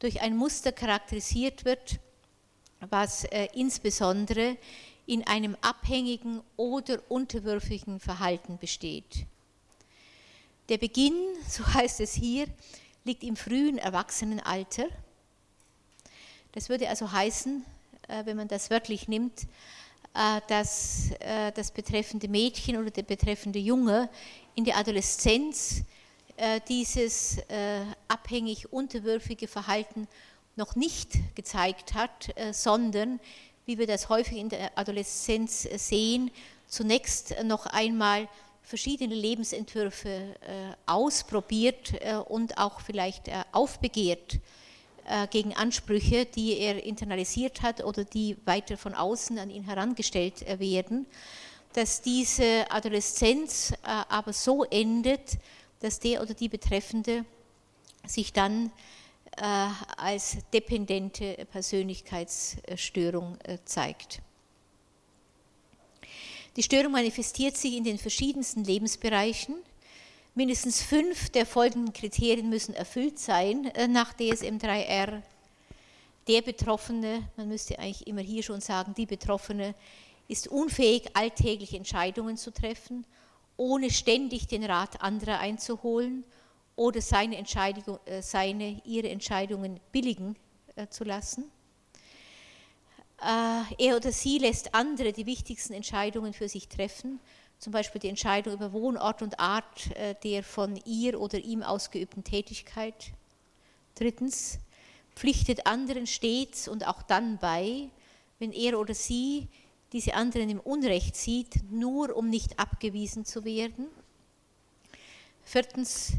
durch 0.00 0.20
ein 0.20 0.36
Muster 0.36 0.72
charakterisiert 0.72 1.64
wird, 1.64 2.00
was 2.80 3.24
insbesondere 3.52 4.56
in 5.06 5.24
einem 5.24 5.56
abhängigen 5.60 6.40
oder 6.56 7.00
unterwürfigen 7.08 8.00
Verhalten 8.00 8.58
besteht. 8.58 9.26
Der 10.68 10.78
Beginn, 10.78 11.14
so 11.48 11.64
heißt 11.64 12.00
es 12.00 12.14
hier, 12.14 12.46
liegt 13.04 13.22
im 13.22 13.36
frühen 13.36 13.78
Erwachsenenalter 13.78 14.86
das 16.52 16.68
würde 16.68 16.88
also 16.88 17.10
heißen, 17.10 17.64
äh, 18.08 18.24
wenn 18.26 18.36
man 18.36 18.48
das 18.48 18.70
wörtlich 18.70 19.08
nimmt, 19.08 19.42
äh, 20.14 20.40
dass 20.48 21.10
äh, 21.20 21.50
das 21.52 21.70
betreffende 21.70 22.28
Mädchen 22.28 22.76
oder 22.76 22.90
der 22.90 23.02
betreffende 23.02 23.58
Junge 23.58 24.08
in 24.54 24.64
der 24.64 24.76
Adoleszenz 24.76 25.82
dieses 26.66 27.36
abhängig 28.08 28.72
unterwürfige 28.72 29.46
Verhalten 29.46 30.08
noch 30.56 30.74
nicht 30.76 31.12
gezeigt 31.36 31.92
hat, 31.92 32.34
sondern, 32.52 33.20
wie 33.66 33.78
wir 33.78 33.86
das 33.86 34.08
häufig 34.08 34.38
in 34.38 34.48
der 34.48 34.76
Adoleszenz 34.76 35.68
sehen, 35.76 36.30
zunächst 36.66 37.36
noch 37.44 37.66
einmal 37.66 38.28
verschiedene 38.62 39.14
Lebensentwürfe 39.14 40.34
ausprobiert 40.86 41.92
und 42.28 42.56
auch 42.56 42.80
vielleicht 42.80 43.30
aufbegehrt 43.52 44.40
gegen 45.30 45.54
Ansprüche, 45.54 46.26
die 46.26 46.58
er 46.58 46.82
internalisiert 46.84 47.62
hat 47.62 47.82
oder 47.82 48.04
die 48.04 48.36
weiter 48.44 48.76
von 48.76 48.94
außen 48.94 49.38
an 49.38 49.50
ihn 49.50 49.64
herangestellt 49.64 50.42
äh, 50.46 50.60
werden, 50.60 51.06
dass 51.72 52.02
diese 52.02 52.70
Adoleszenz 52.70 53.72
äh, 53.72 53.76
aber 54.08 54.32
so 54.32 54.64
endet, 54.64 55.38
dass 55.80 55.98
der 55.98 56.22
oder 56.22 56.34
die 56.34 56.48
Betreffende 56.48 57.24
sich 58.06 58.32
dann 58.32 58.70
als 59.96 60.36
dependente 60.52 61.46
Persönlichkeitsstörung 61.50 63.38
zeigt. 63.64 64.20
Die 66.56 66.62
Störung 66.62 66.92
manifestiert 66.92 67.56
sich 67.56 67.74
in 67.74 67.84
den 67.84 67.96
verschiedensten 67.96 68.62
Lebensbereichen 68.62 69.54
Mindestens 70.34 70.80
fünf 70.80 71.28
der 71.28 71.44
folgenden 71.44 71.92
Kriterien 71.92 72.48
müssen 72.48 72.74
erfüllt 72.74 73.18
sein 73.18 73.66
äh, 73.66 73.86
nach 73.86 74.14
DSM-3R. 74.14 75.20
Der 76.26 76.40
Betroffene, 76.40 77.28
man 77.36 77.48
müsste 77.48 77.78
eigentlich 77.78 78.06
immer 78.06 78.22
hier 78.22 78.42
schon 78.42 78.62
sagen, 78.62 78.94
die 78.94 79.04
Betroffene 79.04 79.74
ist 80.28 80.48
unfähig, 80.48 81.10
alltägliche 81.12 81.76
Entscheidungen 81.76 82.38
zu 82.38 82.50
treffen, 82.50 83.04
ohne 83.58 83.90
ständig 83.90 84.46
den 84.46 84.64
Rat 84.64 85.02
anderer 85.02 85.38
einzuholen 85.38 86.24
oder 86.76 87.02
seine, 87.02 87.36
Entscheidung, 87.36 87.98
äh, 88.06 88.22
seine 88.22 88.80
ihre 88.86 89.10
Entscheidungen 89.10 89.80
billigen 89.92 90.34
äh, 90.76 90.86
zu 90.88 91.04
lassen. 91.04 91.44
Er 93.78 93.94
oder 93.94 94.10
sie 94.10 94.38
lässt 94.38 94.74
andere 94.74 95.12
die 95.12 95.26
wichtigsten 95.26 95.74
Entscheidungen 95.74 96.32
für 96.32 96.48
sich 96.48 96.66
treffen, 96.66 97.20
zum 97.62 97.72
Beispiel 97.72 98.00
die 98.00 98.08
Entscheidung 98.08 98.54
über 98.54 98.72
Wohnort 98.72 99.22
und 99.22 99.38
Art 99.38 99.88
der 100.24 100.42
von 100.42 100.74
ihr 100.84 101.20
oder 101.20 101.38
ihm 101.38 101.62
ausgeübten 101.62 102.24
Tätigkeit. 102.24 103.12
Drittens, 103.94 104.58
pflichtet 105.14 105.64
anderen 105.64 106.08
stets 106.08 106.66
und 106.66 106.88
auch 106.88 107.02
dann 107.02 107.38
bei, 107.38 107.88
wenn 108.40 108.50
er 108.50 108.80
oder 108.80 108.94
sie 108.94 109.46
diese 109.92 110.14
anderen 110.14 110.50
im 110.50 110.58
Unrecht 110.58 111.14
sieht, 111.14 111.70
nur 111.70 112.16
um 112.16 112.28
nicht 112.28 112.58
abgewiesen 112.58 113.24
zu 113.24 113.44
werden. 113.44 113.86
Viertens, 115.44 116.14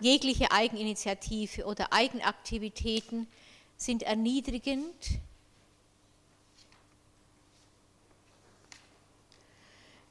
jegliche 0.00 0.50
Eigeninitiative 0.50 1.66
oder 1.66 1.92
Eigenaktivitäten 1.92 3.26
sind 3.76 4.02
erniedrigend. 4.02 4.94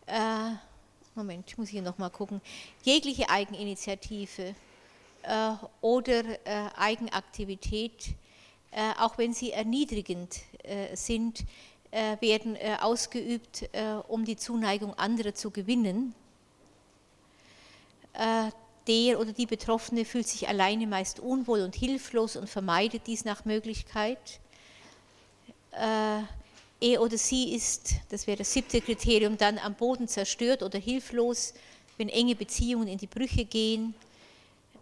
Äh, 0.06 0.52
Moment, 1.18 1.46
ich 1.48 1.58
muss 1.58 1.70
hier 1.70 1.82
nochmal 1.82 2.10
gucken. 2.10 2.42
Jegliche 2.84 3.30
Eigeninitiative 3.30 4.54
äh, 5.24 5.52
oder 5.80 6.26
äh, 6.46 6.70
Eigenaktivität, 6.76 8.10
äh, 8.72 8.92
auch 9.00 9.18
wenn 9.18 9.34
sie 9.34 9.54
erniedrigend 9.54 10.42
äh, 10.64 10.94
sind, 10.94 11.46
äh, 11.92 12.20
werden 12.20 12.58
ausgeübt, 12.82 13.70
um 14.10 14.26
die 14.26 14.36
Zuneigung 14.36 14.94
anderer 14.96 15.34
zu 15.34 15.52
gewinnen 15.52 16.14
der 18.88 19.20
oder 19.20 19.32
die 19.32 19.46
Betroffene 19.46 20.04
fühlt 20.04 20.28
sich 20.28 20.50
alleine 20.50 20.88
meist 20.88 21.20
unwohl 21.20 21.62
und 21.62 21.76
hilflos 21.76 22.36
und 22.36 22.50
vermeidet 22.50 23.08
dies 23.08 23.24
nach 23.24 23.46
Möglichkeit. 23.46 24.40
Er 26.82 27.02
oder 27.02 27.18
sie 27.18 27.54
ist, 27.54 27.96
das 28.10 28.28
wäre 28.28 28.38
das 28.38 28.52
siebte 28.52 28.82
Kriterium, 28.82 29.38
dann 29.38 29.58
am 29.58 29.76
Boden 29.76 30.08
zerstört 30.08 30.62
oder 30.62 30.78
hilflos, 30.78 31.54
wenn 31.98 32.10
enge 32.10 32.36
Beziehungen 32.36 32.88
in 32.88 32.98
die 32.98 33.08
Brüche 33.08 33.46
gehen. 33.46 33.96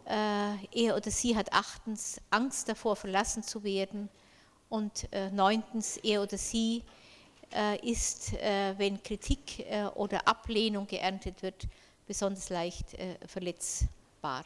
Äh, 0.06 0.56
er 0.72 0.98
oder 0.98 1.12
sie 1.12 1.36
hat 1.36 1.54
achtens 1.54 2.20
Angst 2.30 2.68
davor, 2.68 2.96
verlassen 2.96 3.44
zu 3.44 3.64
werden. 3.64 4.10
Und 4.70 5.08
äh, 5.12 5.30
neuntens, 5.30 5.98
er 5.98 6.24
oder 6.24 6.38
sie 6.38 6.82
äh, 7.54 7.80
ist, 7.88 8.34
wenn 8.34 9.02
Kritik 9.04 9.64
oder 9.94 10.28
Ablehnung 10.28 10.88
geerntet 10.88 11.44
wird, 11.44 11.68
besonders 12.08 12.50
leicht 12.50 12.98
verletzbar. 13.28 14.44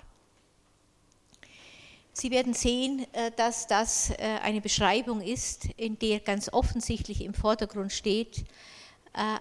Sie 2.20 2.32
werden 2.32 2.56
sehen, 2.56 3.06
äh, 3.14 3.30
dass 3.36 3.68
das 3.68 4.10
äh, 4.10 4.16
eine 4.42 4.60
Beschreibung 4.60 5.22
ist, 5.22 5.66
in 5.78 6.00
der 6.00 6.20
ganz 6.20 6.52
offensichtlich 6.52 7.22
im 7.22 7.36
Vordergrund 7.36 7.94
steht 7.94 8.46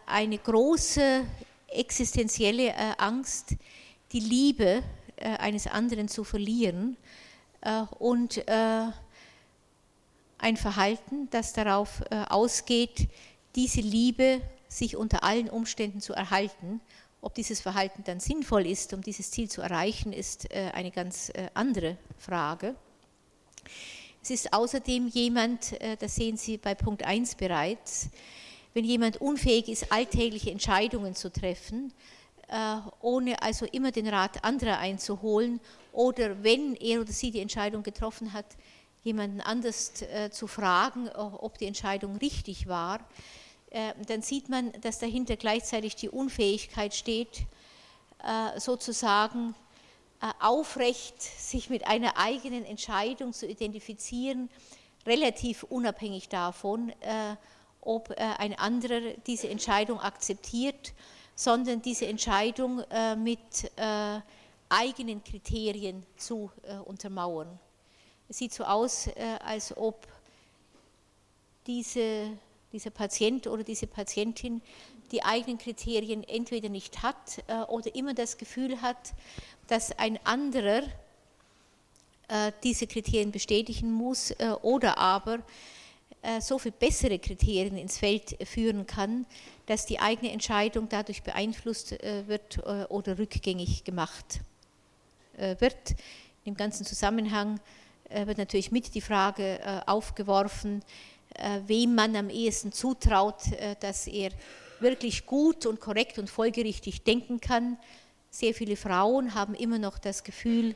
eine 0.07 0.39
große 0.39 1.25
existenzielle 1.69 2.99
Angst, 2.99 3.57
die 4.13 4.21
Liebe 4.21 4.83
eines 5.19 5.67
anderen 5.67 6.09
zu 6.09 6.25
verlieren 6.25 6.97
und 7.99 8.43
ein 8.49 8.95
Verhalten, 10.57 11.29
das 11.29 11.53
darauf 11.53 12.01
ausgeht, 12.31 13.07
diese 13.55 13.83
Liebe 13.83 14.41
sich 14.67 14.97
unter 14.97 15.25
allen 15.25 15.51
Umständen 15.51 16.01
zu 16.01 16.15
erhalten 16.15 16.81
ob 17.21 17.35
dieses 17.35 17.61
Verhalten 17.61 18.05
dann 18.05 18.21
sinnvoll 18.21 18.67
ist, 18.67 18.93
um 18.93 19.01
dieses 19.01 19.31
Ziel 19.31 19.51
zu 19.51 19.63
erreichen, 19.63 20.13
ist 20.13 20.51
äh, 20.53 20.71
eine 20.73 20.91
ganz 20.91 21.31
äh, 21.31 21.49
andere 21.55 21.97
Frage. 22.19 22.75
Es 24.23 24.31
ist 24.31 24.53
außerdem 24.53 25.09
jemand, 25.09 25.81
äh, 25.81 25.97
das 25.97 26.15
sehen 26.17 26.37
Sie 26.37 26.59
bei 26.59 26.75
Punkt 26.75 27.05
1 27.05 27.37
bereits, 27.37 28.11
wenn 28.75 28.85
jemand 28.85 29.21
unfähig 29.21 29.69
ist, 29.69 29.91
alltägliche 29.91 30.51
Entscheidungen 30.51 31.15
zu 31.15 31.33
treffen, 31.33 31.95
ohne 33.01 33.43
also 33.43 33.65
immer 33.65 33.91
den 33.91 34.07
Rat 34.07 34.45
anderer 34.45 34.79
einzuholen 34.79 35.61
oder 35.93 36.45
wenn 36.45 36.75
er 36.75 37.01
oder 37.01 37.11
sie 37.11 37.31
die 37.31 37.41
Entscheidung 37.41 37.83
getroffen 37.83 38.35
hat, 38.35 38.45
jemanden 39.03 39.41
anders 39.41 39.95
zu 40.31 40.47
fragen, 40.47 41.09
ob 41.09 41.57
die 41.57 41.65
Entscheidung 41.65 42.17
richtig 42.19 42.67
war, 42.69 43.01
dann 43.71 44.23
sieht 44.23 44.49
man, 44.49 44.73
dass 44.81 44.99
dahinter 44.99 45.37
gleichzeitig 45.37 45.97
die 45.97 46.09
Unfähigkeit 46.09 46.95
steht, 46.95 47.47
äh, 48.27 48.59
sozusagen 48.59 49.55
äh, 50.21 50.27
aufrecht 50.41 51.21
sich 51.21 51.71
mit 51.71 51.87
einer 51.87 52.17
eigenen 52.17 52.65
Entscheidung 52.65 53.33
zu 53.33 53.47
identifizieren, 53.47 54.49
relativ 55.07 55.63
unabhängig 55.63 56.29
davon, 56.29 56.93
ob 57.81 58.11
ein 58.19 58.59
anderer 58.59 59.13
diese 59.25 59.49
Entscheidung 59.49 60.01
akzeptiert, 60.01 60.95
sondern 61.37 61.81
diese 61.81 62.09
Entscheidung 62.09 62.83
mit 63.19 63.71
eigenen 64.69 65.23
Kriterien 65.23 66.05
zu 66.17 66.51
untermauern. 66.87 67.57
Es 68.29 68.39
sieht 68.39 68.53
so 68.53 68.65
aus, 68.65 69.09
als 69.45 69.77
ob 69.77 70.09
diese 71.69 72.37
dieser 72.77 72.91
Patient 72.91 73.47
oder 73.47 73.65
diese 73.65 73.87
Patientin 73.87 74.61
die 75.13 75.23
eigenen 75.23 75.59
Kriterien 75.59 76.23
entweder 76.25 76.69
nicht 76.69 77.03
hat 77.03 77.43
äh, 77.47 77.63
oder 77.69 77.95
immer 77.95 78.13
das 78.13 78.37
Gefühl 78.37 78.83
hat, 78.83 79.15
dass 79.67 79.97
ein 79.99 80.19
anderer 80.25 80.83
äh, 82.29 82.53
diese 82.63 82.87
Kriterien 82.87 83.33
bestätigen 83.33 83.93
muss 83.93 84.31
äh, 84.33 84.51
oder 84.63 84.99
aber 84.99 85.39
so 86.41 86.59
viel 86.59 86.73
bessere 86.73 87.21
Kriterien 87.21 87.79
ins 87.79 87.99
Feld 87.99 88.37
führen 88.49 88.85
kann, 88.85 89.27
dass 89.67 89.87
die 89.87 90.01
eigene 90.01 90.33
Entscheidung 90.33 90.89
dadurch 90.89 91.23
beeinflusst 91.23 91.93
wird 91.93 92.59
oder 92.89 93.17
rückgängig 93.17 93.85
gemacht 93.85 94.41
wird. 95.37 95.95
Im 96.43 96.57
ganzen 96.57 96.85
Zusammenhang 96.85 97.61
wird 98.11 98.39
natürlich 98.39 98.73
mit 98.73 98.93
die 98.97 99.03
Frage 99.03 99.85
aufgeworfen, 99.87 100.81
äh, 100.81 101.16
wem 101.67 101.95
man 101.95 102.17
am 102.17 102.31
ehesten 102.31 102.73
zutraut, 102.73 103.53
äh, 103.53 103.77
dass 103.81 104.07
er 104.07 104.31
wirklich 104.81 105.27
gut 105.27 105.67
und 105.67 105.81
korrekt 105.81 106.19
und 106.19 106.29
folgerichtig 106.29 107.03
denken 107.03 107.41
kann. 107.41 107.79
Sehr 108.31 108.55
viele 108.55 108.77
Frauen 108.77 109.35
haben 109.35 109.55
immer 109.55 109.79
noch 109.79 109.99
das 109.99 110.25
Gefühl, 110.25 110.75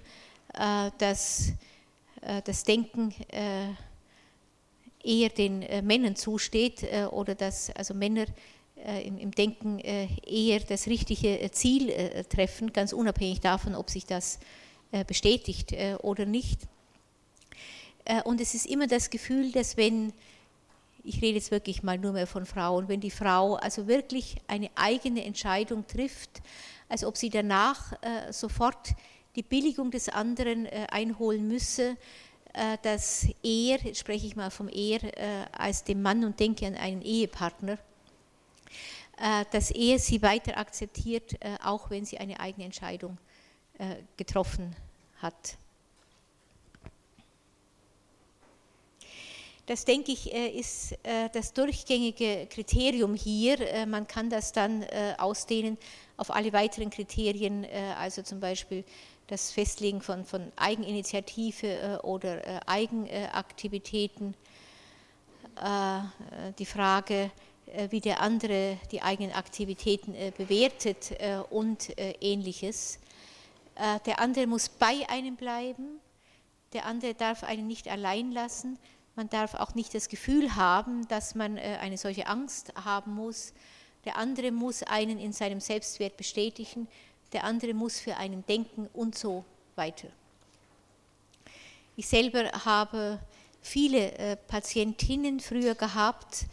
äh, 0.54 0.90
dass 0.98 1.52
das 2.44 2.64
Denken 2.64 3.14
eher 5.02 5.28
den 5.30 5.61
Männern 5.86 6.16
zusteht 6.16 6.86
oder 7.12 7.34
dass 7.34 7.70
also 7.70 7.94
Männer 7.94 8.26
im 9.02 9.30
Denken 9.30 9.78
eher 9.78 10.61
das 10.61 10.86
richtige 10.86 11.50
Ziel 11.50 11.90
treffen, 12.28 12.74
ganz 12.74 12.92
unabhängig 12.92 13.40
davon, 13.40 13.74
ob 13.74 13.88
sich 13.88 14.04
das 14.04 14.38
bestätigt 15.06 15.74
oder 16.02 16.26
nicht. 16.26 16.61
Und 18.24 18.42
es 18.42 18.54
ist 18.54 18.66
immer 18.66 18.86
das 18.86 19.08
Gefühl, 19.08 19.50
dass 19.50 19.78
wenn 19.78 20.12
ich 21.05 21.22
rede 21.22 21.38
jetzt 21.38 21.51
wirklich 21.51 21.82
mal 21.82 21.98
nur 21.98 22.12
mehr 22.12 22.26
von 22.26 22.46
Frauen, 22.46 22.88
wenn 22.88 23.01
die 23.01 23.11
Frau 23.11 23.57
also 23.57 23.86
wirklich 23.86 24.36
eine 24.46 24.70
eigene 24.74 25.24
Entscheidung 25.24 25.86
trifft, 25.86 26.42
als 26.88 27.05
ob 27.05 27.16
sie 27.16 27.30
danach 27.30 27.92
äh, 28.03 28.32
sofort 28.32 28.94
die 29.36 29.42
Billigung 29.42 29.90
des 29.90 30.09
anderen 30.09 30.66
äh, 30.66 30.86
einholen 30.90 31.46
müsse, 31.46 31.96
äh, 32.53 32.78
dass 32.82 33.26
er, 33.42 33.78
jetzt 33.78 34.01
spreche 34.01 34.26
ich 34.26 34.36
mal 34.36 34.51
vom 34.51 34.68
Er 34.68 35.03
äh, 35.05 35.46
als 35.53 35.84
dem 35.84 36.03
Mann 36.03 36.24
und 36.24 36.40
denke 36.40 36.66
an 36.66 36.74
einen 36.74 37.03
Ehepartner, 37.03 37.78
äh, 39.18 39.44
dass 39.53 39.70
er 39.70 39.98
sie 39.98 40.20
weiter 40.22 40.59
akzeptiert, 40.59 41.34
äh, 41.40 41.57
auch 41.62 41.90
wenn 41.90 42.05
sie 42.05 42.18
eine 42.18 42.40
eigene 42.40 42.66
Entscheidung 42.66 43.18
getroffen 44.18 44.76
hat. 45.22 45.57
Das 49.70 49.84
denke 49.84 50.10
ich 50.10 50.34
äh, 50.34 50.48
ist 50.48 50.94
äh, 51.04 51.28
das 51.32 51.52
durchgängige 51.52 52.48
Kriterium 52.50 53.14
hier. 53.14 53.60
Äh, 53.60 53.86
man 53.86 54.04
kann 54.04 54.28
das 54.28 54.50
dann 54.50 54.84
ausdehnen 55.16 55.78
auf 56.16 56.34
alle 56.34 56.52
weiteren 56.52 56.90
Kriterien, 56.90 57.64
also 57.96 58.22
zum 58.22 58.40
Beispiel 58.40 58.84
das 59.28 59.52
Festlegen 59.52 60.02
von, 60.02 60.24
von 60.24 60.50
Eigeninitiative 60.56 62.00
oder 62.02 62.68
Eigenaktivitäten, 62.68 64.34
die 66.58 66.66
Frage, 66.66 67.30
wie 67.88 68.00
der 68.00 68.20
andere 68.20 68.76
die 68.90 69.00
eigenen 69.00 69.32
Aktivitäten 69.32 70.14
bewertet 70.36 71.12
und 71.48 71.88
ähnliches. 72.20 72.98
Der 74.04 74.20
andere 74.20 74.46
muss 74.46 74.68
bei 74.68 75.08
einem 75.08 75.36
bleiben, 75.36 76.00
der 76.74 76.84
andere 76.84 77.14
darf 77.14 77.44
einen 77.44 77.66
nicht 77.66 77.88
allein 77.88 78.32
lassen 78.32 78.78
man 79.16 79.28
darf 79.28 79.54
auch 79.54 79.74
nicht 79.74 79.94
das 79.94 80.08
Gefühl 80.08 80.54
haben, 80.56 81.06
dass 81.08 81.34
man 81.34 81.56
äh, 81.56 81.78
eine 81.80 81.98
solche 81.98 82.26
Angst 82.26 82.72
haben 82.84 83.14
muss. 83.14 83.52
Der 84.04 84.16
andere 84.16 84.50
muss 84.50 84.82
einen 84.82 85.18
in 85.18 85.32
seinem 85.32 85.61
Selbstwert 85.61 86.16
bestätigen, 86.16 86.88
der 87.32 87.44
andere 87.44 87.74
muss 87.74 88.00
für 88.00 88.16
einen 88.16 88.44
denken 88.46 88.88
und 88.92 89.16
so 89.16 89.44
weiter. 89.76 90.08
Ich 91.96 92.08
selber 92.08 92.50
habe 92.64 93.18
viele 93.61 94.12
äh, 94.12 94.36
Patientinnen 94.36 95.40
früher 95.40 95.74
gehabt, 95.74 96.46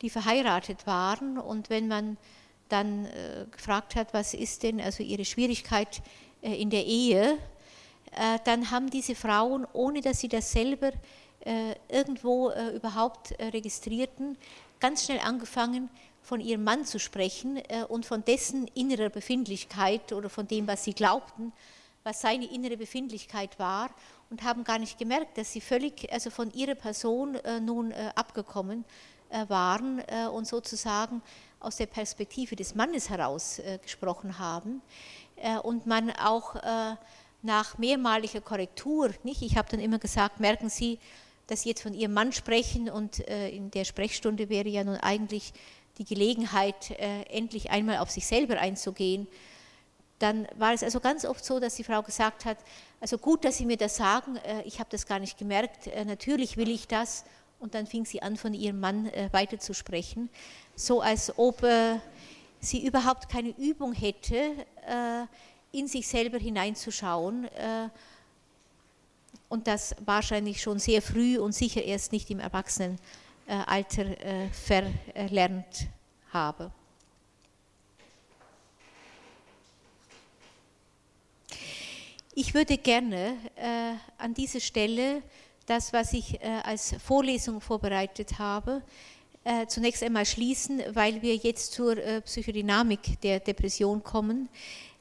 die 0.00 0.10
verheiratet 0.10 0.86
waren 0.86 1.38
und 1.38 1.70
wenn 1.70 1.88
man 1.88 2.16
dann 2.68 3.06
äh, 3.06 3.46
gefragt 3.50 3.96
hat, 3.96 4.14
was 4.14 4.34
ist 4.34 4.62
denn 4.62 4.80
also 4.80 5.02
ihre 5.02 5.24
Schwierigkeit 5.24 6.02
in 6.40 6.70
der 6.70 6.84
Ehe, 6.84 7.38
dann 8.44 8.72
haben 8.72 8.90
diese 8.90 9.14
Frauen, 9.14 9.64
ohne 9.72 10.00
dass 10.00 10.18
sie 10.18 10.28
das 10.28 10.50
selber 10.50 10.90
irgendwo 11.88 12.50
äh, 12.50 12.76
überhaupt 12.76 13.34
registrierten, 13.40 14.36
ganz 14.80 15.04
schnell 15.04 15.20
angefangen, 15.20 15.90
von 16.22 16.40
ihrem 16.40 16.62
Mann 16.62 16.84
zu 16.84 17.00
sprechen 17.00 17.60
und 17.88 18.06
von 18.06 18.24
dessen 18.24 18.68
innerer 18.74 19.08
Befindlichkeit 19.08 20.12
oder 20.12 20.30
von 20.30 20.46
dem, 20.46 20.68
was 20.68 20.84
sie 20.84 20.92
glaubten, 20.92 21.52
was 22.04 22.20
seine 22.20 22.44
innere 22.46 22.76
Befindlichkeit 22.76 23.58
war 23.58 23.90
und 24.30 24.44
haben 24.44 24.62
gar 24.62 24.78
nicht 24.78 24.98
gemerkt, 24.98 25.36
dass 25.36 25.52
sie 25.52 25.60
völlig 25.60 26.12
also 26.12 26.30
von 26.30 26.52
ihrer 26.52 26.76
Person 26.76 27.38
nun 27.60 27.92
abgekommen 28.14 28.84
waren 29.48 30.00
und 30.32 30.46
sozusagen 30.46 31.22
aus 31.58 31.76
der 31.76 31.86
Perspektive 31.86 32.54
des 32.54 32.76
Mannes 32.76 33.10
heraus 33.10 33.60
gesprochen 33.82 34.38
haben 34.38 34.80
und 35.64 35.86
man 35.86 36.12
auch 36.12 36.54
nach 37.42 37.78
mehrmaliger 37.78 38.40
Korrektur, 38.40 39.10
nicht? 39.24 39.42
ich 39.42 39.56
habe 39.56 39.68
dann 39.68 39.80
immer 39.80 39.98
gesagt, 39.98 40.40
merken 40.40 40.68
Sie, 40.70 40.98
dass 41.46 41.62
Sie 41.62 41.70
jetzt 41.70 41.82
von 41.82 41.94
Ihrem 41.94 42.14
Mann 42.14 42.32
sprechen 42.32 42.88
und 42.88 43.26
äh, 43.28 43.48
in 43.48 43.70
der 43.70 43.84
Sprechstunde 43.84 44.48
wäre 44.48 44.68
ja 44.68 44.84
nun 44.84 44.96
eigentlich 44.96 45.52
die 45.98 46.04
Gelegenheit, 46.04 46.90
äh, 46.92 47.22
endlich 47.24 47.70
einmal 47.70 47.98
auf 47.98 48.10
sich 48.10 48.26
selber 48.26 48.58
einzugehen. 48.58 49.26
Dann 50.18 50.46
war 50.56 50.72
es 50.72 50.82
also 50.82 51.00
ganz 51.00 51.24
oft 51.24 51.44
so, 51.44 51.58
dass 51.58 51.74
die 51.74 51.84
Frau 51.84 52.02
gesagt 52.02 52.44
hat, 52.44 52.58
also 53.00 53.18
gut, 53.18 53.44
dass 53.44 53.58
Sie 53.58 53.66
mir 53.66 53.76
das 53.76 53.96
sagen, 53.96 54.36
äh, 54.36 54.62
ich 54.62 54.78
habe 54.78 54.88
das 54.90 55.06
gar 55.06 55.18
nicht 55.18 55.36
gemerkt, 55.36 55.90
natürlich 56.06 56.56
will 56.56 56.70
ich 56.70 56.88
das. 56.88 57.24
Und 57.58 57.74
dann 57.74 57.86
fing 57.86 58.04
sie 58.04 58.20
an, 58.22 58.36
von 58.36 58.54
ihrem 58.54 58.80
Mann 58.80 59.08
weiterzusprechen, 59.30 60.30
so 60.74 61.00
als 61.00 61.38
ob 61.38 61.64
sie 62.58 62.84
überhaupt 62.84 63.28
keine 63.28 63.50
Übung 63.50 63.92
hätte, 63.92 64.56
in 65.70 65.86
sich 65.86 66.08
selber 66.08 66.38
hineinzuschauen 66.38 67.48
und 69.52 69.66
das 69.66 69.94
wahrscheinlich 70.06 70.62
schon 70.62 70.78
sehr 70.78 71.02
früh 71.02 71.38
und 71.38 71.52
sicher 71.52 71.84
erst 71.84 72.10
nicht 72.10 72.30
im 72.30 72.40
Erwachsenenalter 72.40 72.98
äh, 73.46 74.48
verlernt 74.48 75.88
habe. 76.32 76.72
Ich 82.34 82.54
würde 82.54 82.78
gerne 82.78 83.36
äh, 83.56 83.92
an 84.16 84.32
dieser 84.32 84.60
Stelle 84.60 85.22
das, 85.66 85.92
was 85.92 86.14
ich 86.14 86.42
äh, 86.42 86.46
als 86.64 86.94
Vorlesung 87.04 87.60
vorbereitet 87.60 88.38
habe, 88.38 88.82
äh, 89.44 89.66
zunächst 89.66 90.02
einmal 90.02 90.24
schließen, 90.24 90.80
weil 90.94 91.20
wir 91.20 91.36
jetzt 91.36 91.74
zur 91.74 91.98
äh, 91.98 92.22
Psychodynamik 92.22 93.20
der 93.20 93.38
Depression 93.38 94.02
kommen. 94.02 94.48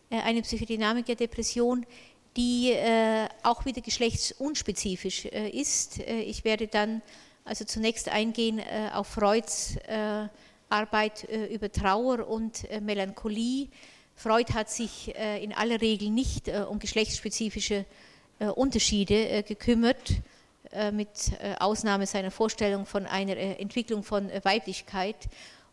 Äh, 0.10 0.20
eine 0.20 0.42
Psychodynamik 0.42 1.06
der 1.06 1.16
Depression, 1.16 1.86
die 2.38 2.72
äh, 2.72 3.28
auch 3.44 3.66
wieder 3.66 3.82
geschlechtsunspezifisch 3.82 5.26
äh, 5.26 5.50
ist. 5.50 6.00
Ich 6.00 6.44
werde 6.44 6.68
dann 6.68 7.02
also 7.44 7.66
zunächst 7.66 8.08
eingehen 8.08 8.62
auf 8.94 9.08
Freuds 9.08 9.76
Arbeit 10.70 11.28
über 11.50 11.72
Trauer 11.72 12.28
und 12.28 12.68
Melancholie. 12.82 13.68
Freud 14.16 14.54
hat 14.54 14.70
sich 14.70 15.14
in 15.16 15.52
aller 15.52 15.82
Regel 15.82 16.12
nicht 16.12 16.50
um 16.70 16.78
geschlechtsspezifische 16.78 17.86
Unterschiede 18.54 19.42
gekümmert, 19.42 20.22
mit 20.94 21.10
Ausnahme 21.58 22.06
seiner 22.06 22.30
Vorstellung 22.30 22.86
von 22.86 23.08
einer 23.08 23.36
Entwicklung 23.38 24.04
von 24.04 24.30
Weiblichkeit 24.44 25.28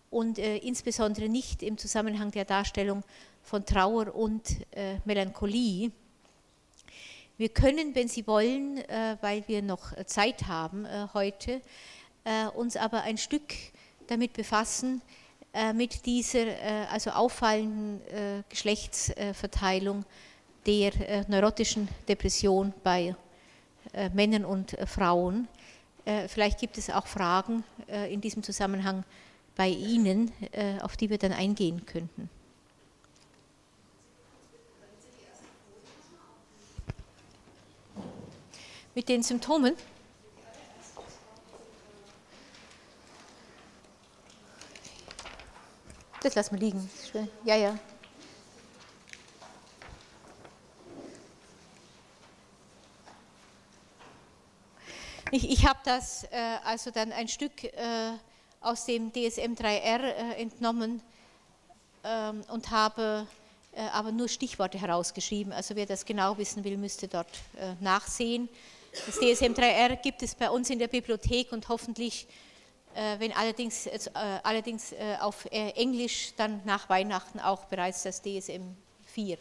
und 0.08 0.38
insbesondere 0.38 1.28
nicht 1.28 1.62
im 1.62 1.76
Zusammenhang 1.76 2.30
der 2.30 2.46
Darstellung 2.46 3.04
von 3.48 3.64
Trauer 3.64 4.14
und 4.14 4.42
äh, 4.72 4.96
Melancholie. 5.04 5.90
Wir 7.38 7.50
können, 7.50 7.94
wenn 7.94 8.08
Sie 8.08 8.26
wollen, 8.26 8.78
äh, 8.78 9.16
weil 9.20 9.46
wir 9.46 9.62
noch 9.62 9.94
Zeit 10.06 10.48
haben 10.48 10.84
äh, 10.84 11.06
heute, 11.14 11.62
äh, 12.24 12.46
uns 12.48 12.76
aber 12.76 13.02
ein 13.02 13.16
Stück 13.16 13.54
damit 14.08 14.32
befassen, 14.32 15.02
äh, 15.52 15.72
mit 15.72 16.04
dieser 16.04 16.48
äh, 16.48 16.86
also 16.90 17.10
auffallenden 17.10 18.00
Geschlechtsverteilung 18.48 20.04
der 20.66 20.90
neurotischen 21.28 21.88
Depression 22.08 22.74
bei 22.82 23.14
Männern 24.12 24.44
und 24.44 24.76
Frauen. 24.86 25.48
Vielleicht 26.26 26.58
gibt 26.58 26.76
es 26.76 26.90
auch 26.90 27.06
Fragen 27.06 27.64
in 28.10 28.20
diesem 28.20 28.42
Zusammenhang 28.42 29.04
bei 29.56 29.68
Ihnen, 29.68 30.30
auf 30.82 30.98
die 30.98 31.08
wir 31.08 31.16
dann 31.16 31.32
eingehen 31.32 31.86
könnten. 31.86 32.28
Mit 38.98 39.08
den 39.08 39.22
Symptomen? 39.22 39.76
Das 46.20 46.34
lassen 46.34 46.54
wir 46.54 46.58
liegen. 46.58 46.90
Ja, 47.44 47.54
ja. 47.54 47.78
Ich, 55.30 55.48
ich 55.48 55.64
habe 55.64 55.78
das 55.84 56.24
äh, 56.24 56.56
also 56.64 56.90
dann 56.90 57.12
ein 57.12 57.28
Stück 57.28 57.62
äh, 57.62 58.14
aus 58.60 58.84
dem 58.84 59.12
DSM 59.12 59.52
3R 59.52 60.00
äh, 60.00 60.42
entnommen 60.42 61.00
ähm, 62.02 62.42
und 62.48 62.72
habe 62.72 63.28
äh, 63.76 63.82
aber 63.92 64.10
nur 64.10 64.26
Stichworte 64.26 64.80
herausgeschrieben. 64.80 65.52
Also 65.52 65.76
wer 65.76 65.86
das 65.86 66.04
genau 66.04 66.36
wissen 66.36 66.64
will, 66.64 66.76
müsste 66.76 67.06
dort 67.06 67.30
äh, 67.60 67.74
nachsehen. 67.78 68.48
Das 69.06 69.16
DSM 69.16 69.52
3R 69.52 69.96
gibt 69.96 70.22
es 70.22 70.34
bei 70.34 70.50
uns 70.50 70.70
in 70.70 70.78
der 70.78 70.88
Bibliothek 70.88 71.52
und 71.52 71.68
hoffentlich, 71.68 72.26
äh, 72.94 73.18
wenn 73.18 73.32
allerdings, 73.32 73.86
äh, 73.86 73.98
allerdings 74.42 74.92
äh, 74.92 75.16
auf 75.20 75.46
Englisch, 75.50 76.32
dann 76.36 76.60
nach 76.64 76.88
Weihnachten 76.88 77.40
auch 77.40 77.64
bereits 77.66 78.02
das 78.02 78.22
DSM 78.22 78.76
4. 79.06 79.38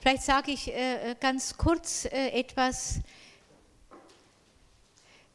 Vielleicht 0.00 0.22
sage 0.22 0.52
ich 0.52 0.72
ganz 1.18 1.56
kurz 1.56 2.04
etwas 2.04 3.00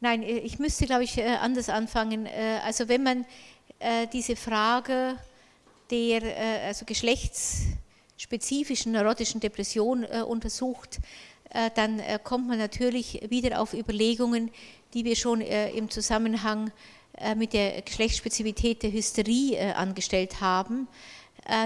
Nein, 0.04 0.24
äh, 0.24 0.40
ich 0.40 0.58
müsste, 0.58 0.88
glaube 0.88 1.04
ich, 1.04 1.20
äh, 1.20 1.28
anders 1.28 1.70
anfangen. 1.70 2.26
Äh, 2.26 2.60
also 2.66 2.90
wenn 2.90 3.04
man 3.04 3.24
diese 4.14 4.36
Frage 4.36 5.18
der 5.90 6.22
also 6.68 6.86
geschlechtsspezifischen 6.86 8.92
neurotischen 8.92 9.42
Depression 9.42 10.06
untersucht, 10.06 11.00
dann 11.74 12.00
kommt 12.24 12.48
man 12.48 12.60
natürlich 12.60 13.28
wieder 13.32 13.60
auf 13.60 13.74
Überlegungen, 13.74 14.52
die 14.94 15.04
wir 15.04 15.16
schon 15.16 15.42
im 15.42 15.90
Zusammenhang 15.90 16.72
mit 17.36 17.54
der 17.54 17.82
Geschlechtsspezifität 17.82 18.84
der 18.84 18.92
Hysterie 18.92 19.76
angestellt 19.76 20.42
haben, 20.42 20.88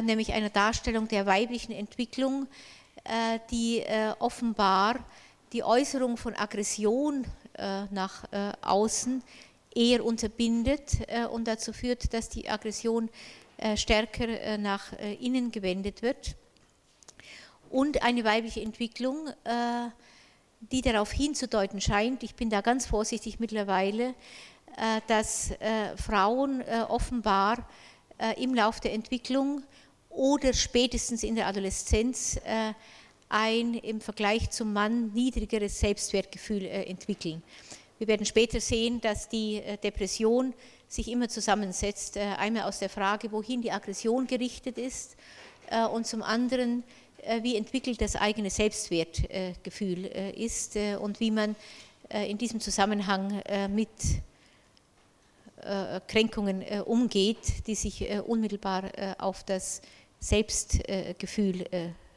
nämlich 0.03 0.31
einer 0.31 0.49
Darstellung 0.49 1.09
der 1.09 1.25
weiblichen 1.25 1.73
Entwicklung, 1.73 2.47
die 3.51 3.83
offenbar 4.19 5.05
die 5.51 5.65
Äußerung 5.65 6.15
von 6.15 6.33
Aggression 6.33 7.23
äh, 7.23 7.44
nach 7.91 8.31
äh, 8.31 8.51
außen 8.61 9.23
eher 9.73 10.05
unterbindet 10.05 10.99
äh, 11.07 11.25
und 11.25 11.47
dazu 11.47 11.73
führt, 11.73 12.13
dass 12.13 12.29
die 12.29 12.49
Aggression 12.49 13.09
stärker 13.77 14.57
nach 14.57 14.91
innen 15.21 15.49
gewendet 15.49 16.01
wird. 16.01 16.35
Und 17.69 18.03
eine 18.03 18.25
weibliche 18.25 18.59
Entwicklung, 18.59 19.29
die 20.59 20.81
darauf 20.81 21.13
hinzudeuten 21.13 21.79
scheint, 21.79 22.23
ich 22.23 22.35
bin 22.35 22.49
da 22.49 22.59
ganz 22.59 22.85
vorsichtig 22.85 23.39
mittlerweile, 23.39 24.13
dass 25.07 25.53
Frauen 25.95 26.63
offenbar 26.89 27.65
im 28.35 28.53
Laufe 28.53 28.81
der 28.81 28.91
Entwicklung 28.91 29.63
oder 30.09 30.51
spätestens 30.51 31.23
in 31.23 31.35
der 31.35 31.47
Adoleszenz 31.47 32.37
ein 33.29 33.73
im 33.73 34.01
Vergleich 34.01 34.49
zum 34.51 34.73
Mann 34.73 35.11
niedrigeres 35.13 35.79
Selbstwertgefühl 35.79 36.63
äh, 36.63 36.83
entwickeln. 36.83 37.41
Wir 37.97 38.07
werden 38.07 38.25
später 38.25 38.59
sehen, 38.59 39.01
dass 39.01 39.29
die 39.29 39.57
äh, 39.57 39.77
Depression 39.77 40.53
sich 40.87 41.07
immer 41.07 41.27
zusammensetzt, 41.27 42.17
äh, 42.17 42.21
einmal 42.37 42.63
aus 42.63 42.79
der 42.79 42.89
Frage, 42.89 43.31
wohin 43.31 43.61
die 43.61 43.71
Aggression 43.71 44.27
gerichtet 44.27 44.77
ist 44.77 45.15
und 45.91 46.05
zum 46.05 46.21
anderen, 46.21 46.83
wie 47.41 47.55
entwickelt 47.55 47.99
das 47.99 48.15
eigene 48.15 48.51
Selbstwertgefühl 48.51 50.05
ist 50.35 50.77
und 51.01 51.19
wie 51.19 51.31
man 51.31 51.55
in 52.11 52.37
diesem 52.37 52.59
Zusammenhang 52.59 53.41
mit 53.73 53.89
Kränkungen 56.07 56.63
umgeht, 56.83 57.65
die 57.65 57.73
sich 57.73 58.07
unmittelbar 58.27 58.91
auf 59.17 59.43
das 59.43 59.81
Selbstgefühl 60.19 61.65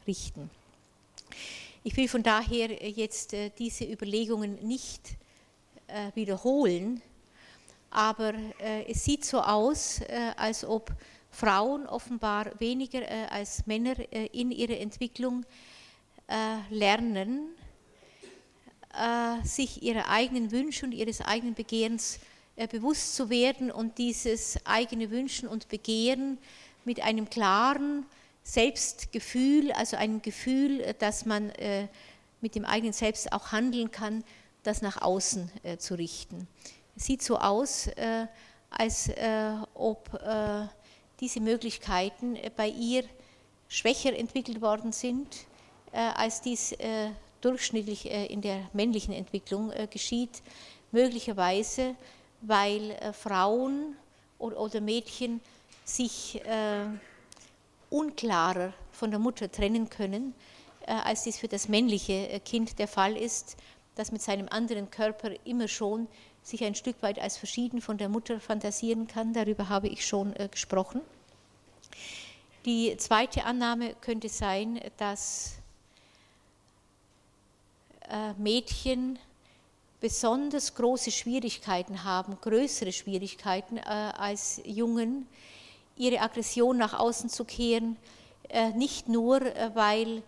richten. 0.05 0.51
Ich 1.83 1.95
will 1.95 2.07
von 2.07 2.23
daher 2.23 2.71
jetzt 2.89 3.35
diese 3.57 3.85
Überlegungen 3.85 4.55
nicht 4.67 5.01
wiederholen, 6.13 7.01
aber 7.89 8.33
es 8.87 9.05
sieht 9.05 9.25
so 9.25 9.41
aus, 9.41 10.01
als 10.35 10.63
ob 10.65 10.91
Frauen 11.31 11.87
offenbar 11.87 12.59
weniger 12.59 13.01
als 13.31 13.65
Männer 13.65 13.95
in 14.33 14.51
ihrer 14.51 14.77
Entwicklung 14.77 15.45
lernen, 16.69 17.49
sich 19.43 19.81
ihrer 19.81 20.09
eigenen 20.09 20.51
Wünsche 20.51 20.85
und 20.85 20.91
ihres 20.91 21.21
eigenen 21.21 21.55
Begehrens 21.55 22.19
bewusst 22.71 23.15
zu 23.15 23.29
werden 23.29 23.71
und 23.71 23.97
dieses 23.97 24.57
eigene 24.65 25.09
Wünschen 25.11 25.47
und 25.47 25.69
Begehren 25.69 26.37
mit 26.83 27.01
einem 27.01 27.29
klaren 27.29 28.05
Selbstgefühl, 28.51 29.71
also 29.73 29.95
einem 29.95 30.21
Gefühl, 30.21 30.95
dass 30.99 31.25
man 31.25 31.51
mit 32.41 32.55
dem 32.55 32.65
eigenen 32.65 32.93
Selbst 32.93 33.31
auch 33.31 33.51
handeln 33.51 33.91
kann, 33.91 34.23
das 34.63 34.81
nach 34.81 35.01
außen 35.01 35.51
zu 35.77 35.95
richten. 35.95 36.47
Sieht 36.95 37.21
so 37.21 37.37
aus, 37.37 37.89
als 38.71 39.11
ob 39.75 40.19
diese 41.19 41.39
Möglichkeiten 41.41 42.37
bei 42.55 42.69
ihr 42.69 43.03
schwächer 43.67 44.17
entwickelt 44.17 44.61
worden 44.61 44.93
sind, 44.93 45.27
als 45.91 46.41
dies 46.41 46.75
durchschnittlich 47.41 48.09
in 48.09 48.41
der 48.41 48.67
männlichen 48.73 49.13
Entwicklung 49.13 49.71
geschieht, 49.91 50.41
möglicherweise 50.91 51.95
weil 52.41 52.97
Frauen 53.13 53.95
oder 54.39 54.81
Mädchen 54.81 55.39
sich 55.85 56.41
unklarer 57.89 58.73
von 58.91 59.11
der 59.11 59.19
Mutter 59.19 59.51
trennen 59.51 59.89
können, 59.89 60.33
als 60.85 61.23
dies 61.23 61.37
für 61.37 61.47
das 61.47 61.67
männliche 61.67 62.39
Kind 62.45 62.79
der 62.79 62.87
Fall 62.87 63.15
ist, 63.15 63.57
das 63.95 64.11
mit 64.11 64.21
seinem 64.21 64.47
anderen 64.49 64.89
Körper 64.89 65.31
immer 65.45 65.67
schon 65.67 66.07
sich 66.41 66.63
ein 66.63 66.75
Stück 66.75 67.01
weit 67.01 67.19
als 67.19 67.37
verschieden 67.37 67.81
von 67.81 67.97
der 67.97 68.09
Mutter 68.09 68.39
fantasieren 68.39 69.07
kann. 69.07 69.33
Darüber 69.33 69.69
habe 69.69 69.87
ich 69.87 70.05
schon 70.05 70.33
gesprochen. 70.51 71.01
Die 72.65 72.95
zweite 72.97 73.45
Annahme 73.45 73.95
könnte 74.01 74.29
sein, 74.29 74.79
dass 74.97 75.53
Mädchen 78.37 79.19
besonders 80.01 80.75
große 80.75 81.11
Schwierigkeiten 81.11 82.03
haben, 82.03 82.37
größere 82.41 82.91
Schwierigkeiten 82.91 83.77
äh, 83.77 83.81
als 83.81 84.61
Jungen, 84.65 85.27
ihre 85.99 86.21
Aggression 86.21 86.77
nach 86.77 86.97
außen 86.97 87.29
zu 87.29 87.45
kehren, 87.45 87.97
äh, 88.49 88.71
nicht 88.71 89.07
nur, 89.07 89.41
äh, 89.41 89.71
weil 89.75 90.23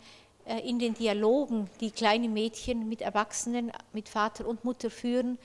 äh, 0.45 0.59
in 0.67 0.77
den 0.77 0.93
Dialogen, 0.93 1.69
die 1.79 1.89
kleine 1.89 2.29
Mädchen 2.29 2.87
mit 2.87 3.01
Erwachsenen, 3.01 3.71
mit 3.93 4.09
Vater 4.09 4.47
und 4.47 4.63
Mutter 4.63 4.91
führen, 4.91 5.39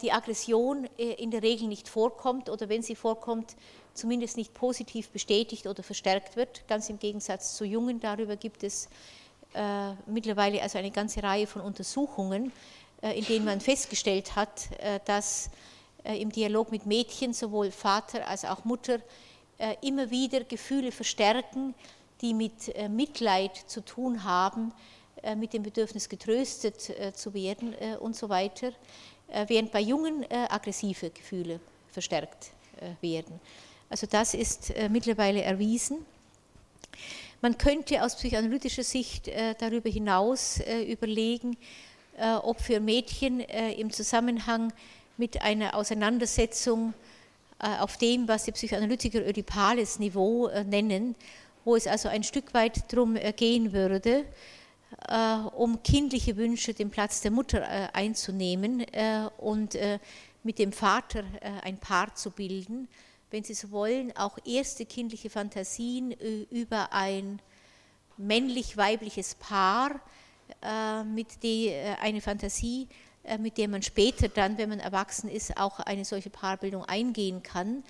die 0.00 0.10
Aggression 0.10 0.88
in 0.96 1.30
der 1.30 1.42
Regel 1.42 1.68
nicht 1.68 1.86
vorkommt 1.86 2.48
oder 2.48 2.70
wenn 2.70 2.80
sie 2.80 2.96
vorkommt, 2.96 3.56
zumindest 3.92 4.38
nicht 4.38 4.54
positiv 4.54 5.10
bestätigt 5.10 5.66
oder 5.66 5.82
verstärkt 5.82 6.34
wird, 6.34 6.66
ganz 6.66 6.88
im 6.88 6.98
Gegensatz 6.98 7.54
zu 7.56 7.66
Jungen. 7.66 8.00
Darüber 8.00 8.36
gibt 8.36 8.62
es 8.62 8.88
mittlerweile 10.06 10.62
also 10.62 10.78
eine 10.78 10.90
ganze 10.90 11.22
Reihe 11.22 11.46
von 11.46 11.60
Untersuchungen, 11.60 12.52
in 13.02 13.24
denen 13.26 13.44
man 13.44 13.60
festgestellt 13.60 14.34
hat, 14.34 14.70
dass 15.04 15.50
im 16.04 16.32
Dialog 16.32 16.72
mit 16.72 16.86
Mädchen 16.86 17.34
sowohl 17.34 17.70
Vater 17.70 18.26
als 18.26 18.46
auch 18.46 18.64
Mutter 18.64 19.00
immer 19.80 20.10
wieder 20.10 20.44
Gefühle 20.44 20.92
verstärken, 20.92 21.74
die 22.20 22.34
mit 22.34 22.72
Mitleid 22.90 23.56
zu 23.56 23.84
tun 23.84 24.24
haben, 24.24 24.72
mit 25.36 25.52
dem 25.52 25.62
Bedürfnis 25.62 26.08
getröstet 26.08 26.92
zu 27.14 27.34
werden 27.34 27.74
und 28.00 28.14
so 28.16 28.28
weiter, 28.28 28.72
während 29.46 29.72
bei 29.72 29.80
Jungen 29.80 30.24
aggressive 30.30 31.10
Gefühle 31.10 31.60
verstärkt 31.90 32.52
werden. 33.00 33.40
Also 33.88 34.06
das 34.06 34.34
ist 34.34 34.72
mittlerweile 34.90 35.42
erwiesen. 35.42 36.04
Man 37.40 37.56
könnte 37.58 38.02
aus 38.02 38.16
psychoanalytischer 38.16 38.84
Sicht 38.84 39.30
darüber 39.58 39.88
hinaus 39.88 40.60
überlegen, 40.86 41.56
äh, 42.18 42.34
ob 42.36 42.60
für 42.62 42.80
Mädchen 42.80 43.40
äh, 43.40 43.72
im 43.72 43.92
Zusammenhang 43.92 44.72
mit 45.18 45.42
einer 45.42 45.74
Auseinandersetzung 45.74 46.94
äh, 46.94 47.15
auf 47.58 47.96
dem, 47.96 48.28
was 48.28 48.44
die 48.44 48.52
Psychoanalytiker 48.52 49.26
Ödipales 49.26 49.98
Niveau 49.98 50.48
nennen, 50.66 51.14
wo 51.64 51.74
es 51.76 51.86
also 51.86 52.08
ein 52.08 52.22
Stück 52.22 52.52
weit 52.54 52.92
darum 52.92 53.16
gehen 53.36 53.72
würde, 53.72 54.26
um 55.54 55.82
kindliche 55.82 56.36
Wünsche 56.36 56.74
den 56.74 56.90
Platz 56.90 57.22
der 57.22 57.30
Mutter 57.30 57.94
einzunehmen 57.94 58.84
und 59.38 59.78
mit 60.42 60.58
dem 60.58 60.72
Vater 60.72 61.24
ein 61.62 61.78
Paar 61.78 62.14
zu 62.14 62.30
bilden, 62.30 62.88
wenn 63.30 63.42
Sie 63.42 63.54
so 63.54 63.70
wollen, 63.70 64.14
auch 64.16 64.38
erste 64.44 64.84
kindliche 64.84 65.30
Fantasien 65.30 66.12
über 66.50 66.92
ein 66.92 67.40
männlich-weibliches 68.16 69.34
Paar, 69.36 70.00
äh, 70.62 71.04
mit 71.04 71.42
äh, 71.42 71.94
eine 72.00 72.20
Fantasie, 72.20 72.82
äh, 72.82 72.86
mit 73.38 73.58
der 73.58 73.68
man 73.68 73.82
später 73.82 74.28
dann, 74.28 74.58
wenn 74.58 74.68
man 74.68 74.80
erwachsen 74.80 75.28
ist, 75.28 75.56
auch 75.56 75.80
eine 75.80 76.04
solche 76.04 76.30
Paarbildung 76.30 76.84
eingehen 76.84 77.42
kann, 77.42 77.84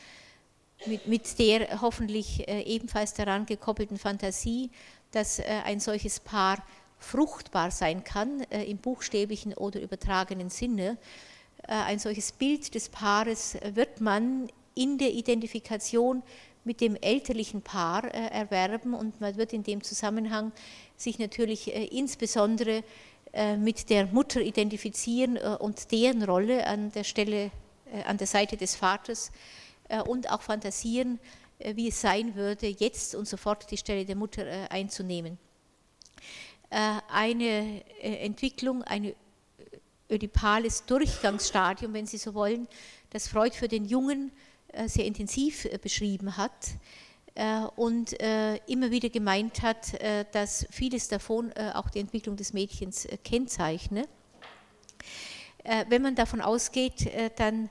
mit, 0.87 1.07
mit 1.07 1.39
der 1.39 1.81
hoffentlich 1.81 2.47
ebenfalls 2.49 3.15
daran 3.15 3.47
gekoppelten 3.47 3.99
Fantasie, 3.99 4.71
dass 5.11 5.41
ein 5.41 5.81
solches 5.81 6.21
Paar 6.21 6.63
fruchtbar 6.99 7.71
sein 7.71 8.05
kann, 8.05 8.41
im 8.43 8.79
buchstäblichen 8.79 9.55
oder 9.55 9.81
übertragenen 9.81 10.51
Sinne. 10.51 10.99
Ein 11.63 11.99
solches 11.99 12.33
Bild 12.33 12.75
des 12.75 12.91
Paares 12.91 13.57
wird 13.73 14.01
man 14.03 14.49
in 14.75 14.99
der 14.99 15.13
Identifikation 15.13 16.23
mit 16.67 16.81
dem 16.81 16.97
elterlichen 16.97 17.63
Paar 17.63 18.05
erwerben 18.13 18.93
und 18.93 19.21
man 19.21 19.37
wird 19.37 19.53
in 19.53 19.63
dem 19.63 19.83
Zusammenhang 19.83 20.53
sich 20.97 21.19
natürlich 21.19 21.75
äh, 21.75 21.85
insbesondere 21.85 22.79
äh, 22.79 22.83
mit 23.59 23.91
der 23.91 24.07
Mutter 24.07 24.41
identifizieren 24.41 25.37
äh, 25.37 25.57
und 25.59 25.93
deren 25.93 26.23
Rolle 26.23 26.67
an 26.67 26.91
der 26.93 27.05
Stelle, 27.05 27.51
an 28.07 28.17
der 28.17 28.27
Seite 28.27 28.57
des 28.57 28.75
Vaters 28.75 29.31
und 30.07 30.29
auch 30.31 30.43
fantasieren, 30.43 31.21
wie 31.61 31.89
es 31.89 32.01
sein 32.01 32.35
würde, 32.35 32.67
jetzt 32.67 33.15
und 33.15 33.29
sofort 33.29 33.71
die 33.71 33.77
Stelle 33.77 34.05
der 34.05 34.17
Mutter 34.17 34.45
einzunehmen. 34.69 35.39
Eine 36.69 37.85
Entwicklung, 38.01 38.83
ein 38.83 39.15
ödipales 40.11 40.85
Durchgangsstadium, 40.87 41.95
wenn 41.95 42.07
Sie 42.07 42.19
so 42.19 42.35
wollen, 42.35 42.67
das 43.11 43.29
Freud 43.29 43.55
für 43.55 43.69
den 43.69 43.85
Jungen 43.85 44.33
sehr 44.87 45.05
intensiv 45.05 45.69
beschrieben 45.81 46.37
hat, 46.37 46.51
äh, 46.51 47.06
und 47.77 48.19
äh, 48.21 48.57
immer 48.67 48.91
wieder 48.91 49.11
gemeint 49.11 49.63
hat, 49.63 49.93
äh, 49.95 50.25
dass 50.33 50.67
vieles 50.71 51.09
davon 51.09 51.53
auch 51.53 51.91
die 51.91 52.01
Entwicklung 52.01 52.37
des 52.37 52.53
Mädchens 52.53 53.07
kennzeichne. 53.25 54.07
Wenn 55.89 56.01
man 56.01 56.15
davon 56.15 56.41
ausgeht, 56.41 57.11
dann 57.37 57.69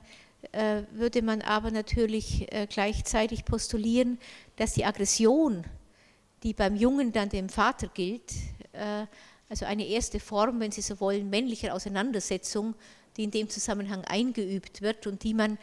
würde 0.92 1.22
man 1.22 1.40
aber 1.40 1.70
natürlich 1.70 2.46
gleichzeitig 2.68 3.46
postulieren, 3.46 4.18
dass 4.56 4.74
die 4.74 4.84
Aggression, 4.84 5.64
die 6.42 6.52
beim 6.52 6.76
Jungen 6.76 7.10
dann 7.12 7.30
dem 7.30 7.48
Vater 7.48 7.88
gilt, 7.88 8.34
also 9.48 9.64
eine 9.64 9.86
erste 9.86 10.20
Form, 10.20 10.60
wenn 10.60 10.72
Sie 10.72 10.82
so 10.82 11.00
wollen, 11.00 11.30
männlicher 11.30 11.72
Auseinandersetzung, 11.72 12.74
die 13.16 13.24
in 13.24 13.30
dem 13.30 13.48
Zusammenhang 13.48 14.04
eingeübt 14.04 14.82
wird 14.82 15.06
und 15.06 15.22
die 15.22 15.34
man 15.34 15.54
äh, 15.54 15.58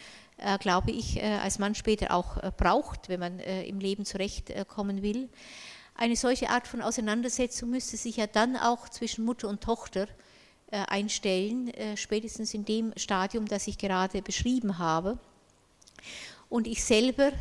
glaube 0.60 0.92
ich, 0.92 1.18
äh, 1.18 1.38
als 1.42 1.60
Mann 1.60 1.76
später 1.76 2.14
auch 2.14 2.38
äh, 2.38 2.52
braucht, 2.56 3.10
wenn 3.10 3.20
man 3.20 3.40
im 3.40 3.80
Leben 3.80 4.06
zurechtkommen 4.06 5.02
will. 5.02 5.30
Eine 5.96 6.16
solche 6.16 6.50
Art 6.50 6.68
von 6.68 6.82
Auseinandersetzung 6.82 7.70
müsste 7.70 7.98
sich 7.98 8.18
ja 8.18 8.28
dann 8.28 8.58
auch 8.58 8.90
zwischen 8.90 9.26
Mutter 9.26 9.48
und 9.48 9.62
Tochter 9.62 10.08
einstellen, 10.72 11.72
spätestens 11.96 12.56
in 12.56 12.66
dem 12.66 12.94
Stadium, 12.98 13.48
das 13.48 13.68
ich 13.68 13.78
gerade 13.78 14.24
beschrieben 14.24 14.80
habe. 14.80 15.20
Und 16.50 16.66
ich 16.66 16.84
selber 16.84 17.32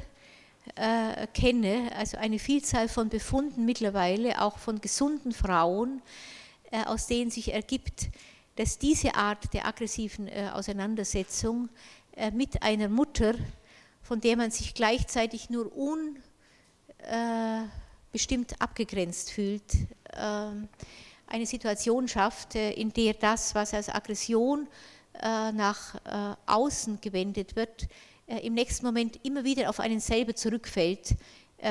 kenne 1.32 1.90
also 1.96 2.18
eine 2.18 2.38
Vielzahl 2.38 2.88
von 2.88 3.08
Befunden 3.08 3.64
mittlerweile, 3.64 4.42
auch 4.42 4.58
von 4.58 4.82
gesunden 4.82 5.32
Frauen, 5.32 6.02
aus 6.84 7.06
denen 7.06 7.30
sich 7.30 7.54
ergibt, 7.54 8.10
dass 8.56 8.78
diese 8.78 9.14
Art 9.14 9.54
der 9.54 9.66
aggressiven 9.66 10.28
Auseinandersetzung 10.52 11.70
äh, 11.70 12.01
mit 12.32 12.62
einer 12.62 12.88
Mutter, 12.88 13.34
von 14.02 14.20
der 14.20 14.36
man 14.36 14.50
sich 14.50 14.74
gleichzeitig 14.74 15.48
nur 15.50 15.72
unbestimmt 15.74 16.20
abgegrenzt 18.60 19.30
fühlt, 19.30 19.62
ähm, 20.14 20.68
eine 21.26 21.46
Situation 21.46 22.08
schafft, 22.08 22.56
in 22.56 22.92
der 22.92 23.14
das, 23.14 23.54
was 23.54 23.72
als 23.72 23.88
Aggression 23.88 24.68
nach 25.22 25.94
außen 26.46 27.00
gewendet 27.00 27.56
wird, 27.56 27.88
im 28.26 28.52
nächsten 28.52 28.84
Moment 28.84 29.18
immer 29.24 29.44
wieder 29.44 29.70
auf 29.70 29.80
einen 29.80 30.00
selber 30.00 30.34
zurückfällt, 30.34 31.14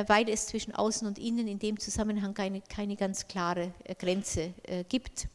weil 0.08 0.28
es 0.30 0.48
zwischen 0.48 0.74
außen 0.74 1.08
und 1.08 1.20
innen 1.20 1.48
in 1.48 1.60
dem 1.60 1.80
Zusammenhang 1.80 2.34
keine, 2.34 2.62
keine 2.62 2.96
ganz 2.96 3.28
klare 3.28 3.72
Grenze 4.00 4.56
gibt. 4.90 5.28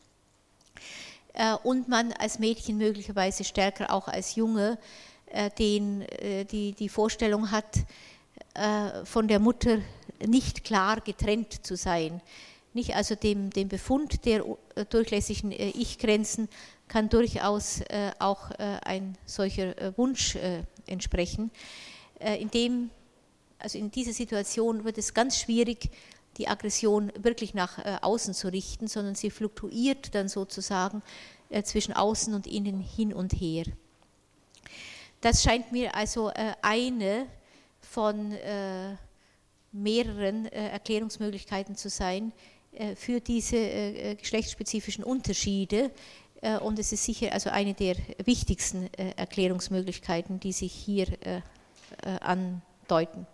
Und 1.63 1.89
man 1.89 2.13
als 2.15 2.39
Mädchen 2.39 2.79
möglicherweise 2.79 3.45
stärker 3.45 3.93
auch 3.93 4.09
als 4.09 4.37
Junge 4.37 4.79
den, 5.59 6.07
die, 6.51 6.73
die 6.73 6.89
Vorstellung 6.89 7.51
hat, 7.51 7.85
von 9.05 9.29
der 9.29 9.39
Mutter 9.39 9.79
nicht 10.25 10.65
klar 10.65 11.01
getrennt 11.01 11.67
zu 11.67 11.77
sein. 11.77 12.21
Nicht 12.77 12.95
also 12.95 13.15
dem, 13.15 13.49
dem 13.49 13.69
Befund 13.69 14.27
der 14.27 14.45
äh, 14.75 14.85
durchlässigen 14.85 15.51
äh, 15.51 15.71
Ich-Grenzen 15.71 16.47
kann 16.89 17.09
durchaus 17.09 17.81
äh, 17.81 18.11
auch 18.19 18.51
ein 18.59 19.17
solcher 19.25 19.75
Wunsch 19.97 20.39
entsprechen. 20.87 21.51
In, 22.21 22.49
dem, 22.51 22.91
also 23.59 23.77
in 23.77 23.91
dieser 23.91 24.13
Situation 24.13 24.85
wird 24.85 24.97
es 24.97 25.13
ganz 25.13 25.41
schwierig, 25.41 25.91
die 26.39 26.49
Aggression 26.49 27.13
wirklich 27.19 27.55
nach 27.55 28.03
außen 28.03 28.35
zu 28.35 28.49
richten, 28.49 28.89
sondern 28.89 29.15
sie 29.15 29.31
fluktuiert 29.31 30.15
dann 30.15 30.29
sozusagen 30.29 31.03
zwischen 31.65 31.93
außen 31.93 32.35
und 32.35 32.47
innen 32.47 32.81
hin 32.81 33.13
und 33.13 33.33
her. 33.33 33.65
Das 35.21 35.43
scheint 35.43 35.73
mir 35.73 35.95
also 35.95 36.31
eine 36.63 37.27
von 37.81 38.37
mehreren 39.77 40.47
äh, 40.47 40.69
Erklärungsmöglichkeiten 40.71 41.77
zu 41.77 41.89
sein 41.89 42.33
äh, 42.73 42.97
für 42.97 43.21
diese 43.21 43.57
äh, 43.57 44.15
geschlechtsspezifischen 44.15 45.05
Unterschiede. 45.05 45.91
Und 46.61 46.79
es 46.79 46.93
ist 46.93 47.03
sicher 47.03 47.33
also 47.33 47.49
eine 47.49 47.73
der 47.73 47.97
wichtigsten 48.25 48.93
Erklärungsmöglichkeiten, 48.93 50.39
die 50.39 50.53
sich 50.53 50.71
hier 50.71 51.07
andeuten. 52.21 53.27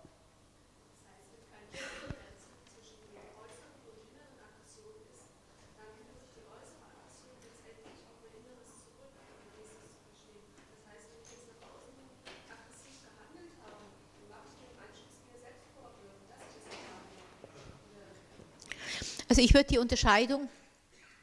Also 19.33 19.41
ich 19.41 19.55
würde 19.55 19.65
die 19.65 19.79
Unterscheidung 19.79 20.47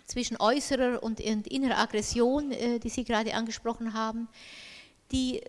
zwischen 0.05 0.37
äußerer 0.37 1.01
und 1.01 1.21
innerer 1.21 1.79
Aggression, 1.79 2.51
äh, 2.51 2.81
die 2.81 2.89
Sie 2.89 3.05
gerade 3.05 3.33
angesprochen 3.35 3.95
haben, 3.95 4.27
die 5.13 5.41
äh, 5.41 5.47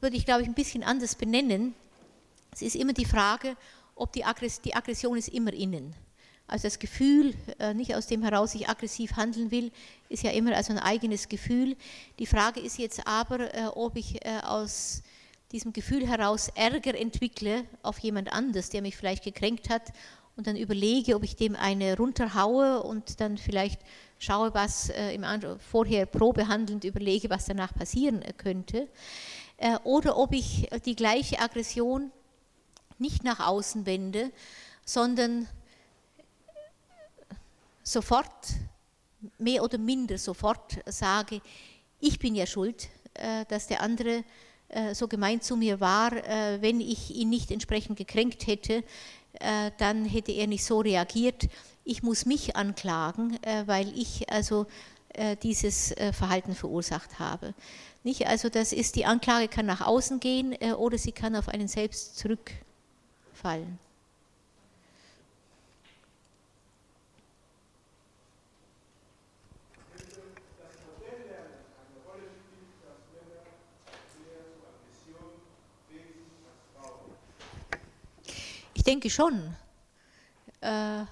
würde 0.00 0.16
ich, 0.16 0.24
glaube 0.24 0.42
ich, 0.42 0.46
ein 0.46 0.54
bisschen 0.54 0.84
anders 0.84 1.16
benennen. 1.16 1.74
Es 2.52 2.62
ist 2.62 2.76
immer 2.76 2.92
die 2.92 3.06
Frage, 3.06 3.56
ob 3.96 4.12
die 4.12 4.24
Aggression, 4.24 4.62
die 4.66 4.76
Aggression 4.76 5.18
ist 5.18 5.30
immer 5.30 5.52
innen. 5.52 5.92
Also 6.46 6.68
das 6.68 6.78
Gefühl, 6.78 7.34
äh, 7.58 7.74
nicht 7.74 7.92
aus 7.96 8.06
dem 8.06 8.22
heraus 8.22 8.54
ich 8.54 8.68
aggressiv 8.68 9.16
handeln 9.16 9.50
will, 9.50 9.72
ist 10.08 10.22
ja 10.22 10.30
immer 10.30 10.54
also 10.54 10.72
ein 10.72 10.78
eigenes 10.78 11.28
Gefühl. 11.28 11.76
Die 12.20 12.26
Frage 12.26 12.60
ist 12.60 12.78
jetzt 12.78 13.04
aber, 13.04 13.76
ob 13.76 13.96
ich 13.96 14.24
aus 14.44 15.02
diesem 15.50 15.72
Gefühl 15.72 16.06
heraus 16.06 16.52
Ärger 16.54 16.94
entwickle 16.94 17.64
auf 17.82 17.98
jemand 17.98 18.32
anders, 18.32 18.70
der 18.70 18.80
mich 18.80 18.96
vielleicht 18.96 19.24
gekränkt 19.24 19.68
hat, 19.68 19.92
und 20.40 20.46
dann 20.46 20.56
überlege, 20.56 21.16
ob 21.16 21.22
ich 21.22 21.36
dem 21.36 21.54
eine 21.54 21.98
runterhaue 21.98 22.82
und 22.82 23.20
dann 23.20 23.36
vielleicht 23.36 23.82
schaue, 24.18 24.54
was 24.54 24.88
äh, 24.88 25.14
im 25.14 25.22
vorher 25.58 26.06
probehandelnd 26.06 26.84
überlege, 26.84 27.28
was 27.28 27.44
danach 27.44 27.74
passieren 27.74 28.22
äh, 28.22 28.32
könnte. 28.32 28.88
Äh, 29.58 29.76
oder 29.84 30.16
ob 30.16 30.32
ich 30.32 30.66
die 30.86 30.96
gleiche 30.96 31.40
Aggression 31.40 32.10
nicht 32.96 33.22
nach 33.22 33.46
außen 33.46 33.84
wende, 33.84 34.32
sondern 34.86 35.46
sofort, 37.82 38.54
mehr 39.36 39.62
oder 39.62 39.76
minder 39.76 40.16
sofort 40.16 40.78
sage, 40.86 41.42
ich 42.00 42.18
bin 42.18 42.34
ja 42.34 42.46
schuld, 42.46 42.88
äh, 43.12 43.44
dass 43.44 43.66
der 43.66 43.82
andere 43.82 44.24
äh, 44.72 44.94
so 44.94 45.08
gemein 45.08 45.40
zu 45.40 45.56
mir 45.56 45.80
war, 45.80 46.12
äh, 46.12 46.62
wenn 46.62 46.80
ich 46.80 47.10
ihn 47.14 47.28
nicht 47.28 47.50
entsprechend 47.50 47.98
gekränkt 47.98 48.46
hätte, 48.46 48.84
äh, 49.38 49.70
dann 49.78 50.04
hätte 50.04 50.32
er 50.32 50.46
nicht 50.46 50.64
so 50.64 50.80
reagiert. 50.80 51.48
Ich 51.84 52.02
muss 52.02 52.26
mich 52.26 52.56
anklagen, 52.56 53.38
äh, 53.42 53.66
weil 53.66 53.88
ich 53.96 54.30
also 54.30 54.66
äh, 55.14 55.36
dieses 55.36 55.94
Verhalten 56.12 56.54
verursacht 56.54 57.18
habe. 57.18 57.54
Nicht? 58.04 58.26
Also 58.26 58.48
das 58.48 58.72
ist, 58.72 58.96
die 58.96 59.06
Anklage 59.06 59.48
kann 59.48 59.66
nach 59.66 59.80
außen 59.86 60.20
gehen 60.20 60.54
oder 60.78 60.96
sie 60.96 61.12
kann 61.12 61.36
auf 61.36 61.48
einen 61.48 61.68
selbst 61.68 62.16
zurückfallen. 62.16 63.78
Denke 78.90 79.08
schon. 79.08 79.40
Äh, 80.60 81.04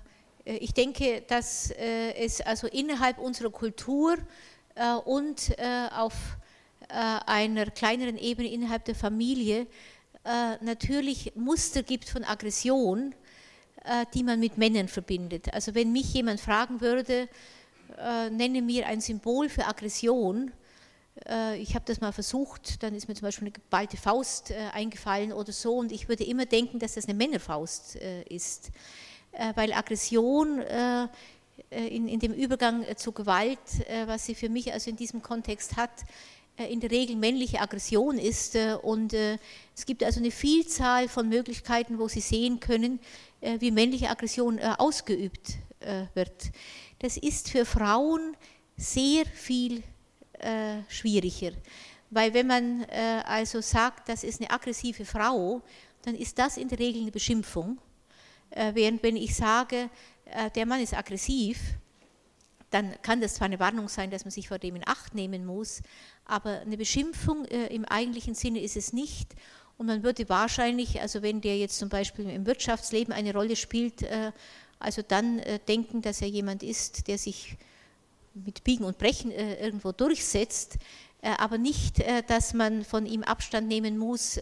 ich 0.45 0.75
denke, 0.75 1.23
dass 1.29 1.71
äh, 1.71 2.13
es 2.15 2.41
also 2.41 2.67
innerhalb 2.67 3.19
unserer 3.19 3.51
Kultur 3.51 4.17
äh, 4.75 4.95
und 4.95 5.57
auf 5.93 6.15
einer 6.91 7.67
kleineren 7.67 8.17
Ebene 8.17 8.49
innerhalb 8.51 8.87
der 8.87 8.95
Familie 8.95 9.67
natürlich 10.63 11.33
Muster 11.35 11.83
gibt 11.83 12.09
von 12.09 12.25
Aggression, 12.25 13.15
die 14.15 14.23
man 14.23 14.41
mit 14.41 14.57
Männern 14.57 14.89
verbindet. 14.89 15.53
Also 15.53 15.75
wenn 15.75 15.93
mich 15.93 16.15
jemand 16.15 16.41
fragen 16.41 16.81
würde, 16.81 17.29
nenne 18.31 18.63
mir 18.63 18.87
ein 18.87 19.03
Symbol 19.03 19.51
für 19.51 19.67
Aggression, 19.67 20.49
äh, 20.49 20.58
ich 21.59 21.75
habe 21.75 21.85
das 21.85 22.01
mal 22.01 22.13
versucht, 22.13 22.83
dann 22.83 22.95
ist 22.95 23.09
mir 23.09 23.15
zum 23.15 23.27
Beispiel 23.27 23.47
eine 23.47 23.53
geballte 23.53 23.97
Faust 23.97 24.51
äh, 24.51 24.57
eingefallen 24.73 25.33
oder 25.33 25.53
so 25.53 25.77
und 25.77 25.93
ich 25.93 26.09
würde 26.09 26.25
immer 26.25 26.47
denken, 26.47 26.79
dass 26.79 26.95
das 26.95 27.05
eine 27.05 27.15
Männerfaust 27.15 27.97
äh, 27.97 28.23
ist, 28.25 28.71
weil 29.55 29.73
Aggression 29.73 30.63
in, 31.71 32.09
in 32.09 32.19
dem 32.19 32.33
Übergang 32.33 32.85
zu 32.97 33.13
Gewalt, 33.13 33.59
was 34.07 34.25
sie 34.25 34.35
für 34.35 34.49
mich 34.49 34.73
also 34.73 34.91
in 34.91 34.97
diesem 34.97 35.23
Kontext 35.23 35.77
hat, 35.77 35.91
in 36.57 36.81
der 36.81 36.91
Regel 36.91 37.15
männliche 37.15 37.61
Aggression 37.61 38.19
ist 38.19 38.57
und 38.83 39.13
es 39.13 39.87
gibt 39.87 40.03
also 40.03 40.19
eine 40.19 40.31
Vielzahl 40.31 41.09
von 41.09 41.29
Möglichkeiten, 41.29 41.99
wo 41.99 42.09
Sie 42.09 42.21
sehen 42.21 42.59
können, 42.59 43.01
wie 43.41 43.71
männliche 43.71 44.09
Aggression 44.09 44.59
ausgeübt 44.59 45.59
wird. 46.15 46.51
Das 47.01 47.17
ist 47.17 47.51
für 47.51 47.65
Frauen 47.65 48.35
sehr 48.77 49.27
viel 49.27 49.83
äh, 50.39 50.83
schwieriger. 50.89 51.53
Weil 52.11 52.33
wenn 52.33 52.47
man 52.47 52.83
äh, 52.85 53.23
also 53.27 53.61
sagt, 53.61 54.09
das 54.09 54.25
ist 54.25 54.41
eine 54.41 54.51
aggressive 54.51 55.05
Frau, 55.05 55.63
dann 56.03 56.15
ist 56.15 56.39
das 56.39 56.57
in 56.57 56.69
der 56.69 56.79
Regel 56.79 57.03
eine 57.03 57.11
Beschimpfung. 57.11 57.79
Äh, 58.51 58.75
während 58.75 59.03
wenn 59.03 59.17
ich 59.17 59.35
sage, 59.35 59.91
äh, 60.25 60.51
der 60.51 60.67
Mann 60.67 60.81
ist 60.81 60.95
aggressiv, 60.95 61.59
dann 62.71 62.95
kann 63.03 63.21
das 63.21 63.35
zwar 63.35 63.47
eine 63.47 63.59
Warnung 63.59 63.89
sein, 63.89 64.11
dass 64.11 64.25
man 64.25 64.31
sich 64.31 64.49
vor 64.49 64.59
dem 64.59 64.77
in 64.77 64.87
Acht 64.87 65.15
nehmen 65.15 65.47
muss, 65.47 65.83
aber 66.27 66.61
eine 66.61 66.77
Beschimpfung 66.77 67.45
äh, 67.47 67.67
im 67.75 67.85
eigentlichen 67.85 68.35
Sinne 68.35 68.61
ist 68.61 68.77
es 68.77 68.93
nicht. 68.93 69.35
Und 69.79 69.87
man 69.87 70.03
würde 70.03 70.29
wahrscheinlich, 70.29 71.01
also 71.01 71.23
wenn 71.23 71.41
der 71.41 71.57
jetzt 71.57 71.79
zum 71.79 71.89
Beispiel 71.89 72.29
im 72.29 72.47
Wirtschaftsleben 72.47 73.15
eine 73.15 73.33
Rolle 73.33 73.55
spielt, 73.55 74.05
also 74.81 75.03
dann 75.03 75.41
denken, 75.69 76.03
dass 76.03 76.21
er 76.21 76.27
jemand 76.27 76.65
ist, 76.65 77.07
der 77.07 77.17
sich 77.17 77.57
mit 78.45 78.65
Biegen 78.65 78.85
und 78.85 78.99
Brechen 78.99 79.31
äh, 79.31 79.55
irgendwo 79.65 79.93
durchsetzt, 79.93 80.79
äh, 81.23 81.31
aber 81.39 81.59
nicht, 81.59 82.01
äh, 82.01 82.23
dass 82.27 82.55
man 82.55 82.85
von 82.85 83.07
ihm 83.07 83.23
Abstand 83.23 83.69
nehmen 83.69 83.99
muss, 83.99 84.41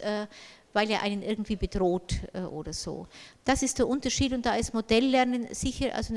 weil 0.72 0.90
er 0.90 1.02
einen 1.02 1.22
irgendwie 1.22 1.56
bedroht 1.56 2.16
oder 2.50 2.74
so. 2.74 3.06
Das 3.46 3.62
ist 3.62 3.78
der 3.78 3.88
Unterschied 3.88 4.34
und 4.34 4.44
da 4.44 4.56
ist 4.56 4.74
Modelllernen 4.74 5.54
sicher, 5.54 5.94
also 5.94 6.14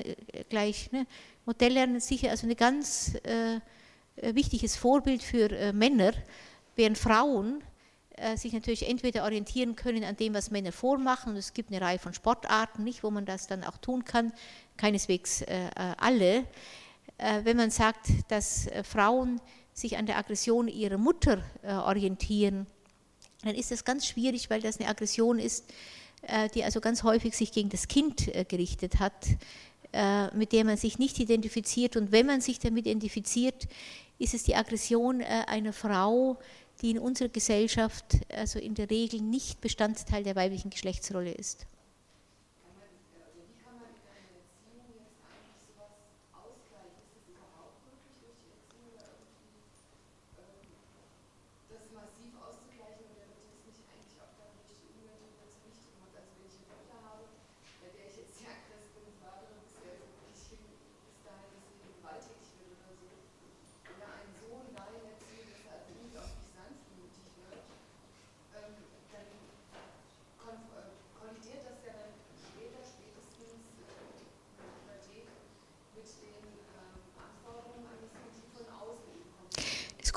gleich, 0.49 0.91
ne, 0.91 1.07
Modelllernen 1.45 2.01
sicher 2.01 2.29
also 2.31 2.45
ein 2.45 2.55
ganz 2.57 3.13
äh, 4.21 4.35
wichtiges 4.35 4.75
Vorbild 4.75 5.23
für 5.23 5.49
äh, 5.51 5.71
Männer, 5.71 6.11
während 6.75 6.97
Frauen 6.97 7.63
äh, 8.17 8.35
sich 8.35 8.51
natürlich 8.51 8.87
entweder 8.89 9.23
orientieren 9.23 9.75
können 9.75 10.03
an 10.03 10.17
dem, 10.17 10.33
was 10.33 10.51
Männer 10.51 10.71
vormachen, 10.71 11.33
und 11.33 11.37
es 11.37 11.53
gibt 11.53 11.71
eine 11.71 11.81
Reihe 11.81 11.99
von 11.99 12.13
Sportarten, 12.13 12.83
nicht, 12.83 13.03
wo 13.03 13.11
man 13.11 13.25
das 13.25 13.47
dann 13.47 13.63
auch 13.63 13.77
tun 13.77 14.03
kann, 14.03 14.33
keineswegs 14.75 15.43
alle, 15.97 16.39
äh, 16.39 16.43
wenn 17.43 17.57
man 17.57 17.71
sagt, 17.71 18.07
dass 18.29 18.67
äh, 18.67 18.83
Frauen 18.83 19.41
sich 19.73 19.97
an 19.97 20.05
der 20.05 20.17
Aggression 20.17 20.67
ihrer 20.67 20.97
Mutter 20.97 21.43
äh, 21.61 21.73
orientieren, 21.73 22.67
dann 23.43 23.55
ist 23.55 23.71
das 23.71 23.85
ganz 23.85 24.05
schwierig, 24.05 24.49
weil 24.49 24.61
das 24.61 24.79
eine 24.79 24.89
Aggression 24.89 25.39
ist, 25.39 25.63
die 26.53 26.65
also 26.65 26.81
ganz 26.81 27.03
häufig 27.03 27.33
sich 27.33 27.53
gegen 27.53 27.69
das 27.69 27.87
Kind 27.87 28.29
gerichtet 28.49 28.99
hat. 28.99 29.25
mit 30.33 30.51
der 30.51 30.65
man 30.65 30.75
sich 30.75 30.99
nicht 30.99 31.17
identifiziert. 31.19 31.95
Und 31.95 32.11
wenn 32.11 32.25
man 32.25 32.41
sich 32.41 32.59
damit 32.59 32.85
identifiziert, 32.85 33.69
ist 34.17 34.33
es 34.33 34.43
die 34.43 34.55
Aggression 34.55 35.21
einer 35.21 35.71
Frau, 35.71 36.37
die 36.81 36.91
in 36.91 36.99
unserer 36.99 37.29
Gesellschaft 37.29 38.17
also 38.35 38.59
in 38.59 38.75
der 38.75 38.89
Regel 38.89 39.21
nicht 39.21 39.61
Bestandteil 39.61 40.25
der 40.25 40.35
weiblichen 40.35 40.69
Geschlechtsrolle 40.69 41.31
ist. 41.31 41.65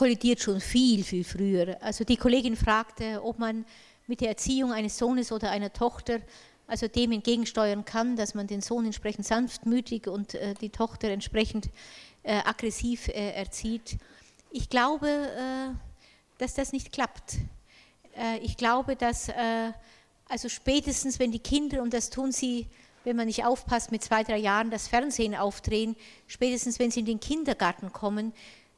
Kollidiert 0.02 0.40
schon 0.40 0.60
viel, 0.60 1.04
viel 1.04 1.22
früher. 1.22 1.80
Also 1.80 2.02
die 2.02 2.16
Kollegin 2.16 2.56
fragte, 2.56 3.22
ob 3.22 3.38
man 3.38 3.64
mit 4.08 4.20
der 4.20 4.30
Erziehung 4.30 4.72
eines 4.72 4.98
Sohnes 4.98 5.30
oder 5.30 5.52
einer 5.52 5.72
Tochter 5.72 6.18
also 6.66 6.88
dem 6.88 7.12
entgegensteuern 7.12 7.84
kann, 7.84 8.16
dass 8.16 8.34
man 8.34 8.48
den 8.48 8.62
Sohn 8.62 8.84
entsprechend 8.84 9.26
sanftmütig 9.26 10.08
und 10.08 10.34
äh, 10.34 10.54
die 10.54 10.70
Tochter 10.70 11.10
entsprechend 11.10 11.70
äh, 12.24 12.38
aggressiv 12.38 13.06
äh, 13.10 13.30
erzieht. 13.30 13.98
Ich 14.50 14.68
glaube, 14.68 15.06
äh, 15.06 15.70
dass 16.38 16.54
das 16.54 16.72
nicht 16.72 16.90
klappt. 16.90 17.36
Äh, 18.16 18.38
ich 18.38 18.56
glaube, 18.56 18.96
dass 18.96 19.28
äh, 19.28 19.70
also 20.28 20.48
spätestens, 20.48 21.20
wenn 21.20 21.30
die 21.30 21.38
Kinder, 21.38 21.80
und 21.80 21.94
das 21.94 22.10
tun 22.10 22.32
sie, 22.32 22.66
wenn 23.04 23.16
man 23.16 23.26
nicht 23.26 23.44
aufpasst, 23.44 23.92
mit 23.92 24.02
zwei, 24.02 24.22
drei 24.22 24.38
Jahren 24.38 24.70
das 24.70 24.88
Fernsehen 24.88 25.34
aufdrehen, 25.34 25.96
spätestens, 26.26 26.78
wenn 26.78 26.90
sie 26.90 27.00
in 27.00 27.06
den 27.06 27.20
Kindergarten 27.20 27.92
kommen, 27.92 28.32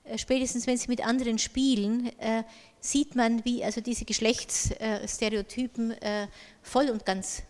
äh, 0.05 0.18
spätestens 0.18 0.66
wenn 0.66 0.76
sie 0.76 0.88
mit 0.88 1.06
anderen 1.06 1.38
spielen, 1.38 2.10
äh, 2.18 2.44
sieht 2.80 3.14
man, 3.16 3.44
wie 3.44 3.64
also 3.64 3.80
diese 3.80 4.05
Geschlechtsstereotypen 4.05 5.92
äh, 5.92 6.28
voll 6.62 6.90
und 6.90 7.06
ganz 7.06 7.42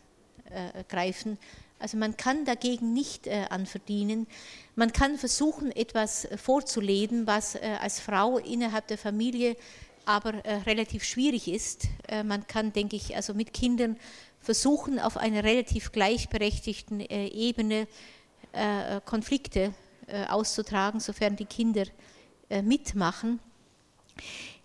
greifen. 0.89 1.39
Also 1.81 1.97
man 1.97 2.17
kann 2.17 2.45
dagegen 2.45 2.93
nicht 2.93 3.27
anverdienen. 3.27 4.29
Man 4.77 4.93
kann 4.93 5.19
versuchen, 5.19 5.75
etwas 5.75 6.29
vorzuleben, 6.37 7.27
was 7.27 7.57
als 7.57 7.99
Frau 7.99 8.39
innerhalb 8.39 8.87
der 8.87 8.99
Familie 8.99 9.57
aber 10.05 10.35
relativ 10.67 11.03
schwierig 11.03 11.49
ist. 11.49 11.89
Man 12.25 12.47
kann, 12.47 12.73
denke 12.73 12.95
ich, 12.95 13.17
also 13.17 13.35
mit 13.35 13.53
Kindern 13.53 13.97
versuchen, 14.45 14.99
auf 14.99 15.17
einer 15.17 15.43
relativ 15.43 15.91
gleichberechtigten 15.91 17.01
Ebene 17.01 17.89
Konflikte 19.05 19.75
auszutragen, 20.29 21.01
sofern 21.01 21.35
die 21.35 21.47
Kinder 21.47 21.87
äh, 22.51 22.63
mitmachen. 22.63 23.41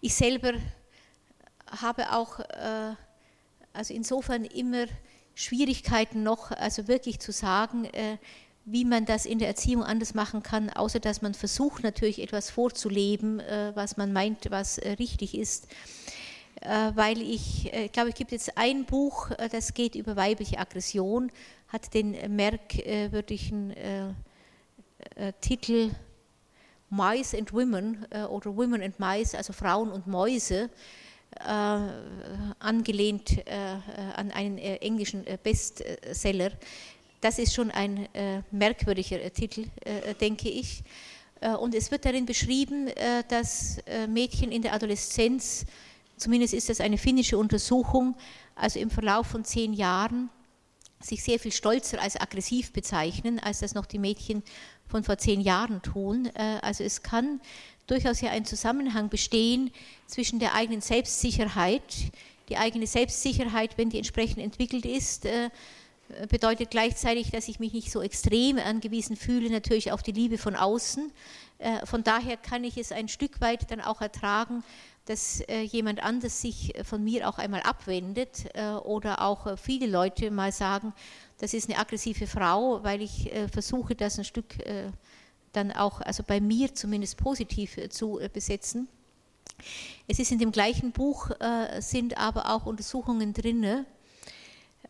Ich 0.02 0.14
selber 0.14 0.54
habe 1.66 2.12
auch 2.12 2.40
äh, 2.40 2.94
also 3.74 3.94
insofern 3.94 4.46
immer 4.46 4.86
Schwierigkeiten 5.34 6.24
noch, 6.24 6.52
also 6.52 6.88
wirklich 6.88 7.20
zu 7.20 7.32
sagen, 7.32 7.86
äh, 7.86 8.18
wie 8.66 8.86
man 8.86 9.06
das 9.06 9.26
in 9.26 9.40
der 9.40 9.48
Erziehung 9.48 9.84
anders 9.84 10.14
machen 10.14 10.44
kann, 10.44 10.70
außer 10.70 11.00
dass 11.00 11.22
man 11.22 11.34
versucht 11.34 11.82
natürlich 11.82 12.22
etwas 12.22 12.52
vorzuleben, 12.52 13.42
was 13.74 13.98
man 13.98 14.14
meint, 14.14 14.52
was 14.52 14.78
richtig 15.00 15.36
ist. 15.36 15.68
Weil 16.62 17.22
ich, 17.22 17.72
ich 17.74 17.92
glaube, 17.92 18.10
es 18.10 18.16
gibt 18.16 18.34
jetzt 18.34 18.58
ein 18.58 18.84
Buch, 18.84 19.30
das 19.52 19.74
geht 19.74 19.96
über 19.96 20.16
weibliche 20.18 20.60
Aggression, 20.60 21.32
hat 21.70 21.94
den 21.94 22.36
merkwürdigen 22.36 23.74
Titel 25.40 25.92
Mice 26.90 27.36
and 27.36 27.54
Women 27.54 28.06
äh, 28.10 28.24
oder 28.24 28.56
Women 28.56 28.82
and 28.82 29.00
Mice, 29.00 29.36
also 29.36 29.54
Frauen 29.54 29.92
und 29.92 30.08
Mäuse, 30.08 30.70
äh, 31.40 31.80
angelehnt 32.60 33.38
äh, 33.46 33.78
an 34.16 34.32
einen 34.32 34.58
äh, 34.58 34.78
englischen 34.78 35.26
äh, 35.28 35.38
Bestseller. 35.42 36.52
Das 37.22 37.38
ist 37.38 37.54
schon 37.54 37.70
ein 37.70 38.14
äh, 38.16 38.42
merkwürdiger 38.50 39.32
Titel, 39.32 39.66
denke 40.22 40.50
ich. 40.50 40.84
und 41.60 41.76
es 41.76 41.92
wird 41.92 42.06
darin 42.06 42.26
beschrieben, 42.26 42.90
dass 43.28 43.78
Mädchen 44.08 44.54
in 44.54 44.62
der 44.62 44.74
Adoleszenz, 44.74 45.66
zumindest 46.20 46.54
ist 46.54 46.70
das 46.70 46.82
eine 46.82 46.98
finnische 46.98 47.38
Untersuchung, 47.38 48.16
also 48.56 48.80
im 48.80 48.90
Verlauf 48.90 49.28
von 49.28 49.44
zehn 49.44 49.74
Jahren, 49.74 50.30
sich 51.02 51.24
sehr 51.24 51.40
viel 51.40 51.52
stolzer 51.52 52.02
als 52.02 52.20
aggressiv 52.20 52.74
bezeichnen, 52.74 53.40
als 53.40 53.60
das 53.60 53.74
noch 53.74 53.86
die 53.86 54.00
Mädchen 54.00 54.44
von 54.88 55.04
vor 55.04 55.18
zehn 55.18 55.40
Jahren 55.40 55.82
tun. 55.82 56.30
Äh, 56.36 56.60
also 56.62 56.84
es 56.84 57.04
kann 57.04 57.40
durchaus 57.88 58.22
ja 58.22 58.32
ein 58.32 58.46
Zusammenhang 58.46 59.10
bestehen 59.10 59.72
zwischen 60.08 60.40
der 60.40 60.56
eigenen 60.56 60.82
Selbstsicherheit. 60.82 62.12
Die 62.50 62.58
eigene 62.58 62.88
Selbstsicherheit, 62.88 63.78
wenn 63.78 63.90
die 63.90 63.98
entsprechend 63.98 64.40
entwickelt 64.40 64.86
ist, 64.86 65.26
äh, 65.26 65.50
bedeutet 66.28 66.72
gleichzeitig, 66.72 67.32
dass 67.32 67.48
ich 67.48 67.60
mich 67.60 67.74
nicht 67.74 67.92
so 67.92 68.02
extrem 68.02 68.58
angewiesen 68.58 69.16
fühle, 69.16 69.50
natürlich 69.50 69.92
auf 69.92 70.02
die 70.02 70.12
Liebe 70.12 70.38
von 70.38 70.56
außen. 70.56 71.12
Äh, 71.60 71.86
von 71.86 72.04
daher 72.04 72.36
kann 72.36 72.64
ich 72.64 72.78
es 72.78 72.92
ein 72.92 73.08
Stück 73.08 73.42
weit 73.42 73.70
dann 73.72 73.82
auch 73.82 74.02
ertragen, 74.02 74.64
dass 75.10 75.44
jemand 75.72 76.04
anders 76.04 76.40
sich 76.40 76.72
von 76.84 77.04
mir 77.04 77.28
auch 77.28 77.40
einmal 77.40 77.62
abwendet 77.62 78.46
oder 78.84 79.24
auch 79.24 79.58
viele 79.58 79.88
Leute 79.88 80.30
mal 80.30 80.52
sagen, 80.52 80.94
das 81.40 81.54
ist 81.54 81.70
eine 81.70 81.80
aggressive 81.80 82.28
Frau, 82.28 82.84
weil 82.84 83.02
ich 83.02 83.34
äh, 83.34 83.48
versuche, 83.48 83.96
das 83.96 84.20
ein 84.20 84.26
Stück 84.26 84.60
äh, 84.66 84.92
dann 85.54 85.72
auch, 85.72 86.02
also 86.02 86.22
bei 86.22 86.40
mir 86.40 86.76
zumindest 86.76 87.18
positiv 87.18 87.78
äh, 87.78 87.90
zu 87.90 88.20
äh, 88.20 88.30
besetzen. 88.30 88.88
Es 90.08 90.20
ist 90.20 90.32
in 90.32 90.40
dem 90.40 90.52
gleichen 90.52 90.92
Buch, 90.92 91.32
äh, 91.40 91.82
sind 91.82 92.18
aber 92.18 92.54
auch 92.54 92.66
Untersuchungen 92.66 93.34
drin, 93.34 93.64
äh, 93.64 93.84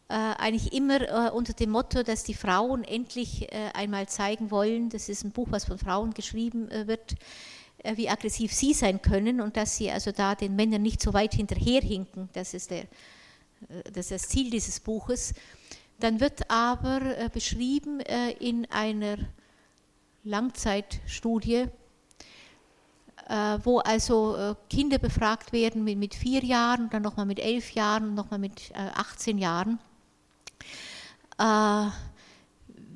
eigentlich 0.08 0.74
immer 0.74 1.34
unter 1.34 1.54
dem 1.54 1.70
Motto, 1.70 2.02
dass 2.02 2.24
die 2.24 2.34
Frauen 2.34 2.84
endlich 2.84 3.48
einmal 3.76 4.10
zeigen 4.10 4.50
wollen, 4.50 4.90
das 4.90 5.08
ist 5.08 5.24
ein 5.24 5.30
Buch, 5.32 5.50
was 5.52 5.66
von 5.66 5.78
Frauen 5.78 6.16
geschrieben 6.16 6.68
wird, 6.88 7.14
wie 7.96 8.10
aggressiv 8.10 8.54
sie 8.54 8.74
sein 8.74 9.02
können 9.02 9.42
und 9.42 9.58
dass 9.58 9.78
sie 9.78 9.90
also 9.92 10.12
da 10.12 10.36
den 10.36 10.56
Männern 10.56 10.82
nicht 10.82 11.02
so 11.02 11.14
weit 11.14 11.34
hinterherhinken, 11.34 12.30
das 12.34 12.54
ist, 12.54 12.72
der, 12.72 12.86
das, 13.94 14.06
ist 14.06 14.12
das 14.12 14.30
Ziel 14.30 14.50
dieses 14.50 14.80
Buches. 14.80 15.34
Dann 16.00 16.20
wird 16.20 16.50
aber 16.50 17.02
äh, 17.18 17.30
beschrieben 17.30 18.00
äh, 18.02 18.32
in 18.32 18.66
einer 18.72 19.18
Langzeitstudie, 20.24 21.66
äh, 23.28 23.60
wo 23.64 23.80
also 23.80 24.56
Kinder 24.70 24.98
befragt 24.98 25.52
werden 25.52 25.84
mit, 25.84 26.16
vier 26.16 26.44
Jahren, 26.44 26.90
dann 26.90 27.02
nochmal 27.02 27.26
mit 27.26 27.40
elf 27.40 27.72
Jahren 27.72 28.16
nochmal 28.16 28.40
mit 28.40 28.72
18 28.76 29.38
Jahren, 29.38 29.80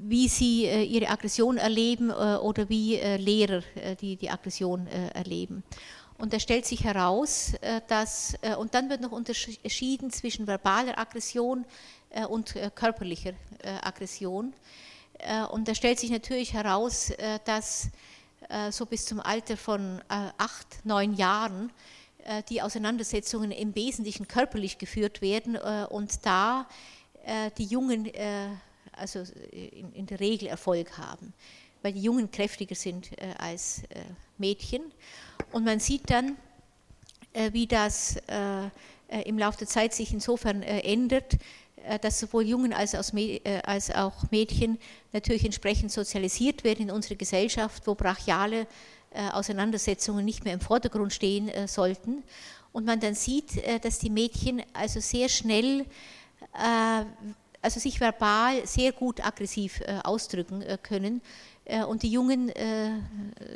wie 0.05 0.27
sie 0.27 0.65
ihre 0.65 1.09
Aggression 1.09 1.57
erleben 1.57 2.11
oder 2.11 2.69
wie 2.69 2.95
Lehrer 2.97 3.61
die, 4.01 4.15
die 4.15 4.30
Aggression 4.30 4.88
erleben. 4.88 5.63
Und 6.17 6.34
da 6.34 6.39
stellt 6.39 6.65
sich 6.65 6.84
heraus, 6.84 7.53
dass, 7.88 8.35
und 8.57 8.73
dann 8.73 8.89
wird 8.89 9.01
noch 9.01 9.11
unterschieden 9.11 10.11
zwischen 10.11 10.45
verbaler 10.45 10.97
Aggression, 10.97 11.65
äh, 12.13 12.25
und 12.25 12.55
äh, 12.55 12.69
körperlicher 12.73 13.31
äh, 13.59 13.69
Aggression. 13.81 14.53
Und 15.51 15.69
da 15.69 15.75
stellt 15.75 15.99
sich 15.99 16.09
natürlich 16.09 16.53
heraus, 16.53 17.13
dass 17.45 17.89
so 18.71 18.85
bis 18.85 19.05
zum 19.05 19.21
Alter 19.21 19.55
von 19.55 20.01
acht, 20.09 20.84
neun 20.84 21.13
Jahren 21.13 21.71
die 22.49 22.61
Auseinandersetzungen 22.61 23.51
im 23.51 23.73
Wesentlichen 23.73 24.27
körperlich 24.27 24.80
geführt 24.80 25.21
werden 25.21 25.55
und 25.55 26.25
da 26.25 26.67
die 27.57 27.65
Jungen 27.65 28.11
also 28.98 29.24
in, 29.52 30.06
der 30.06 30.20
Regel 30.20 30.48
Erfolg 30.48 30.98
haben, 30.98 31.34
weil 31.82 31.94
die 31.94 32.02
Jungen 32.02 32.32
kräftiger 32.32 32.76
sind 32.76 33.10
als 33.38 33.84
Mädchen. 34.38 34.82
Und 35.52 35.65
man 35.65 35.80
sieht 35.80 36.10
dann, 36.10 36.38
wie 37.52 37.68
das 37.68 38.18
im 39.26 39.38
Laufe 39.38 39.60
der 39.60 39.68
Zeit 39.68 39.94
sich 39.94 40.14
insofern 40.14 40.64
ändert, 40.64 41.38
äh, 41.84 41.99
dass 41.99 42.20
sowohl 42.20 42.45
Jungen 42.45 42.74
als 42.74 42.95
auch 43.91 44.32
Mädchen 44.32 44.80
natürlich 45.11 45.45
entsprechend 45.45 45.91
sozialisiert 45.91 46.64
werden 46.64 46.84
in 46.84 46.91
unserer 46.91 47.15
Gesellschaft, 47.15 47.86
wo 47.86 47.95
brachiale 47.95 48.68
äh, 49.11 49.30
Auseinandersetzungen 49.32 50.24
nicht 50.26 50.45
mehr 50.45 50.53
im 50.53 50.61
Vordergrund 50.61 51.14
stehen 51.14 51.49
äh, 51.49 51.68
sollten. 51.68 52.24
Und 52.72 52.86
man 52.86 52.99
dann 52.99 53.14
sieht, 53.14 53.61
dass 53.84 53.99
die 53.99 54.10
Mädchen 54.10 54.64
also 54.74 54.99
sehr 54.99 55.30
schnell 55.30 55.86
also 57.64 57.80
sich 57.80 57.99
verbal 57.99 58.68
sehr 58.68 58.91
gut 58.91 59.26
aggressiv 59.26 59.81
ausdrücken 60.03 60.64
können. 60.84 61.22
Und 61.88 62.03
die 62.03 62.11
Jungen 62.11 62.52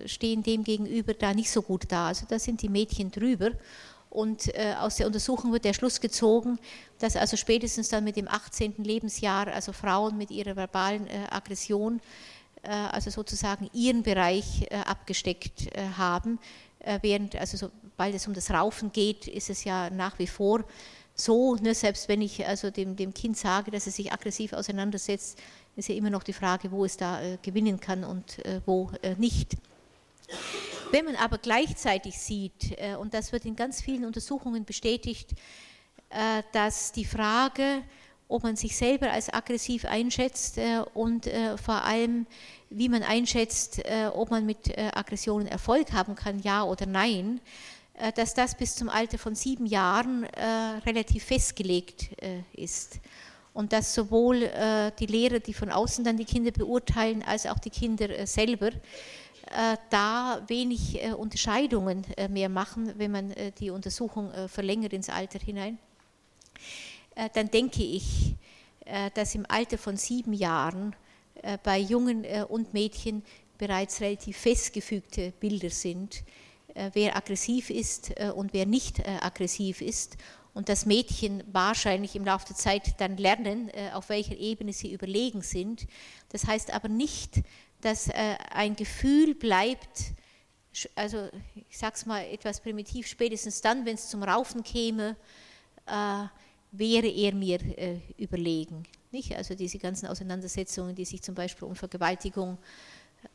stehen 0.05 0.41
dem 0.41 0.63
gegenüber 0.63 1.13
da 1.13 1.33
nicht 1.33 1.51
so 1.51 1.61
gut 1.61 1.83
da. 1.89 2.07
Also 2.07 2.25
da 2.27 2.39
sind 2.39 2.61
die 2.61 2.69
Mädchen 2.69 3.11
drüber. 3.11 3.51
Und 4.09 4.51
aus 4.79 4.95
der 4.95 5.05
Untersuchung 5.07 5.51
wird 5.51 5.65
der 5.65 5.73
Schluss 5.73 5.99
gezogen, 5.99 6.57
dass 6.99 7.17
also 7.17 7.35
spätestens 7.35 7.89
dann 7.89 8.05
mit 8.05 8.15
dem 8.15 8.29
18. 8.29 8.75
Lebensjahr, 8.77 9.47
also 9.47 9.73
Frauen 9.73 10.17
mit 10.17 10.31
ihrer 10.31 10.55
verbalen 10.55 11.07
Aggression, 11.29 11.99
also 12.63 13.11
sozusagen 13.11 13.69
ihren 13.73 14.03
Bereich 14.03 14.71
abgesteckt 14.71 15.69
haben, 15.97 16.39
während 17.01 17.35
also 17.35 17.57
sobald 17.57 18.15
es 18.15 18.25
um 18.25 18.33
das 18.33 18.49
Raufen 18.49 18.93
geht, 18.93 19.27
ist 19.27 19.49
es 19.49 19.65
ja 19.65 19.89
nach 19.89 20.17
wie 20.17 20.27
vor 20.27 20.63
so, 21.19 21.55
ne, 21.55 21.73
selbst 21.73 22.07
wenn 22.07 22.21
ich 22.21 22.45
also 22.45 22.69
dem, 22.69 22.95
dem 22.95 23.13
Kind 23.13 23.37
sage, 23.37 23.71
dass 23.71 23.87
es 23.87 23.95
sich 23.95 24.13
aggressiv 24.13 24.53
auseinandersetzt, 24.53 25.39
ist 25.75 25.89
ja 25.89 25.95
immer 25.95 26.09
noch 26.09 26.23
die 26.23 26.33
Frage, 26.33 26.71
wo 26.71 26.85
es 26.85 26.97
da 26.97 27.21
äh, 27.21 27.37
gewinnen 27.41 27.79
kann 27.79 28.03
und 28.03 28.45
äh, 28.45 28.61
wo 28.65 28.91
äh, 29.01 29.15
nicht. 29.17 29.57
Wenn 30.91 31.05
man 31.05 31.15
aber 31.15 31.37
gleichzeitig 31.37 32.17
sieht, 32.17 32.77
äh, 32.77 32.95
und 32.95 33.13
das 33.13 33.31
wird 33.31 33.45
in 33.45 33.55
ganz 33.55 33.81
vielen 33.81 34.05
Untersuchungen 34.05 34.63
bestätigt, 34.63 35.31
äh, 36.09 36.43
dass 36.53 36.91
die 36.91 37.05
Frage, 37.05 37.81
ob 38.29 38.43
man 38.43 38.55
sich 38.55 38.75
selber 38.75 39.11
als 39.11 39.33
aggressiv 39.33 39.85
einschätzt 39.85 40.57
äh, 40.57 40.81
und 40.93 41.29
vor 41.63 41.83
allem, 41.83 42.27
wie 42.69 42.89
man 42.89 43.01
einschätzt, 43.01 43.81
ob 44.13 44.31
man 44.31 44.45
mit 44.45 44.77
Aggressionen 44.77 45.47
Erfolg 45.47 45.93
haben 45.93 46.15
kann, 46.15 46.39
ja 46.39 46.63
oder 46.63 46.85
nein, 46.85 47.39
dass 48.15 48.33
das 48.33 48.55
bis 48.55 48.75
zum 48.75 48.89
Alter 48.89 49.17
von 49.17 49.33
sieben 49.33 49.65
Jahren 49.65 50.23
äh, 50.23 50.45
relativ 50.85 51.25
festgelegt 51.25 52.09
äh, 52.21 52.41
ist. 52.53 52.99
Und 53.53 53.73
dass 53.73 53.95
sowohl 53.95 54.51
die 54.99 55.07
Lehrer, 55.07 55.39
die 55.39 55.51
von 55.55 55.71
außen 55.71 56.03
dann 56.03 56.15
die 56.15 56.25
Kinder 56.25 56.51
beurteilen, 56.51 57.23
als 57.23 57.47
auch 57.47 57.57
die 57.57 57.71
Kinder 57.71 58.27
selber 58.27 58.69
da 59.89 60.43
wenig 60.45 61.01
Unterscheidungen 61.17 62.05
mehr 62.29 62.49
machen, 62.49 62.93
wenn 62.99 63.09
man 63.09 63.33
die 63.59 63.71
Untersuchung 63.71 64.31
verlängert 64.47 64.93
ins 64.93 65.09
Alter 65.09 65.39
hinein, 65.39 65.79
dann 67.33 67.49
denke 67.49 67.81
ich, 67.81 68.35
dass 69.15 69.33
im 69.33 69.47
Alter 69.49 69.79
von 69.79 69.97
sieben 69.97 70.33
Jahren 70.33 70.95
bei 71.63 71.79
Jungen 71.79 72.27
und 72.49 72.75
Mädchen 72.75 73.23
bereits 73.57 74.01
relativ 74.01 74.37
festgefügte 74.37 75.33
Bilder 75.39 75.71
sind, 75.71 76.17
äh, 76.17 76.46
wer 76.93 77.15
aggressiv 77.15 77.69
ist 77.69 78.11
äh, 78.19 78.31
und 78.31 78.53
wer 78.53 78.65
nicht 78.65 78.99
äh, 78.99 79.17
aggressiv 79.21 79.81
ist. 79.81 80.17
Und 80.53 80.69
das 80.69 80.85
Mädchen 80.85 81.43
wahrscheinlich 81.51 82.15
im 82.15 82.25
Laufe 82.25 82.47
der 82.47 82.55
Zeit 82.55 82.99
dann 82.99 83.17
lernen, 83.17 83.69
auf 83.93 84.09
welcher 84.09 84.35
Ebene 84.35 84.73
sie 84.73 84.91
überlegen 84.91 85.43
sind. 85.43 85.85
Das 86.29 86.47
heißt 86.47 86.73
aber 86.73 86.87
nicht, 86.89 87.43
dass 87.81 88.09
ein 88.09 88.75
Gefühl 88.75 89.35
bleibt, 89.35 90.13
also 90.95 91.29
ich 91.69 91.77
sage 91.77 91.93
es 91.93 92.07
mal 92.07 92.21
etwas 92.21 92.59
primitiv, 92.59 93.05
spätestens 93.05 93.61
dann, 93.61 93.85
wenn 93.85 93.93
es 93.93 94.09
zum 94.09 94.23
Raufen 94.23 94.63
käme, 94.63 95.15
wäre 96.71 97.07
er 97.07 97.35
mir 97.35 97.59
überlegen. 98.17 98.83
Also 99.35 99.53
diese 99.53 99.77
ganzen 99.77 100.07
Auseinandersetzungen, 100.07 100.95
die 100.95 101.05
sich 101.05 101.21
zum 101.21 101.35
Beispiel 101.35 101.67
um 101.67 101.75
Vergewaltigung 101.75 102.57
äh, 102.57 102.57
äh, 102.57 102.61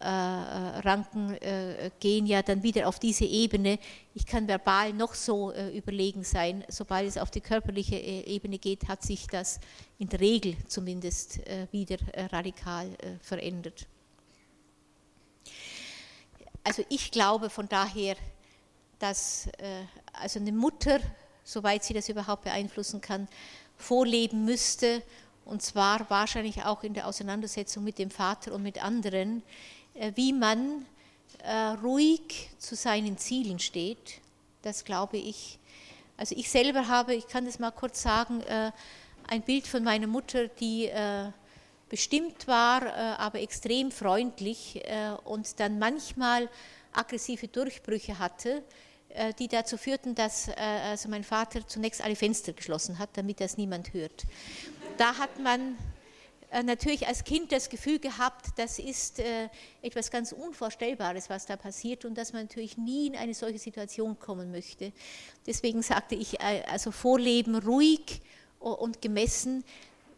ranken, 0.00 1.34
äh, 1.34 1.90
gehen 2.00 2.26
ja 2.26 2.42
dann 2.42 2.62
wieder 2.62 2.88
auf 2.88 2.98
diese 2.98 3.24
Ebene. 3.24 3.78
Ich 4.14 4.26
kann 4.26 4.48
verbal 4.48 4.92
noch 4.92 5.14
so 5.14 5.52
äh, 5.52 5.76
überlegen 5.76 6.24
sein, 6.24 6.64
sobald 6.68 7.06
es 7.08 7.18
auf 7.18 7.30
die 7.30 7.40
körperliche 7.40 7.96
Ebene 7.96 8.58
geht, 8.58 8.88
hat 8.88 9.02
sich 9.02 9.26
das 9.26 9.60
in 9.98 10.08
der 10.08 10.20
Regel 10.20 10.56
zumindest 10.66 11.40
wieder 11.70 11.98
radikal 12.32 12.88
verändert. 13.20 13.86
Also 16.64 16.84
ich 16.88 17.12
glaube 17.12 17.50
von 17.50 17.68
daher, 17.68 18.16
dass 18.98 19.48
also 20.12 20.40
eine 20.40 20.52
Mutter, 20.52 20.98
soweit 21.44 21.84
sie 21.84 21.94
das 21.94 22.08
überhaupt 22.08 22.42
beeinflussen 22.42 23.00
kann, 23.00 23.28
vorleben 23.76 24.44
müsste, 24.44 25.02
und 25.44 25.62
zwar 25.62 26.08
wahrscheinlich 26.08 26.64
auch 26.64 26.82
in 26.82 26.94
der 26.94 27.06
Auseinandersetzung 27.06 27.84
mit 27.84 27.98
dem 27.98 28.10
Vater 28.10 28.52
und 28.52 28.62
mit 28.62 28.82
anderen, 28.82 29.42
äh, 29.94 30.12
wie 30.14 30.32
man 30.32 30.86
äh, 31.42 31.52
ruhig 31.82 32.50
zu 32.58 32.76
seinen 32.76 33.18
Zielen 33.18 33.58
steht. 33.58 34.20
Das 34.62 34.84
glaube 34.84 35.16
ich. 35.16 35.58
Also 36.16 36.36
ich 36.36 36.50
selber 36.50 36.88
habe, 36.88 37.14
ich 37.14 37.26
kann 37.26 37.44
das 37.44 37.58
mal 37.58 37.72
kurz 37.72 38.02
sagen, 38.02 38.40
äh, 38.42 38.70
ein 39.26 39.42
Bild 39.42 39.66
von 39.66 39.82
meiner 39.82 40.06
Mutter, 40.06 40.48
die 40.48 40.90
bestimmt 41.88 42.48
war, 42.48 42.92
aber 43.18 43.40
extrem 43.40 43.92
freundlich 43.92 44.82
und 45.24 45.60
dann 45.60 45.78
manchmal 45.78 46.50
aggressive 46.92 47.46
Durchbrüche 47.46 48.18
hatte, 48.18 48.64
die 49.38 49.46
dazu 49.46 49.76
führten, 49.78 50.16
dass 50.16 50.50
also 50.50 51.08
mein 51.08 51.22
Vater 51.22 51.66
zunächst 51.66 52.02
alle 52.02 52.16
Fenster 52.16 52.52
geschlossen 52.52 52.98
hat, 52.98 53.10
damit 53.14 53.40
das 53.40 53.56
niemand 53.56 53.94
hört. 53.94 54.24
Da 54.96 55.18
hat 55.18 55.38
man 55.38 55.76
äh, 56.50 56.62
natürlich 56.62 57.06
als 57.06 57.24
Kind 57.24 57.50
das 57.50 57.70
Gefühl 57.70 57.98
gehabt, 57.98 58.50
das 58.56 58.78
ist 58.78 59.20
äh, 59.20 59.48
etwas 59.80 60.10
ganz 60.10 60.32
Unvorstellbares, 60.32 61.30
was 61.30 61.46
da 61.46 61.56
passiert 61.56 62.04
und 62.04 62.16
dass 62.16 62.34
man 62.34 62.42
natürlich 62.42 62.76
nie 62.76 63.06
in 63.06 63.16
eine 63.16 63.32
solche 63.32 63.58
Situation 63.58 64.18
kommen 64.18 64.50
möchte. 64.50 64.92
Deswegen 65.46 65.82
sagte 65.82 66.14
ich, 66.14 66.40
äh, 66.40 66.62
also 66.70 66.90
Vorleben 66.90 67.56
ruhig 67.56 68.20
und 68.60 69.00
gemessen, 69.00 69.64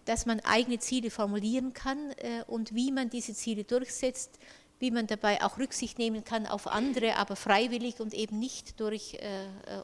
dass 0.06 0.26
man 0.26 0.40
eigene 0.40 0.78
Ziele 0.80 1.10
formulieren 1.10 1.72
kann 1.72 2.14
und 2.46 2.74
wie 2.74 2.92
man 2.92 3.08
diese 3.08 3.32
Ziele 3.32 3.64
durchsetzt, 3.64 4.38
wie 4.78 4.90
man 4.90 5.06
dabei 5.06 5.42
auch 5.42 5.56
Rücksicht 5.56 5.98
nehmen 5.98 6.24
kann 6.24 6.46
auf 6.46 6.66
andere, 6.66 7.16
aber 7.16 7.36
freiwillig 7.36 8.00
und 8.00 8.12
eben 8.12 8.38
nicht 8.38 8.78
durch 8.80 9.18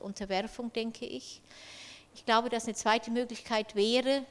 Unterwerfung, 0.00 0.74
denke 0.74 1.06
ich. 1.06 1.40
Ich 2.14 2.26
glaube, 2.26 2.50
dass 2.50 2.64
eine 2.66 2.74
zweite 2.74 3.10
Möglichkeit 3.10 3.74
wäre, 3.74 4.26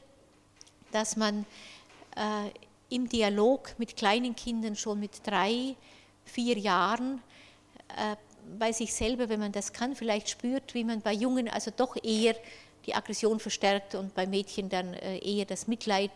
dass 0.92 1.16
man 1.16 1.46
äh, 2.16 2.50
im 2.90 3.08
Dialog 3.08 3.76
mit 3.78 3.96
kleinen 3.96 4.36
Kindern 4.36 4.76
schon 4.76 5.00
mit 5.00 5.26
drei, 5.26 5.76
vier 6.26 6.58
Jahren 6.58 7.22
äh, 7.98 8.16
bei 8.58 8.72
sich 8.72 8.94
selber, 8.94 9.30
wenn 9.30 9.40
man 9.40 9.52
das 9.52 9.74
kann, 9.74 9.96
vielleicht 9.96 10.30
spürt, 10.30 10.74
wie 10.74 10.84
man 10.84 11.02
bei 11.02 11.14
Jungen 11.14 11.48
also 11.50 11.72
doch 11.76 11.96
eher 12.04 12.36
die 12.86 12.96
Aggression 12.96 13.40
verstärkt 13.40 13.94
und 13.96 14.16
bei 14.16 14.26
Mädchen 14.26 14.70
dann 14.70 14.94
äh, 14.96 15.20
eher 15.20 15.46
das 15.46 15.68
Mitleid. 15.68 16.12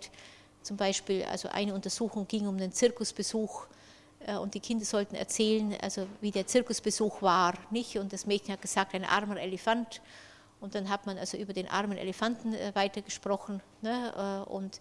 Zum 0.64 0.78
Beispiel, 0.78 1.24
also 1.26 1.50
eine 1.50 1.74
Untersuchung 1.74 2.28
ging 2.28 2.48
um 2.48 2.56
einen 2.56 2.72
Zirkusbesuch 2.72 3.68
und 4.40 4.54
die 4.54 4.62
Kinder 4.62 4.86
sollten 4.86 5.16
erzählen, 5.16 5.76
also 5.82 6.08
wie 6.22 6.32
der 6.32 6.48
Zirkusbesuch 6.48 7.22
war, 7.22 7.56
nicht? 7.70 7.98
Und 7.98 8.14
das 8.14 8.26
Mädchen 8.26 8.54
hat 8.54 8.62
gesagt, 8.62 8.96
ein 8.96 9.04
armer 9.04 9.36
Elefant. 9.42 10.00
Und 10.64 10.76
dann 10.76 10.90
hat 10.90 11.06
man 11.06 11.18
also 11.18 11.38
über 11.38 11.52
den 11.52 11.68
armen 11.68 11.98
Elefanten 11.98 12.54
weitergesprochen. 12.74 13.62
Ne? 13.82 14.46
Und 14.48 14.80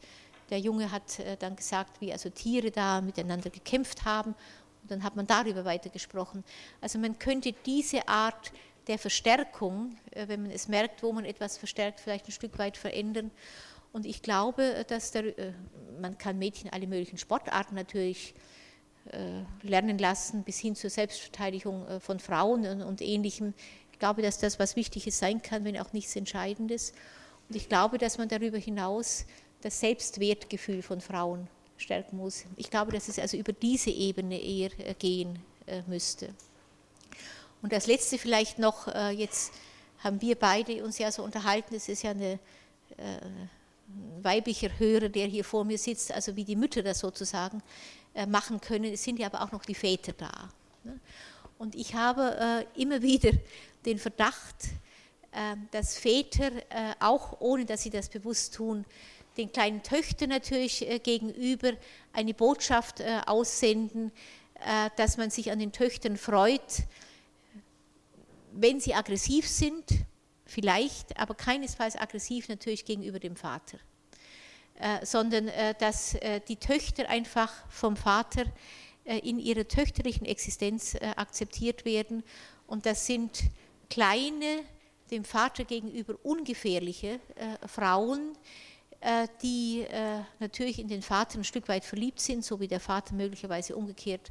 der 0.53 0.61
Junge 0.61 0.93
hat 0.93 1.19
äh, 1.19 1.37
dann 1.39 1.57
gesagt, 1.57 2.01
wie 2.03 2.13
also 2.13 2.29
Tiere 2.29 2.71
da 2.71 3.01
miteinander 3.01 3.49
gekämpft 3.49 4.05
haben. 4.05 4.35
Und 4.83 4.91
dann 4.91 5.03
hat 5.03 5.17
man 5.17 5.27
darüber 5.27 5.65
weitergesprochen. 5.65 6.45
Also 6.83 6.99
man 6.99 7.19
könnte 7.19 7.55
diese 7.65 8.07
Art 8.07 8.53
der 8.87 8.99
Verstärkung, 8.99 9.97
äh, 10.11 10.29
wenn 10.29 10.43
man 10.43 10.51
es 10.51 10.69
merkt, 10.69 11.03
wo 11.03 11.11
man 11.11 11.25
etwas 11.25 11.57
verstärkt, 11.57 12.01
vielleicht 12.01 12.29
ein 12.29 12.33
Stück 12.33 12.59
weit 12.59 12.77
verändern. 12.77 13.31
Und 13.95 14.05
ich 14.05 14.21
glaube, 14.21 14.75
äh, 14.75 14.85
dass 14.85 15.11
der, 15.11 15.33
man 15.99 16.19
kann 16.19 16.39
Mädchen 16.39 16.71
alle 16.71 16.87
möglichen 16.87 17.19
Sportarten 17.19 17.75
natürlich 17.75 18.35
lernen 19.63 19.99
lassen, 19.99 20.45
bis 20.45 20.61
hin 20.61 20.77
zur 20.77 20.89
Selbstverteidigung 20.89 22.01
von 22.01 22.21
Frauen 22.21 22.83
und 22.83 23.03
Ähnlichem. 23.03 23.53
Glaube, 24.03 24.21
dass 24.21 24.39
das 24.39 24.59
was 24.59 24.75
Wichtiges 24.75 25.21
sein 25.21 25.43
kann, 25.43 25.65
wenn 25.65 25.79
auch 25.79 25.93
nichts 25.93 26.17
Entscheidendes. 26.17 26.93
Und 27.49 27.55
ich 27.55 27.69
glaube, 27.69 27.99
dass 27.99 28.19
man 28.19 28.29
darüber 28.29 28.59
hinaus 28.59 29.27
das 29.61 29.79
Selbstwertgefühl 29.79 30.83
von 30.83 31.01
Frauen 31.01 31.47
stärken 31.77 32.17
muss. 32.17 32.43
Ich 32.57 32.69
glaube, 32.69 32.91
dass 32.91 33.07
es 33.07 33.21
also 33.21 33.37
über 33.37 33.53
diese 33.53 33.91
Ebene 33.91 34.43
eher 34.43 34.71
äh, 34.81 34.95
gehen 34.95 35.39
äh, 35.69 35.83
müsste. 35.87 36.31
Und 37.63 37.73
das 37.73 37.87
Letzte 37.87 38.19
vielleicht 38.19 38.59
noch, 38.59 38.89
äh, 38.89 39.11
jetzt 39.11 39.53
haben 40.01 40.21
wir 40.21 40.35
beide 40.35 40.83
uns 40.83 40.99
ja 40.99 41.13
so 41.13 41.23
unterhalten, 41.23 41.77
es 41.77 41.89
ist 41.89 42.03
ja 42.03 42.11
eine 42.11 42.41
weiblicher 44.21 44.81
Hörer, 44.81 45.11
der 45.11 45.29
hier 45.29 45.45
vor 45.45 45.65
mir 45.65 45.79
sitzt, 45.79 46.11
also 46.11 46.35
wie 46.35 46.45
die 46.45 46.57
Mütter 46.57 46.83
das 46.83 46.99
sozusagen 46.99 47.63
machen 48.27 48.61
können. 48.61 48.93
Es 48.93 49.05
sind 49.05 49.21
ja 49.21 49.29
aber 49.29 49.43
auch 49.43 49.53
noch 49.53 49.65
die 49.65 49.77
Väter 49.77 50.13
da. 50.13 50.51
Ne? 50.83 50.99
Und 51.57 51.77
ich 51.77 51.95
habe 51.95 52.67
immer 52.75 53.01
wieder 53.03 53.31
den 53.85 53.99
Verdacht, 53.99 54.57
dass 55.71 55.97
Väter, 55.97 56.51
auch 57.01 57.41
ohne 57.41 57.65
dass 57.65 57.83
sie 57.83 57.91
das 57.91 58.09
bewusst 58.11 58.55
tun, 58.55 58.85
den 59.37 59.53
kleinen 59.53 59.83
Töchtern 59.83 60.31
natürlich 60.31 60.89
äh, 60.89 60.99
gegenüber 60.99 61.73
eine 62.13 62.35
Botschaft 62.35 63.01
äh, 63.01 63.21
aussenden, 63.27 64.13
äh, 64.65 64.91
dass 64.97 65.17
man 65.17 65.31
sich 65.31 65.51
an 65.51 65.59
den 65.59 65.73
Töchtern 65.73 66.17
freut, 66.17 66.85
wenn 68.53 68.81
sie 68.81 68.95
aggressiv 68.95 69.49
sind, 69.49 69.85
vielleicht, 70.45 71.19
aber 71.19 71.35
keinesfalls 71.35 71.97
aggressiv 71.97 72.49
natürlich 72.49 72.85
gegenüber 72.85 73.19
dem 73.19 73.37
Vater. 73.37 73.79
sondern 75.05 75.51
dass 75.79 76.17
die 76.49 76.57
Töchter 76.57 77.09
einfach 77.09 77.51
vom 77.71 77.97
Vater 77.97 78.45
in 79.05 79.39
ihrer 79.39 79.67
töchterlichen 79.67 80.27
Existenz 80.27 80.97
akzeptiert 81.17 81.87
werden. 81.87 82.23
Und 82.67 82.85
das 82.85 83.07
sind 83.07 83.45
kleine, 83.93 84.61
dem 85.11 85.25
Vater 85.25 85.65
gegenüber 85.65 86.15
ungefährliche 86.23 87.21
Frauen, 87.67 88.33
die 89.43 89.85
natürlich 90.39 90.79
in 90.79 90.89
den 90.89 91.03
Vater 91.03 91.39
ein 91.39 91.45
Stück 91.45 91.69
weit 91.69 91.85
verliebt 91.85 92.19
sind, 92.21 92.43
so 92.43 92.61
wie 92.61 92.69
der 92.69 92.81
Vater 92.81 93.15
möglicherweise 93.15 93.77
umgekehrt 93.77 94.31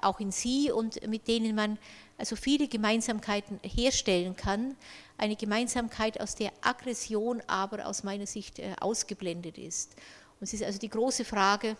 auch 0.00 0.20
in 0.20 0.32
sie 0.32 0.70
und 0.70 1.06
mit 1.06 1.28
denen 1.28 1.54
man 1.54 1.78
also 2.16 2.36
viele 2.36 2.68
Gemeinsamkeiten 2.68 3.60
herstellen 3.62 4.36
kann. 4.36 4.76
Eine 5.18 5.36
Gemeinsamkeit, 5.36 6.20
aus 6.20 6.34
der 6.34 6.52
Aggression 6.62 7.42
aber 7.46 7.86
aus 7.86 8.02
meiner 8.02 8.26
Sicht 8.26 8.58
äh, 8.58 8.74
ausgeblendet 8.80 9.58
ist. 9.58 9.94
Und 10.40 10.44
es 10.44 10.54
ist 10.54 10.62
also 10.62 10.78
die 10.78 10.88
große 10.88 11.24
Frage, 11.24 11.76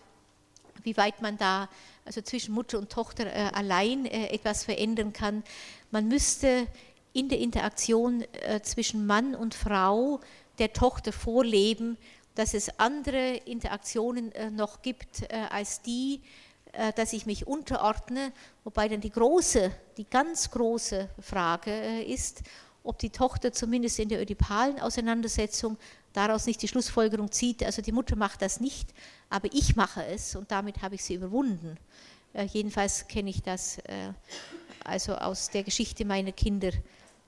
wie 0.83 0.95
weit 0.97 1.21
man 1.21 1.37
da 1.37 1.69
also 2.05 2.21
zwischen 2.21 2.53
Mutter 2.53 2.77
und 2.77 2.91
Tochter 2.91 3.25
äh, 3.25 3.49
allein 3.53 4.05
äh, 4.05 4.27
etwas 4.27 4.63
verändern 4.63 5.13
kann. 5.13 5.43
Man 5.91 6.07
müsste 6.07 6.67
in 7.15 7.29
der 7.29 7.39
Interaktion 7.39 8.23
zwischen 8.61 9.05
Mann 9.07 9.33
und 9.33 9.55
Frau 9.55 10.19
der 10.59 10.73
Tochter 10.73 11.11
vorleben, 11.11 11.97
dass 12.35 12.53
es 12.53 12.79
andere 12.79 13.37
Interaktionen 13.45 14.31
noch 14.55 14.81
gibt 14.81 15.23
als 15.49 15.81
die, 15.81 16.21
äh, 16.75 16.91
dass 16.93 17.13
ich 17.13 17.25
mich 17.25 17.47
unterordne, 17.47 18.33
wobei 18.65 18.89
dann 18.89 18.99
die 18.99 19.09
große, 19.09 19.71
die 19.95 20.03
ganz 20.09 20.51
große 20.51 21.09
Frage 21.21 21.71
äh, 21.71 22.03
ist, 22.03 22.41
ob 22.83 22.99
die 22.99 23.11
Tochter 23.11 23.53
zumindest 23.53 23.97
in 23.99 24.09
der 24.09 24.21
ödipalen 24.21 24.79
Auseinandersetzung 24.81 25.77
daraus 26.11 26.45
nicht 26.45 26.61
die 26.61 26.67
Schlussfolgerung 26.67 27.31
zieht, 27.31 27.63
also 27.63 27.81
die 27.81 27.93
Mutter 27.93 28.17
macht 28.17 28.41
das 28.41 28.59
nicht, 28.59 28.89
aber 29.29 29.47
ich 29.53 29.77
mache 29.77 30.05
es 30.05 30.35
und 30.35 30.51
damit 30.51 30.81
habe 30.81 30.95
ich 30.95 31.03
sie 31.03 31.15
überwunden. 31.15 31.77
Äh, 32.33 32.43
jedenfalls 32.43 33.07
kenne 33.07 33.29
ich 33.29 33.41
das 33.41 33.77
also 34.83 35.15
aus 35.15 35.49
der 35.49 35.63
Geschichte 35.63 36.03
meiner 36.03 36.31
Kinder 36.33 36.71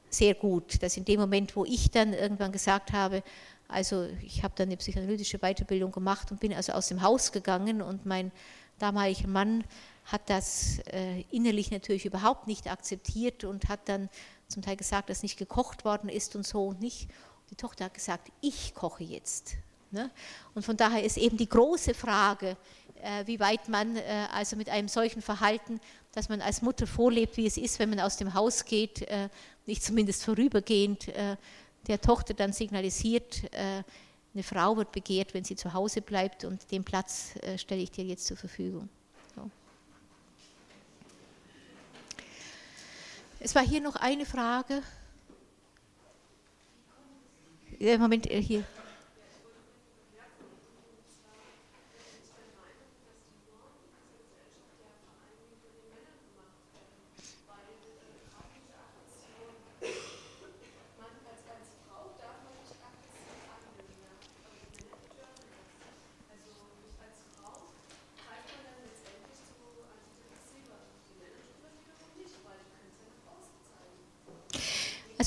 sehr 0.09 0.35
gut, 0.35 0.81
dass 0.81 0.97
in 0.97 1.05
dem 1.05 1.19
Moment, 1.19 1.55
wo 1.55 1.65
ich 1.65 1.91
dann 1.91 2.13
irgendwann 2.13 2.51
gesagt 2.51 2.93
habe, 2.93 3.23
also 3.67 4.07
ich 4.23 4.43
habe 4.43 4.53
dann 4.55 4.69
eine 4.69 4.77
psychoanalytische 4.77 5.39
Weiterbildung 5.39 5.91
gemacht 5.91 6.31
und 6.31 6.39
bin 6.39 6.53
also 6.53 6.71
aus 6.73 6.87
dem 6.87 7.01
Haus 7.01 7.31
gegangen 7.31 7.81
und 7.81 8.05
mein 8.05 8.31
damalige 8.79 9.27
Mann 9.27 9.63
hat 10.05 10.29
das 10.29 10.79
äh, 10.91 11.21
innerlich 11.31 11.69
natürlich 11.71 12.05
überhaupt 12.05 12.47
nicht 12.47 12.71
akzeptiert 12.71 13.43
und 13.43 13.67
hat 13.67 13.81
dann 13.89 14.09
zum 14.47 14.61
Teil 14.61 14.77
gesagt, 14.77 15.09
dass 15.09 15.23
nicht 15.23 15.37
gekocht 15.37 15.83
worden 15.83 16.09
ist 16.09 16.35
und 16.35 16.47
so 16.47 16.67
und 16.67 16.79
nicht. 16.79 17.09
Die 17.49 17.55
Tochter 17.55 17.85
hat 17.85 17.93
gesagt, 17.93 18.31
ich 18.39 18.73
koche 18.73 19.03
jetzt. 19.03 19.55
Ne? 19.91 20.09
Und 20.53 20.63
von 20.63 20.77
daher 20.77 21.03
ist 21.03 21.17
eben 21.17 21.37
die 21.37 21.49
große 21.49 21.93
Frage, 21.93 22.55
äh, 23.01 23.25
wie 23.25 23.39
weit 23.39 23.67
man 23.67 23.95
äh, 23.97 24.27
also 24.31 24.55
mit 24.55 24.69
einem 24.69 24.87
solchen 24.87 25.21
Verhalten, 25.21 25.79
dass 26.17 26.29
man 26.29 26.41
als 26.41 26.63
Mutter 26.63 26.87
vorlebt, 26.87 27.37
wie 27.37 27.45
es 27.45 27.57
ist, 27.57 27.77
wenn 27.77 27.91
man 27.91 27.99
aus 27.99 28.17
dem 28.17 28.33
Haus 28.33 28.65
geht, 28.65 29.03
äh, 29.03 29.29
nicht 29.67 29.83
zumindest 29.83 30.23
vorübergehend, 30.23 31.09
äh, 31.09 31.37
der 31.85 32.01
Tochter 32.01 32.33
dann 32.33 32.53
signalisiert, 32.53 33.43
äh, 33.53 33.83
eine 34.33 34.43
Frau 34.43 34.75
wird 34.77 34.91
begehrt, 34.91 35.35
wenn 35.35 35.43
sie 35.43 35.55
zu 35.55 35.73
Hause 35.73 36.01
bleibt 36.01 36.43
und 36.43 36.71
den 36.71 36.83
Platz 36.83 37.35
äh, 37.43 37.59
stelle 37.59 37.81
ich 37.81 37.91
dir 37.91 38.03
jetzt 38.03 38.25
zur 38.25 38.35
Verfügung. 38.35 38.89
So. 39.35 39.47
Es 43.39 43.53
war 43.53 43.63
hier 43.63 43.81
noch 43.81 43.95
eine 43.95 44.25
Frage. 44.25 44.81
Moment, 47.79 48.25
äh, 48.25 48.41
hier. 48.41 48.63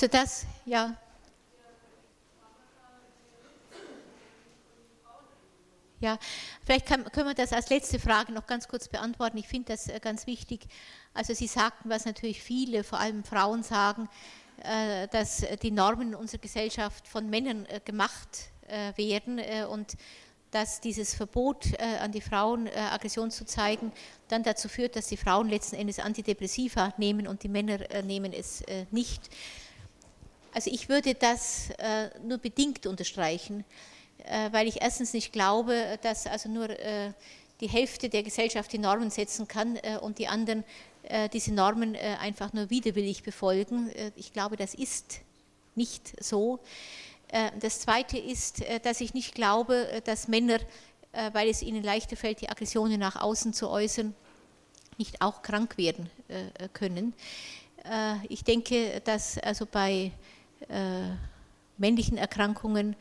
Also 0.00 0.12
das, 0.12 0.46
ja. 0.64 0.96
Ja, 6.00 6.18
vielleicht 6.64 6.86
kann, 6.86 7.04
können 7.12 7.28
wir 7.28 7.34
das 7.34 7.52
als 7.52 7.68
letzte 7.68 7.98
Frage 7.98 8.32
noch 8.32 8.46
ganz 8.46 8.66
kurz 8.66 8.88
beantworten. 8.88 9.36
Ich 9.36 9.46
finde 9.46 9.72
das 9.72 9.88
äh, 9.88 10.00
ganz 10.00 10.26
wichtig. 10.26 10.66
Also 11.12 11.34
Sie 11.34 11.46
sagten, 11.46 11.90
was 11.90 12.06
natürlich 12.06 12.42
viele, 12.42 12.82
vor 12.82 12.98
allem 12.98 13.24
Frauen 13.24 13.62
sagen, 13.62 14.08
äh, 14.62 15.06
dass 15.08 15.44
die 15.62 15.70
Normen 15.70 16.08
in 16.08 16.14
unserer 16.14 16.40
Gesellschaft 16.40 17.06
von 17.06 17.28
Männern 17.28 17.66
äh, 17.66 17.80
gemacht 17.84 18.52
werden 18.94 19.40
und 19.68 19.96
dass 20.52 20.80
dieses 20.80 21.12
Verbot 21.12 21.76
an 21.80 22.12
die 22.12 22.20
Frauen 22.20 22.68
Aggression 22.68 23.32
zu 23.32 23.44
zeigen 23.44 23.90
dann 24.28 24.44
dazu 24.44 24.68
führt, 24.68 24.94
dass 24.94 25.08
die 25.08 25.16
Frauen 25.16 25.48
letzten 25.48 25.74
Endes 25.74 25.98
Antidepressiva 25.98 26.94
nehmen 26.98 27.26
und 27.26 27.42
die 27.42 27.48
Männer 27.48 27.80
nehmen 28.04 28.32
es 28.32 28.62
nicht. 28.92 29.28
Also 30.52 30.70
ich 30.70 30.88
würde 30.88 31.14
das 31.14 31.70
äh, 31.78 32.10
nur 32.22 32.38
bedingt 32.38 32.86
unterstreichen, 32.86 33.64
äh, 34.24 34.52
weil 34.52 34.66
ich 34.66 34.82
erstens 34.82 35.12
nicht 35.12 35.32
glaube, 35.32 35.98
dass 36.02 36.26
also 36.26 36.48
nur 36.48 36.70
äh, 36.70 37.12
die 37.60 37.68
Hälfte 37.68 38.08
der 38.08 38.22
Gesellschaft 38.22 38.72
die 38.72 38.78
Normen 38.78 39.10
setzen 39.10 39.46
kann 39.46 39.76
äh, 39.76 39.98
und 40.00 40.18
die 40.18 40.28
anderen 40.28 40.64
äh, 41.02 41.28
diese 41.28 41.52
Normen 41.52 41.94
äh, 41.94 42.16
einfach 42.20 42.52
nur 42.52 42.70
widerwillig 42.70 43.22
befolgen. 43.22 43.90
ich 44.16 44.32
glaube, 44.32 44.56
das 44.56 44.74
ist 44.74 45.20
nicht 45.74 46.12
so. 46.22 46.58
das 47.60 47.80
Zweite 47.80 48.18
ist, 48.18 48.62
dass 48.82 49.00
ich 49.00 49.14
nicht 49.14 49.34
glaube, 49.34 50.02
dass 50.04 50.26
Männer, 50.26 50.58
weil 51.32 51.48
es 51.48 51.62
ihnen 51.62 51.84
leichter 51.84 52.16
fällt, 52.16 52.40
die 52.40 52.48
Aggressionen 52.48 52.98
nach 52.98 53.16
außen 53.16 53.52
zu 53.52 53.70
äußern, 53.70 54.14
nicht 54.98 55.22
auch 55.22 55.42
krank 55.42 55.78
werden 55.78 56.10
können. 56.72 57.14
ich 58.28 58.42
denke, 58.42 59.00
dass 59.04 59.38
also 59.38 59.64
bei 59.64 60.10
äh, 60.68 61.10
männlichen 61.78 62.18
Erkrankungen, 62.18 62.94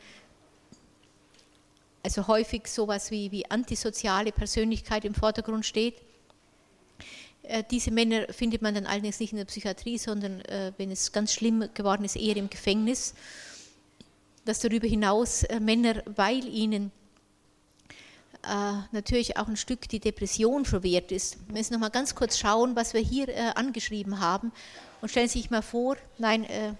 also 2.02 2.26
häufig 2.26 2.66
sowas 2.66 3.10
wie, 3.10 3.30
wie 3.30 3.50
antisoziale 3.50 4.32
Persönlichkeit 4.32 5.04
im 5.04 5.14
Vordergrund 5.14 5.66
steht. 5.66 5.96
Äh, 7.42 7.62
diese 7.70 7.90
Männer 7.90 8.26
findet 8.32 8.62
man 8.62 8.74
dann 8.74 8.86
allerdings 8.86 9.20
nicht 9.20 9.32
in 9.32 9.38
der 9.38 9.44
Psychiatrie, 9.44 9.98
sondern 9.98 10.40
äh, 10.42 10.72
wenn 10.78 10.90
es 10.90 11.12
ganz 11.12 11.32
schlimm 11.32 11.68
geworden 11.74 12.04
ist, 12.04 12.16
eher 12.16 12.36
im 12.36 12.48
Gefängnis. 12.48 13.14
Dass 14.44 14.60
darüber 14.60 14.86
hinaus 14.86 15.42
äh, 15.44 15.60
Männer, 15.60 16.02
weil 16.06 16.46
ihnen 16.46 16.90
natürlich 18.90 19.36
auch 19.36 19.48
ein 19.48 19.58
Stück 19.58 19.86
die 19.90 20.00
Depression 20.00 20.64
verwehrt 20.64 21.12
ist. 21.12 21.36
Wir 21.48 21.58
müssen 21.58 21.74
noch 21.74 21.80
mal 21.80 21.90
ganz 21.90 22.14
kurz 22.14 22.38
schauen, 22.38 22.74
was 22.74 22.94
wir 22.94 23.02
hier 23.02 23.54
angeschrieben 23.54 24.18
haben 24.18 24.50
und 25.02 25.10
stellen 25.10 25.28
Sie 25.28 25.40
sich 25.40 25.50
mal 25.50 25.60
vor, 25.60 25.98
nein, 26.16 26.44
äh, 26.44 26.72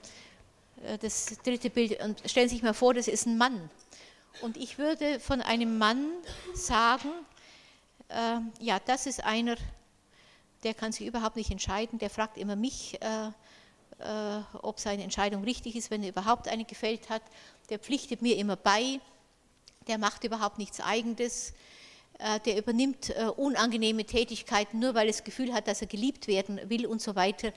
das 1.01 1.27
dritte 1.45 1.71
Bild, 1.71 2.03
und 2.03 2.23
stellen 2.25 2.49
Sie 2.49 2.57
sich 2.57 2.63
mal 2.63 2.75
vor, 2.75 2.95
das 2.95 3.09
ist 3.09 3.27
ein 3.27 3.37
Mann. 3.37 3.71
Und 4.43 4.57
ich 4.57 4.79
würde 4.79 5.21
von 5.21 5.43
einem 5.43 5.79
Mann 5.79 6.11
sagen, 6.55 7.11
äh, 8.09 8.39
ja, 8.61 8.79
das 8.85 9.07
ist 9.07 9.25
einer, 9.25 9.57
der 10.63 10.75
kann 10.75 10.93
sich 10.93 11.07
überhaupt 11.07 11.37
nicht 11.37 11.51
entscheiden, 11.51 11.99
der 11.99 12.11
fragt 12.11 12.39
immer 12.39 12.57
mich, 12.57 12.99
äh, 13.03 13.29
äh, 13.99 14.43
ob 14.63 14.81
seine 14.81 15.03
Entscheidung 15.03 15.45
richtig 15.45 15.77
ist, 15.77 15.91
wenn 15.91 16.03
er 16.03 16.11
überhaupt 16.11 16.49
eine 16.49 16.65
gefällt 16.65 17.11
hat, 17.11 17.23
der 17.69 17.79
pflichtet 17.79 18.23
mir 18.23 18.37
immer 18.37 18.57
bei, 18.57 19.01
der 19.89 19.99
macht 19.99 20.25
überhaupt 20.25 20.59
nichts 20.59 20.81
Eigenes, 20.81 21.53
äh, 22.19 22.41
der 22.41 22.59
übernimmt 22.59 23.11
äh, 23.11 23.25
unangenehme 23.37 24.05
Tätigkeiten 24.05 24.79
nur, 24.79 24.95
weil 24.95 25.07
er 25.07 25.13
das 25.13 25.25
Gefühl 25.25 25.53
hat, 25.53 25.69
dass 25.69 25.81
er 25.81 25.87
geliebt 25.87 26.27
werden 26.29 26.61
will 26.69 26.87
und 26.87 27.01
so 27.01 27.15
weiter. 27.15 27.53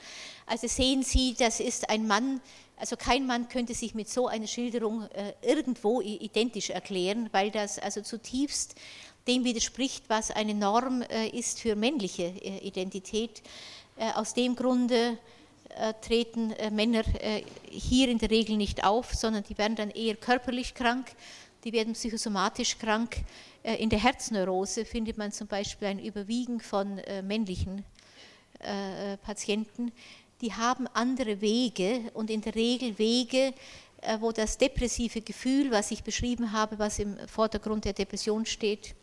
Also 0.46 0.68
sehen 0.68 1.04
Sie, 1.04 1.34
das 1.34 1.60
ist 1.60 1.90
ein 1.90 2.08
Mann, 2.08 2.42
also 2.84 2.98
kein 2.98 3.26
Mann 3.26 3.48
könnte 3.48 3.74
sich 3.74 3.96
mit 3.96 4.10
so 4.10 4.28
einer 4.28 4.46
Schilderung 4.46 5.04
äh, 5.12 5.32
irgendwo 5.42 6.02
identisch 6.02 6.70
erklären, 6.70 7.30
weil 7.32 7.50
das 7.50 7.80
also 7.80 8.02
zutiefst 8.02 8.76
dem 9.26 9.46
widerspricht, 9.46 10.04
was 10.10 10.32
eine 10.32 10.54
Norm 10.54 11.02
ist 11.32 11.62
für 11.62 11.78
männliche 11.78 12.28
Identität. 12.62 13.42
Aus 14.16 14.34
dem 14.34 14.54
Grunde 14.54 15.18
treten 16.02 16.54
Männer 16.74 17.04
hier 17.70 18.10
in 18.10 18.18
der 18.18 18.30
Regel 18.30 18.58
nicht 18.58 18.84
auf, 18.84 19.14
sondern 19.14 19.46
die 19.46 19.58
werden 19.58 19.78
dann 19.78 19.92
eher 19.92 20.18
körperlich 20.18 20.74
krank, 20.74 21.10
die 21.64 21.72
werden 21.72 21.94
psychosomatisch 21.94 22.78
krank 22.80 23.24
äh, 23.64 23.76
in 23.76 23.90
der 23.90 24.00
Herzneurose 24.00 24.86
findet 24.86 25.18
man 25.18 25.32
zum 25.32 25.48
Beispiel 25.48 25.88
ein 25.88 26.00
Überwiegen 26.00 26.60
von 26.60 27.00
äh, 27.00 27.22
männlichen 27.22 27.84
äh, 28.60 29.18
Patienten, 29.18 29.92
die 30.44 30.54
haben 30.54 30.88
andere 30.94 31.40
Wege 31.40 32.12
und 32.14 32.30
in 32.30 32.42
der 32.42 32.54
Regel 32.54 33.00
Wege, 33.00 33.54
wo 34.20 34.34
das 34.34 34.58
depressive 34.58 35.22
Gefühl, 35.22 35.72
was 35.72 35.90
ich 35.92 36.04
beschrieben 36.04 36.52
habe, 36.52 36.78
was 36.78 37.00
im 37.00 37.18
Vordergrund 37.30 37.86
der 37.86 37.94
Depression 37.94 38.46
steht, 38.46 38.94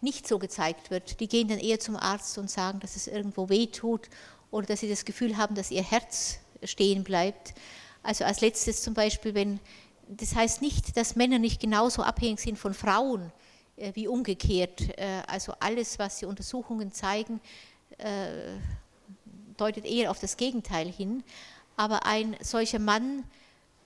nicht 0.00 0.28
so 0.28 0.38
gezeigt 0.38 0.92
wird. 0.92 1.18
Die 1.18 1.26
gehen 1.26 1.48
dann 1.48 1.58
eher 1.58 1.80
zum 1.80 1.96
Arzt 1.96 2.38
und 2.38 2.48
sagen, 2.48 2.78
dass 2.78 2.94
es 2.94 3.08
irgendwo 3.08 3.48
weh 3.48 3.66
tut 3.66 4.08
oder 4.52 4.68
dass 4.68 4.80
sie 4.80 4.88
das 4.88 5.04
Gefühl 5.04 5.36
haben, 5.36 5.56
dass 5.56 5.72
ihr 5.72 5.82
Herz 5.82 6.38
stehen 6.62 7.02
bleibt. 7.02 7.54
Also 8.04 8.24
als 8.24 8.40
letztes 8.40 8.82
zum 8.82 8.94
Beispiel, 8.94 9.34
wenn 9.34 9.58
das 10.08 10.36
heißt 10.36 10.62
nicht, 10.62 10.96
dass 10.96 11.16
Männer 11.16 11.40
nicht 11.40 11.60
genauso 11.60 12.02
abhängig 12.02 12.38
sind 12.38 12.58
von 12.58 12.74
Frauen 12.74 13.32
äh, 13.76 13.92
wie 13.94 14.08
umgekehrt. 14.08 14.96
Äh, 14.98 15.22
also 15.26 15.52
alles, 15.60 15.98
was 15.98 16.20
die 16.20 16.26
Untersuchungen 16.26 16.92
zeigen, 16.92 17.40
äh, 17.98 18.56
deutet 19.58 19.84
eher 19.84 20.10
auf 20.10 20.18
das 20.18 20.36
Gegenteil 20.36 20.90
hin. 20.90 21.22
Aber 21.76 22.06
ein 22.06 22.36
solcher 22.40 22.78
Mann 22.78 23.24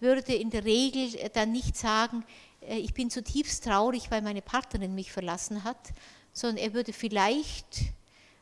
würde 0.01 0.35
in 0.35 0.51
der 0.51 0.65
Regel 0.65 1.31
dann 1.35 1.53
nicht 1.53 1.77
sagen, 1.77 2.24
ich 2.61 2.94
bin 2.94 3.11
zutiefst 3.11 3.65
traurig, 3.65 4.11
weil 4.11 4.23
meine 4.23 4.43
Partnerin 4.43 4.94
mich 4.94 5.11
verlassen 5.12 5.65
hat, 5.65 5.90
sondern 6.32 6.59
er 6.59 6.74
würde 6.74 6.93
vielleicht 6.93 7.82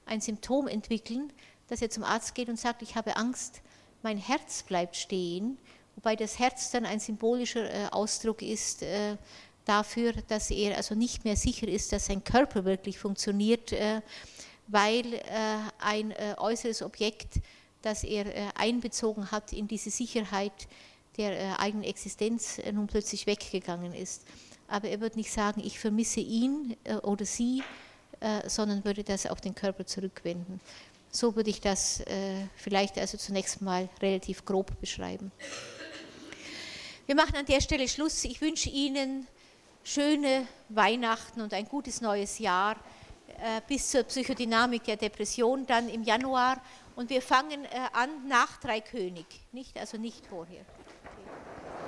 ein 0.07 0.20
Symptom 0.20 0.69
entwickeln, 0.69 1.32
dass 1.69 1.82
er 1.82 1.90
zum 1.90 2.05
Arzt 2.05 2.35
geht 2.35 2.48
und 2.48 2.59
sagt, 2.59 2.82
ich 2.82 2.97
habe 2.97 3.16
Angst, 3.16 3.62
mein 4.02 4.19
Herz 4.19 4.62
bleibt 4.62 4.97
stehen, 4.97 5.59
wobei 5.97 6.16
das 6.16 6.39
Herz 6.39 6.70
dann 6.70 6.85
ein 6.85 7.01
symbolischer 7.01 7.94
Ausdruck 7.94 8.43
ist 8.43 8.85
dafür, 9.65 10.12
dass 10.28 10.51
er 10.51 10.77
also 10.77 10.94
nicht 10.94 11.24
mehr 11.24 11.36
sicher 11.36 11.69
ist, 11.69 11.93
dass 11.93 12.07
sein 12.07 12.24
Körper 12.24 12.65
wirklich 12.65 12.98
funktioniert, 12.98 13.73
weil 14.70 15.14
äh, 15.14 15.20
ein 15.80 16.12
äh, 16.12 16.34
äußeres 16.38 16.82
Objekt, 16.82 17.40
das 17.82 18.05
er 18.05 18.26
äh, 18.26 18.48
einbezogen 18.55 19.30
hat 19.30 19.52
in 19.52 19.68
diese 19.68 19.90
Sicherheit 19.90 20.68
der 21.16 21.59
eigenen 21.59 21.84
Existenz, 21.84 22.60
nun 22.72 22.86
plötzlich 22.86 23.26
weggegangen 23.26 23.92
ist. 23.92 24.22
Aber 24.68 24.88
er 24.88 25.01
wird 25.01 25.16
nicht 25.16 25.32
sagen, 25.32 25.60
ich 25.62 25.78
vermisse 25.78 26.20
ihn 26.20 26.76
oder 27.02 27.26
sie, 27.26 27.64
sondern 28.47 28.84
würde 28.84 29.02
das 29.02 29.26
auf 29.26 29.40
den 29.40 29.55
Körper 29.55 29.84
zurückwenden. 29.84 30.60
So 31.10 31.34
würde 31.34 31.51
ich 31.51 31.60
das 31.60 32.02
vielleicht 32.55 32.97
also 32.97 33.18
zunächst 33.18 33.60
mal 33.60 33.88
relativ 34.01 34.44
grob 34.44 34.80
beschreiben. 34.80 35.32
Wir 37.06 37.16
machen 37.16 37.34
an 37.34 37.44
der 37.44 37.60
Stelle 37.60 37.88
Schluss. 37.88 38.24
Ich 38.24 38.40
wünsche 38.40 38.70
Ihnen 38.70 39.26
schöne 39.82 40.47
Weihnachten 40.68 41.40
und 41.40 41.52
ein 41.52 41.66
gutes 41.66 42.01
neues 42.01 42.38
Jahr. 42.38 42.76
Äh, 43.39 43.62
bis 43.66 43.90
zur 43.90 44.02
Psychodynamik 44.02 44.85
der 44.85 44.97
Depression 44.97 45.66
dann 45.66 45.89
im 45.89 46.02
Januar. 46.02 46.61
Und 46.97 47.09
wir 47.09 47.23
fangen 47.23 47.65
äh, 47.65 47.69
an 47.93 48.28
nach 48.28 48.59
Dreikönig, 48.59 49.24
nicht, 49.52 49.78
also 49.78 49.97
nicht 49.97 50.27
vorher. 50.27 50.65